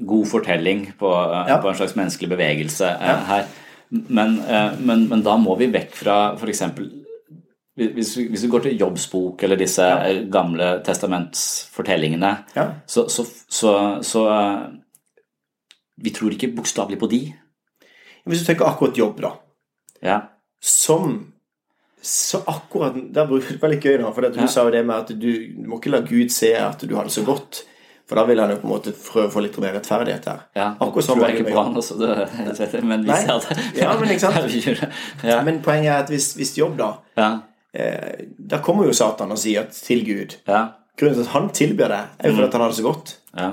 god 0.10 0.28
fortelling 0.32 0.86
på, 0.98 1.12
uh, 1.12 1.44
Ja. 1.50 1.60
på 1.62 1.70
en 1.70 1.78
slags 1.78 1.96
menneskelig 2.00 2.32
bevegelse 2.32 2.90
eh, 2.90 3.24
her. 3.30 3.46
Men, 3.90 4.40
eh, 4.46 4.74
men, 4.86 5.08
men 5.10 5.22
da 5.26 5.36
må 5.42 5.56
vi 5.58 5.68
vekk 5.74 5.96
fra 5.98 6.18
f.eks. 6.38 6.62
Hvis, 7.80 8.12
hvis 8.20 8.44
vi 8.44 8.50
går 8.52 8.66
til 8.66 8.80
jobbsbok 8.82 9.44
eller 9.48 9.56
disse 9.60 9.86
ja. 9.86 10.12
gamle 10.32 10.82
testamentsfortellingene, 10.86 12.32
Ja. 12.56 12.66
så, 12.86 13.06
så, 13.10 13.24
så, 13.48 13.72
så 14.04 14.26
eh, 14.30 14.68
Vi 16.04 16.12
tror 16.16 16.32
ikke 16.36 16.52
bokstavelig 16.56 17.00
på 17.00 17.10
de. 17.12 17.22
Hvis 18.30 18.40
du 18.44 18.46
tenker 18.46 18.68
akkurat 18.70 18.98
jobb, 19.00 19.22
da. 19.24 19.32
Ja. 20.04 20.20
Som 20.62 21.34
så 22.02 22.40
akkurat 22.48 22.96
Der 23.12 23.26
bruker 23.28 23.58
det 23.58 23.62
var 23.62 23.72
litt 23.74 23.84
gøy, 23.84 23.98
da. 24.00 24.12
For 24.16 24.22
du 24.30 24.40
Ja. 24.40 24.48
sa 24.48 24.64
jo 24.68 24.72
det 24.72 24.86
med 24.86 24.96
at 24.96 25.10
du, 25.20 25.32
du 25.58 25.68
må 25.68 25.80
ikke 25.80 25.92
la 25.92 26.00
Gud 26.08 26.30
se 26.32 26.54
at 26.56 26.80
du 26.88 26.96
har 26.96 27.04
det 27.10 27.12
så 27.16 27.24
godt. 27.28 27.64
For 28.10 28.18
da 28.18 28.24
vil 28.26 28.40
han 28.42 28.50
jo 28.50 28.58
på 28.58 28.66
en 28.66 28.72
måte 28.74 28.92
prøve 28.98 29.28
å 29.30 29.34
få 29.36 29.44
litt 29.46 29.58
mer 29.62 29.76
rettferdighet 29.78 30.26
her. 30.32 30.40
Ja, 30.58 30.68
Akkurat 30.82 31.06
sånn 31.06 31.20
var 31.22 31.30
det 31.36 31.44
med 31.46 31.78
også, 31.78 31.98
det, 32.02 32.82
men 32.82 33.04
vi 33.06 33.12
Nei. 33.12 33.20
ser 33.22 33.44
det. 33.46 33.58
Ja, 33.78 33.92
men 34.00 34.10
ikke 34.16 34.32
sant? 34.32 34.90
Ja. 35.30 35.38
Men 35.46 35.60
poenget 35.62 35.92
er 35.94 36.04
at 36.08 36.10
hvis, 36.10 36.32
hvis 36.40 36.56
jobb, 36.58 36.74
da 36.80 36.88
ja, 37.20 37.30
eh, 37.78 38.26
Da 38.50 38.58
kommer 38.66 38.90
jo 38.90 38.94
Satan 38.98 39.30
og 39.36 39.38
sier 39.38 39.68
til 39.76 40.02
Gud 40.08 40.40
ja, 40.50 40.64
Grunnen 40.98 41.20
til 41.20 41.28
at 41.28 41.34
han 41.36 41.50
tilbyr 41.54 41.94
det, 41.94 42.00
er 42.18 42.32
jo 42.32 42.40
fordi 42.40 42.48
mm. 42.48 42.54
han 42.56 42.62
har 42.66 42.74
det 42.74 42.80
så 42.82 42.88
godt. 42.90 43.18
ja. 43.38 43.50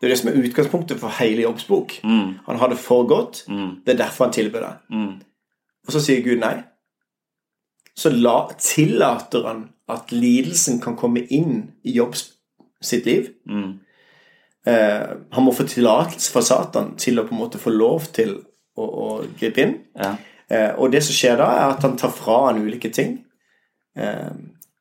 Det 0.00 0.08
er 0.08 0.12
det 0.12 0.18
som 0.20 0.28
er 0.30 0.38
utgangspunktet 0.44 0.98
for 1.00 1.14
hele 1.16 1.42
Jobbs 1.46 1.64
bok. 1.64 1.92
Mm, 2.04 2.32
Han 2.46 2.58
har 2.60 2.68
det 2.68 2.76
for 2.82 3.06
godt. 3.08 3.44
mm, 3.48 3.70
Det 3.86 3.92
er 3.94 3.96
derfor 4.02 4.24
han 4.26 4.32
tilbyr 4.34 4.60
det. 4.60 4.72
mm, 4.90 5.12
Og 5.86 5.92
så 5.94 6.00
sier 6.02 6.20
Gud 6.26 6.42
nei. 6.42 6.58
Så 7.96 8.10
la, 8.10 8.48
tillater 8.58 9.46
han 9.46 9.62
at 9.88 10.12
lidelsen 10.12 10.80
kan 10.82 10.96
komme 10.98 11.22
inn 11.30 11.70
i 11.86 11.94
Jobbs 11.96 12.33
sitt 12.84 13.06
liv. 13.06 13.32
mm, 13.48 13.80
Eh, 14.66 15.06
han 15.30 15.44
må 15.44 15.52
få 15.52 15.66
tillatelse 15.68 16.30
fra 16.32 16.40
Satan 16.40 16.94
til 16.96 17.18
å 17.20 17.26
på 17.28 17.34
en 17.34 17.40
måte 17.42 17.58
få 17.60 17.68
lov 17.70 18.06
til 18.16 18.30
å, 18.78 18.84
å 18.86 19.08
gripe 19.38 19.60
inn. 19.60 19.74
ja, 20.00 20.14
Eh, 20.50 20.74
og 20.78 20.90
det 20.92 21.02
som 21.02 21.14
skjer 21.16 21.36
da, 21.40 21.46
er 21.56 21.70
at 21.74 21.82
han 21.82 21.96
tar 21.96 22.10
fra 22.12 22.46
han 22.46 22.58
ulike 22.64 22.90
ting. 22.92 23.24
Eh, 23.96 24.30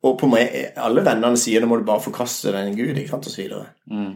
og 0.04 0.18
på 0.20 0.28
meg, 0.28 0.74
alle 0.78 1.02
vennene 1.02 1.38
sier 1.40 1.62
nå 1.64 1.68
må 1.72 1.78
du 1.80 1.86
bare 1.88 2.04
forkaste 2.04 2.52
den 2.52 2.76
Gud, 2.76 2.98
ikke 3.00 3.10
sant, 3.14 3.28
og 3.28 3.32
så 3.32 3.42
videre. 3.42 3.68
mm. 3.90 4.10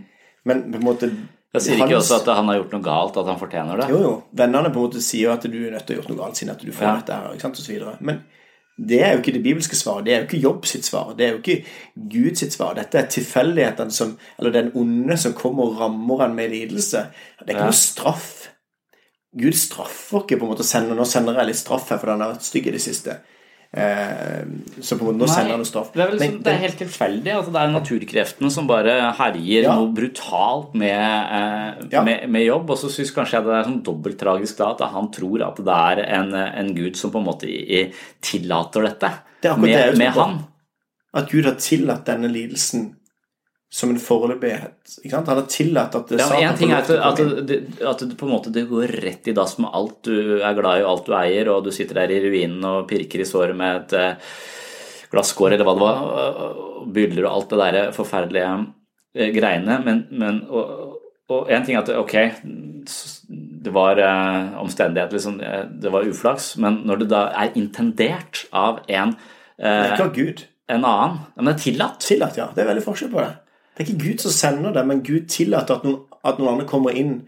Men 0.45 0.63
på 0.71 0.75
en 0.79 0.83
måte 0.83 1.09
Jeg 1.53 1.61
sier 1.61 1.75
ikke 1.79 1.95
hans- 1.95 2.11
også 2.11 2.19
at 2.21 2.35
han 2.35 2.47
har 2.47 2.55
gjort 2.61 2.71
noe 2.75 2.83
galt, 2.83 3.17
at 3.17 3.25
han 3.25 3.39
fortjener 3.39 3.77
det. 3.79 3.89
Jo, 3.89 3.97
jo. 4.01 4.23
Vennene 4.35 4.71
på 4.73 4.79
en 4.79 4.87
måte 4.89 5.01
sier 5.01 5.31
at 5.31 5.41
du 5.47 5.57
er 5.67 5.71
nødt 5.71 5.85
til 5.87 5.95
å 5.95 5.99
ha 5.99 6.01
gjort 6.03 6.09
noe 6.15 6.19
galt 6.25 6.35
siden 6.35 6.51
at 6.51 6.59
du 6.63 6.71
får 6.71 6.81
Ja. 6.87 6.95
dette 6.99 7.13
her, 7.15 7.33
ikke 7.33 7.41
sant, 7.41 7.59
og 7.59 7.65
så 7.65 7.71
videre. 7.73 7.97
Men 8.01 8.23
det 8.77 8.99
er 9.01 9.13
jo 9.13 9.21
ikke 9.23 9.33
det 9.33 9.43
bibelske 9.43 9.75
svaret. 9.75 10.05
Det 10.05 10.13
er 10.13 10.19
jo 10.19 10.27
ikke 10.27 10.41
Jobb 10.43 10.65
sitt 10.69 10.85
svar. 10.85 11.15
Det 11.17 11.25
er 11.25 11.31
jo 11.31 11.37
ikke 11.41 11.65
Gud 12.11 12.35
sitt 12.37 12.53
svar. 12.53 12.75
Dette 12.77 12.99
er 12.99 13.07
tilfeldighetene 13.09 13.91
som 13.91 14.17
Eller 14.37 14.51
den 14.51 14.71
onde 14.75 15.17
som 15.17 15.33
kommer 15.33 15.63
og 15.63 15.79
rammer 15.79 16.21
han 16.21 16.35
med 16.35 16.49
lidelse. 16.53 17.07
Det 17.39 17.49
er 17.49 17.55
ikke 17.55 17.63
Ja. 17.65 17.71
noe 17.71 17.73
straff. 17.73 18.49
Gud 19.37 19.53
straffer 19.53 20.21
ikke 20.21 20.37
på 20.39 20.45
en 20.45 20.51
måte 20.53 20.63
sender, 20.63 20.95
Nå 20.95 21.05
sender 21.05 21.33
jeg 21.33 21.47
litt 21.47 21.55
straff 21.55 21.89
her, 21.89 21.97
for 21.97 22.11
han 22.11 22.21
har 22.21 22.33
vært 22.33 22.43
stygg 22.43 22.67
i 22.67 22.71
det 22.71 22.81
siste. 22.81 23.17
Eh, 23.73 24.43
så 24.81 24.95
på 24.97 25.03
en 25.03 25.09
måte 25.11 25.19
nå 25.19 25.27
sender 25.29 25.51
han 25.57 25.65
straff. 25.67 25.89
det 25.93 26.01
er, 26.01 26.11
vel 26.13 26.19
sånn, 26.21 26.37
det 26.43 26.51
er 26.53 26.61
helt 26.63 26.77
tilfeldig. 26.79 27.33
Altså, 27.35 27.51
det 27.53 27.61
er 27.61 27.73
naturkreftene 27.75 28.51
som 28.51 28.67
bare 28.69 29.13
herjer 29.19 29.63
Ja. 29.67 29.75
noe 29.75 29.91
brutalt 29.93 30.73
med, 30.73 30.95
eh, 30.95 31.87
Ja. 31.91 32.03
med, 32.03 32.29
med 32.29 32.45
jobb. 32.45 32.69
Og 32.69 32.77
så 32.77 32.89
syns 32.89 33.11
kanskje 33.13 33.33
jeg 33.39 33.43
det 33.45 33.53
er 33.59 33.63
sånn 33.69 33.83
dobbelttragisk 33.83 34.57
da, 34.57 34.71
at 34.71 34.81
han 34.91 35.11
tror 35.11 35.45
at 35.47 35.55
det 35.57 35.67
er 35.67 36.03
en, 36.19 36.33
en 36.33 36.73
gud 36.75 36.95
som 36.95 37.11
på 37.11 37.19
en 37.19 37.25
måte 37.27 37.43
i, 37.47 37.91
tillater 38.21 38.81
dette 38.87 39.11
Det 39.41 39.57
med, 39.59 39.69
det 39.91 39.97
med 39.97 40.11
han. 40.13 40.45
at 41.13 41.29
Gud 41.29 41.45
har 41.45 41.55
tillatt 41.55 42.05
denne 42.05 42.27
lidelsen 42.31 42.95
som 43.69 43.89
en 43.91 43.97
foreløpighet. 43.99 44.93
Han 45.11 45.25
har 45.27 45.41
tillatt 45.51 45.95
at 45.97 46.11
Ja, 46.15 46.27
Satan 46.29 46.43
en 46.47 46.57
ting 46.57 46.71
er 46.71 46.77
at, 46.85 46.89
at, 46.89 47.47
det, 47.49 47.57
at 47.83 47.99
det 47.99 48.15
på 48.17 48.25
en 48.27 48.31
måte 48.31 48.51
det 48.55 48.63
går 48.69 48.93
rett 49.03 49.27
i 49.27 49.33
dass 49.35 49.57
med 49.59 49.73
alt 49.75 49.97
du 50.07 50.37
er 50.39 50.55
glad 50.55 50.79
i 50.79 50.85
og 50.85 50.91
alt 50.93 51.05
du 51.09 51.15
eier, 51.19 51.49
og 51.51 51.65
du 51.65 51.71
sitter 51.75 51.99
der 51.99 52.13
i 52.15 52.21
ruinen 52.23 52.63
og 52.63 52.85
pirker 52.87 53.19
i 53.21 53.27
såret 53.27 53.57
med 53.59 53.81
et 53.81 53.97
eh, 53.99 54.37
glasskår 55.11 55.53
eller 55.57 55.67
hva 55.67 55.75
det 55.75 55.83
var, 55.83 55.99
og- 56.07 56.63
byller 56.93 57.25
og 57.27 57.33
alt 57.33 57.49
det 57.51 57.59
der 57.59 57.91
forferdelige 57.91 58.51
eh, 59.15 59.31
greiene. 59.35 59.81
Men, 59.83 60.05
men 60.11 60.37
og, 60.47 60.93
og 61.29 61.49
en 61.51 61.65
ting 61.67 61.75
er 61.75 61.83
at 61.83 61.91
ok, 61.99 62.15
det 63.67 63.73
var 63.75 63.99
eh, 63.99 64.53
omstendighet, 64.61 65.11
liksom, 65.17 65.41
eh, 65.43 65.65
det 65.83 65.91
var 65.91 66.07
uflaks, 66.07 66.53
men 66.63 66.83
når 66.87 67.01
det 67.03 67.09
da 67.11 67.25
er 67.43 67.51
intendert 67.59 68.45
av 68.55 68.79
en, 68.87 69.11
Det 69.57 69.65
er 69.67 69.83
eh, 69.83 69.91
ikke 69.97 70.07
av 70.07 70.15
Gud. 70.15 70.45
en 70.71 70.85
annen, 70.87 71.19
men 71.35 71.49
det 71.51 71.53
er 71.57 71.61
tillatt. 71.65 71.99
Tillatt, 72.07 72.37
ja. 72.39 72.47
Det 72.55 72.63
er 72.63 72.71
veldig 72.71 72.85
forskjell 72.87 73.11
på 73.11 73.19
det. 73.25 73.33
Det 73.77 73.83
er 73.83 73.91
ikke 73.91 74.05
Gud 74.07 74.23
som 74.23 74.33
sender 74.33 74.73
det, 74.73 74.83
men 74.89 75.03
Gud 75.05 75.27
tillater 75.29 75.77
at 75.77 75.83
noen, 75.85 75.99
at 76.25 76.39
noen 76.39 76.55
andre 76.55 76.65
kommer 76.69 76.95
inn 76.97 77.19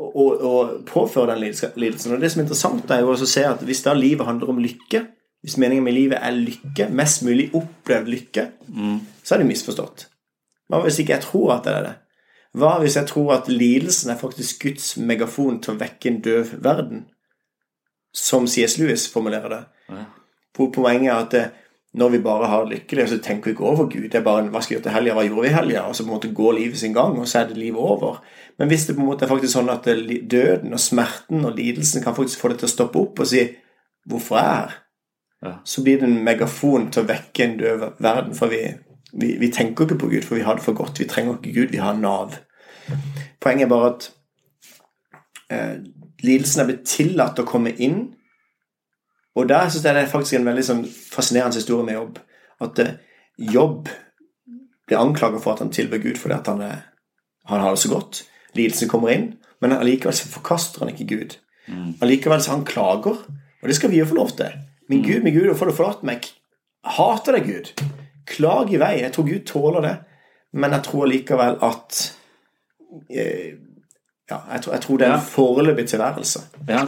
og, 0.00 0.30
og, 0.40 0.70
påfører 0.88 1.34
den 1.34 1.42
lidelsen. 1.76 2.14
Og 2.14 2.20
det 2.20 2.30
som 2.32 2.40
er 2.40 2.46
interessant, 2.46 2.90
er 2.90 3.02
jo 3.02 3.12
å 3.12 3.28
se 3.28 3.44
at 3.44 3.60
hvis 3.66 3.84
da 3.84 3.92
livet 3.96 4.26
handler 4.26 4.54
om 4.54 4.62
lykke, 4.62 5.02
hvis 5.44 5.58
meningen 5.60 5.84
med 5.84 5.96
livet 5.96 6.22
er 6.22 6.32
lykke, 6.38 6.88
mest 6.96 7.24
mulig 7.26 7.50
opplevd 7.58 8.08
lykke, 8.08 8.46
så 9.22 9.34
er 9.34 9.42
det 9.42 9.50
misforstått. 9.50 10.06
Hva 10.70 10.80
hvis 10.86 11.02
ikke 11.02 11.16
jeg 11.16 11.26
tror 11.26 11.56
at 11.58 11.66
det 11.66 11.74
er 11.76 11.86
det? 11.88 11.94
Hva 12.56 12.76
hvis 12.80 12.96
jeg 12.96 13.08
tror 13.08 13.34
at 13.36 13.48
lidelsen 13.52 14.12
er 14.12 14.20
faktisk 14.20 14.64
Guds 14.64 14.94
megafon 14.96 15.60
til 15.60 15.74
å 15.74 15.80
vekke 15.80 16.08
en 16.08 16.20
døv 16.24 16.54
verden? 16.64 17.06
Som 18.16 18.46
C.S. 18.48 18.78
Lewis 18.80 19.06
formulerer 19.12 19.52
det. 19.52 19.62
Ja. 19.92 20.06
Poenget 20.56 21.08
er 21.08 21.16
at 21.16 21.32
det, 21.32 21.44
når 21.94 22.08
vi 22.08 22.18
bare 22.24 22.48
har 22.48 22.64
det 22.64 22.72
lykkelig, 22.72 23.08
så 23.08 23.18
tenker 23.20 23.50
vi 23.50 23.52
ikke 23.52 23.64
over 23.68 23.84
Gud. 23.84 24.06
Det 24.08 24.14
er 24.14 24.24
bare 24.24 24.46
hva 24.48 24.62
skal 24.62 24.72
vi 24.72 24.76
gjøre 24.78 24.86
til 24.86 24.94
helga, 24.94 25.16
hva 25.16 25.24
gjorde 25.26 25.42
vi 25.44 25.48
i 25.50 25.56
helga? 25.56 25.82
Og 25.88 25.96
så 25.96 26.04
på 26.04 26.08
en 26.08 26.14
måte 26.14 26.30
går 26.32 26.54
livet 26.56 26.78
sin 26.80 26.94
gang, 26.96 27.18
og 27.20 27.28
så 27.28 27.42
er 27.42 27.50
det 27.50 27.58
livet 27.60 27.80
over. 27.80 28.22
Men 28.58 28.70
hvis 28.70 28.86
det 28.86 28.96
på 28.96 29.02
en 29.02 29.10
måte 29.10 29.26
er 29.26 29.32
faktisk 29.32 29.52
sånn 29.52 29.72
at 29.72 29.88
døden 30.30 30.72
og 30.72 30.80
smerten 30.80 31.44
og 31.44 31.58
lidelsen 31.58 32.04
kan 32.04 32.16
faktisk 32.16 32.40
få 32.40 32.52
det 32.52 32.62
til 32.62 32.70
å 32.70 32.72
stoppe 32.72 33.02
opp 33.02 33.20
og 33.20 33.28
si 33.28 33.44
'Hvorfor 34.08 34.36
er 34.36 34.42
jeg 34.42 34.56
her?' 34.56 34.78
Ja. 35.44 35.52
så 35.64 35.82
blir 35.82 35.98
det 35.98 36.06
en 36.06 36.24
megafon 36.24 36.90
til 36.90 37.02
å 37.02 37.06
vekke 37.06 37.44
en 37.44 37.56
døv 37.58 37.80
verden. 37.98 38.34
For 38.34 38.46
vi, 38.46 38.60
vi, 39.12 39.36
vi 39.38 39.48
tenker 39.50 39.84
ikke 39.84 39.98
på 39.98 40.08
Gud, 40.08 40.22
for 40.22 40.34
vi 40.34 40.46
har 40.46 40.54
det 40.54 40.62
for 40.62 40.72
godt. 40.72 41.00
Vi 41.00 41.04
trenger 41.04 41.34
ikke 41.34 41.54
Gud, 41.54 41.68
vi 41.74 41.82
har 41.82 41.98
Nav. 41.98 42.36
Poenget 43.40 43.64
er 43.64 43.68
bare 43.68 43.90
at 43.94 44.12
eh, 45.50 45.74
lidelsen 46.22 46.62
er 46.62 46.68
blitt 46.70 46.86
tillatt 46.86 47.42
å 47.42 47.46
komme 47.48 47.74
inn. 47.74 48.14
Og 49.36 49.48
der 49.48 49.68
synes 49.68 49.84
jeg 49.84 49.94
det 49.96 50.02
er 50.02 50.12
faktisk 50.12 50.36
en 50.38 50.46
veldig 50.46 50.64
sånn 50.66 50.82
fascinerende 50.86 51.60
historie 51.60 51.86
med 51.86 51.96
jobb. 51.96 52.18
At 52.62 52.78
eh, 52.82 52.96
jobb 53.52 53.88
blir 54.86 55.00
anklaget 55.00 55.42
for 55.44 55.54
at 55.54 55.62
han 55.64 55.72
tilber 55.72 56.02
Gud 56.02 56.18
fordi 56.20 56.40
han, 56.46 56.60
er, 56.60 56.82
han 57.48 57.64
har 57.64 57.70
det 57.70 57.82
så 57.84 57.92
godt. 57.92 58.24
Lidelsen 58.58 58.90
kommer 58.92 59.14
inn, 59.14 59.30
men 59.64 59.72
allikevel 59.72 60.34
forkaster 60.34 60.84
han 60.84 60.92
ikke 60.92 61.08
Gud. 61.14 61.38
Allikevel 62.02 62.42
så 62.42 62.56
han 62.56 62.66
klager, 62.68 63.24
og 63.62 63.68
det 63.68 63.76
skal 63.78 63.90
vi 63.90 64.02
jo 64.02 64.08
få 64.10 64.18
lov 64.18 64.34
til. 64.36 64.52
Min 64.90 65.02
Gud, 65.06 65.22
min 65.22 65.34
Gud, 65.34 65.46
hvorfor 65.46 65.64
har 65.64 65.72
du 65.72 65.76
forlatt 65.78 66.02
meg? 66.04 66.26
Hater 66.84 67.38
deg, 67.38 67.46
Gud. 67.46 67.84
Klag 68.26 68.72
i 68.72 68.80
vei. 68.82 68.96
Jeg 69.00 69.12
tror 69.14 69.28
Gud 69.28 69.46
tåler 69.46 69.86
det, 69.86 69.94
men 70.52 70.74
jeg 70.76 70.84
tror 70.88 71.06
allikevel 71.06 71.60
at 71.62 72.02
eh, 73.10 73.52
Ja, 74.30 74.38
jeg 74.52 74.62
tror, 74.62 74.72
jeg 74.72 74.82
tror 74.82 74.98
det 74.98 75.06
er 75.06 75.14
en 75.14 75.24
foreløpig 75.26 75.86
tilværelse. 75.90 76.40
Ja, 76.68 76.84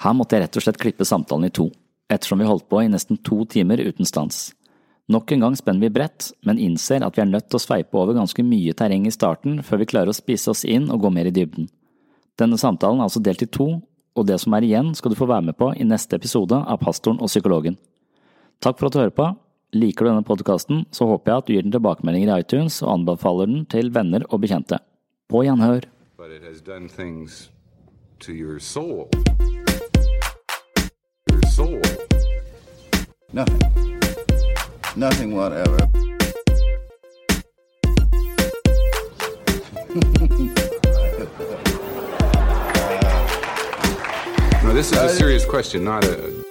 her 0.00 0.16
måtte 0.16 0.36
jeg 0.36 0.46
rett 0.46 0.56
og 0.56 0.64
slett 0.64 0.80
klippe 0.80 1.04
samtalen 1.04 1.50
i 1.50 1.52
to, 1.52 1.68
ettersom 2.08 2.40
vi 2.40 2.48
holdt 2.48 2.68
på 2.72 2.80
i 2.80 2.88
nesten 2.88 3.18
to 3.26 3.42
timer 3.44 3.82
uten 3.84 4.08
stans. 4.08 4.50
Nok 5.10 5.32
en 5.34 5.44
gang 5.44 5.56
spenner 5.58 5.88
vi 5.88 5.92
bredt, 5.92 6.30
men 6.46 6.60
innser 6.62 7.04
at 7.04 7.18
vi 7.18 7.24
er 7.24 7.28
nødt 7.28 7.48
til 7.50 7.58
å 7.58 7.62
sveipe 7.64 7.98
over 7.98 8.14
ganske 8.16 8.44
mye 8.46 8.72
terreng 8.78 9.08
i 9.08 9.12
starten 9.12 9.58
før 9.66 9.82
vi 9.82 9.88
klarer 9.90 10.12
å 10.12 10.16
spise 10.16 10.52
oss 10.52 10.62
inn 10.64 10.86
og 10.88 11.02
gå 11.04 11.10
mer 11.12 11.28
i 11.28 11.34
dybden. 11.34 11.66
Denne 12.38 12.56
samtalen 12.60 13.02
er 13.02 13.08
altså 13.10 13.20
delt 13.20 13.42
i 13.44 13.50
to, 13.50 13.68
og 14.16 14.26
det 14.26 14.38
som 14.40 14.54
er 14.56 14.64
igjen 14.66 14.94
skal 14.96 15.12
du 15.12 15.18
få 15.18 15.28
være 15.28 15.50
med 15.50 15.58
på 15.58 15.72
i 15.74 15.86
neste 15.86 16.16
episode 16.16 16.56
av 16.56 16.80
Pastoren 16.80 17.20
og 17.20 17.28
psykologen. 17.28 17.76
Takk 18.62 18.78
for 18.78 18.88
at 18.88 18.96
du 18.96 19.00
hører 19.02 19.16
på. 19.16 19.28
Liker 19.76 20.06
du 20.06 20.10
denne 20.10 20.26
podkasten, 20.26 20.84
så 20.94 21.06
håper 21.10 21.30
jeg 21.30 21.42
at 21.42 21.46
du 21.46 21.54
gir 21.54 21.66
den 21.66 21.76
tilbakemeldinger 21.76 22.32
i 22.32 22.40
iTunes 22.42 22.80
og 22.82 22.94
anbefaler 22.96 23.50
den 23.50 23.66
til 23.70 23.92
venner 23.94 24.24
og 24.30 24.42
bekjente. 24.46 24.80
På 25.30 25.44
gjenhør. 25.46 25.86
sword. 31.50 31.84
Nothing. 33.32 33.60
Nothing 34.96 35.34
whatever. 35.34 35.78
no, 44.62 44.74
this 44.74 44.92
is 44.92 44.98
a 44.98 45.08
serious 45.08 45.44
question, 45.44 45.84
not 45.84 46.04
a 46.04 46.44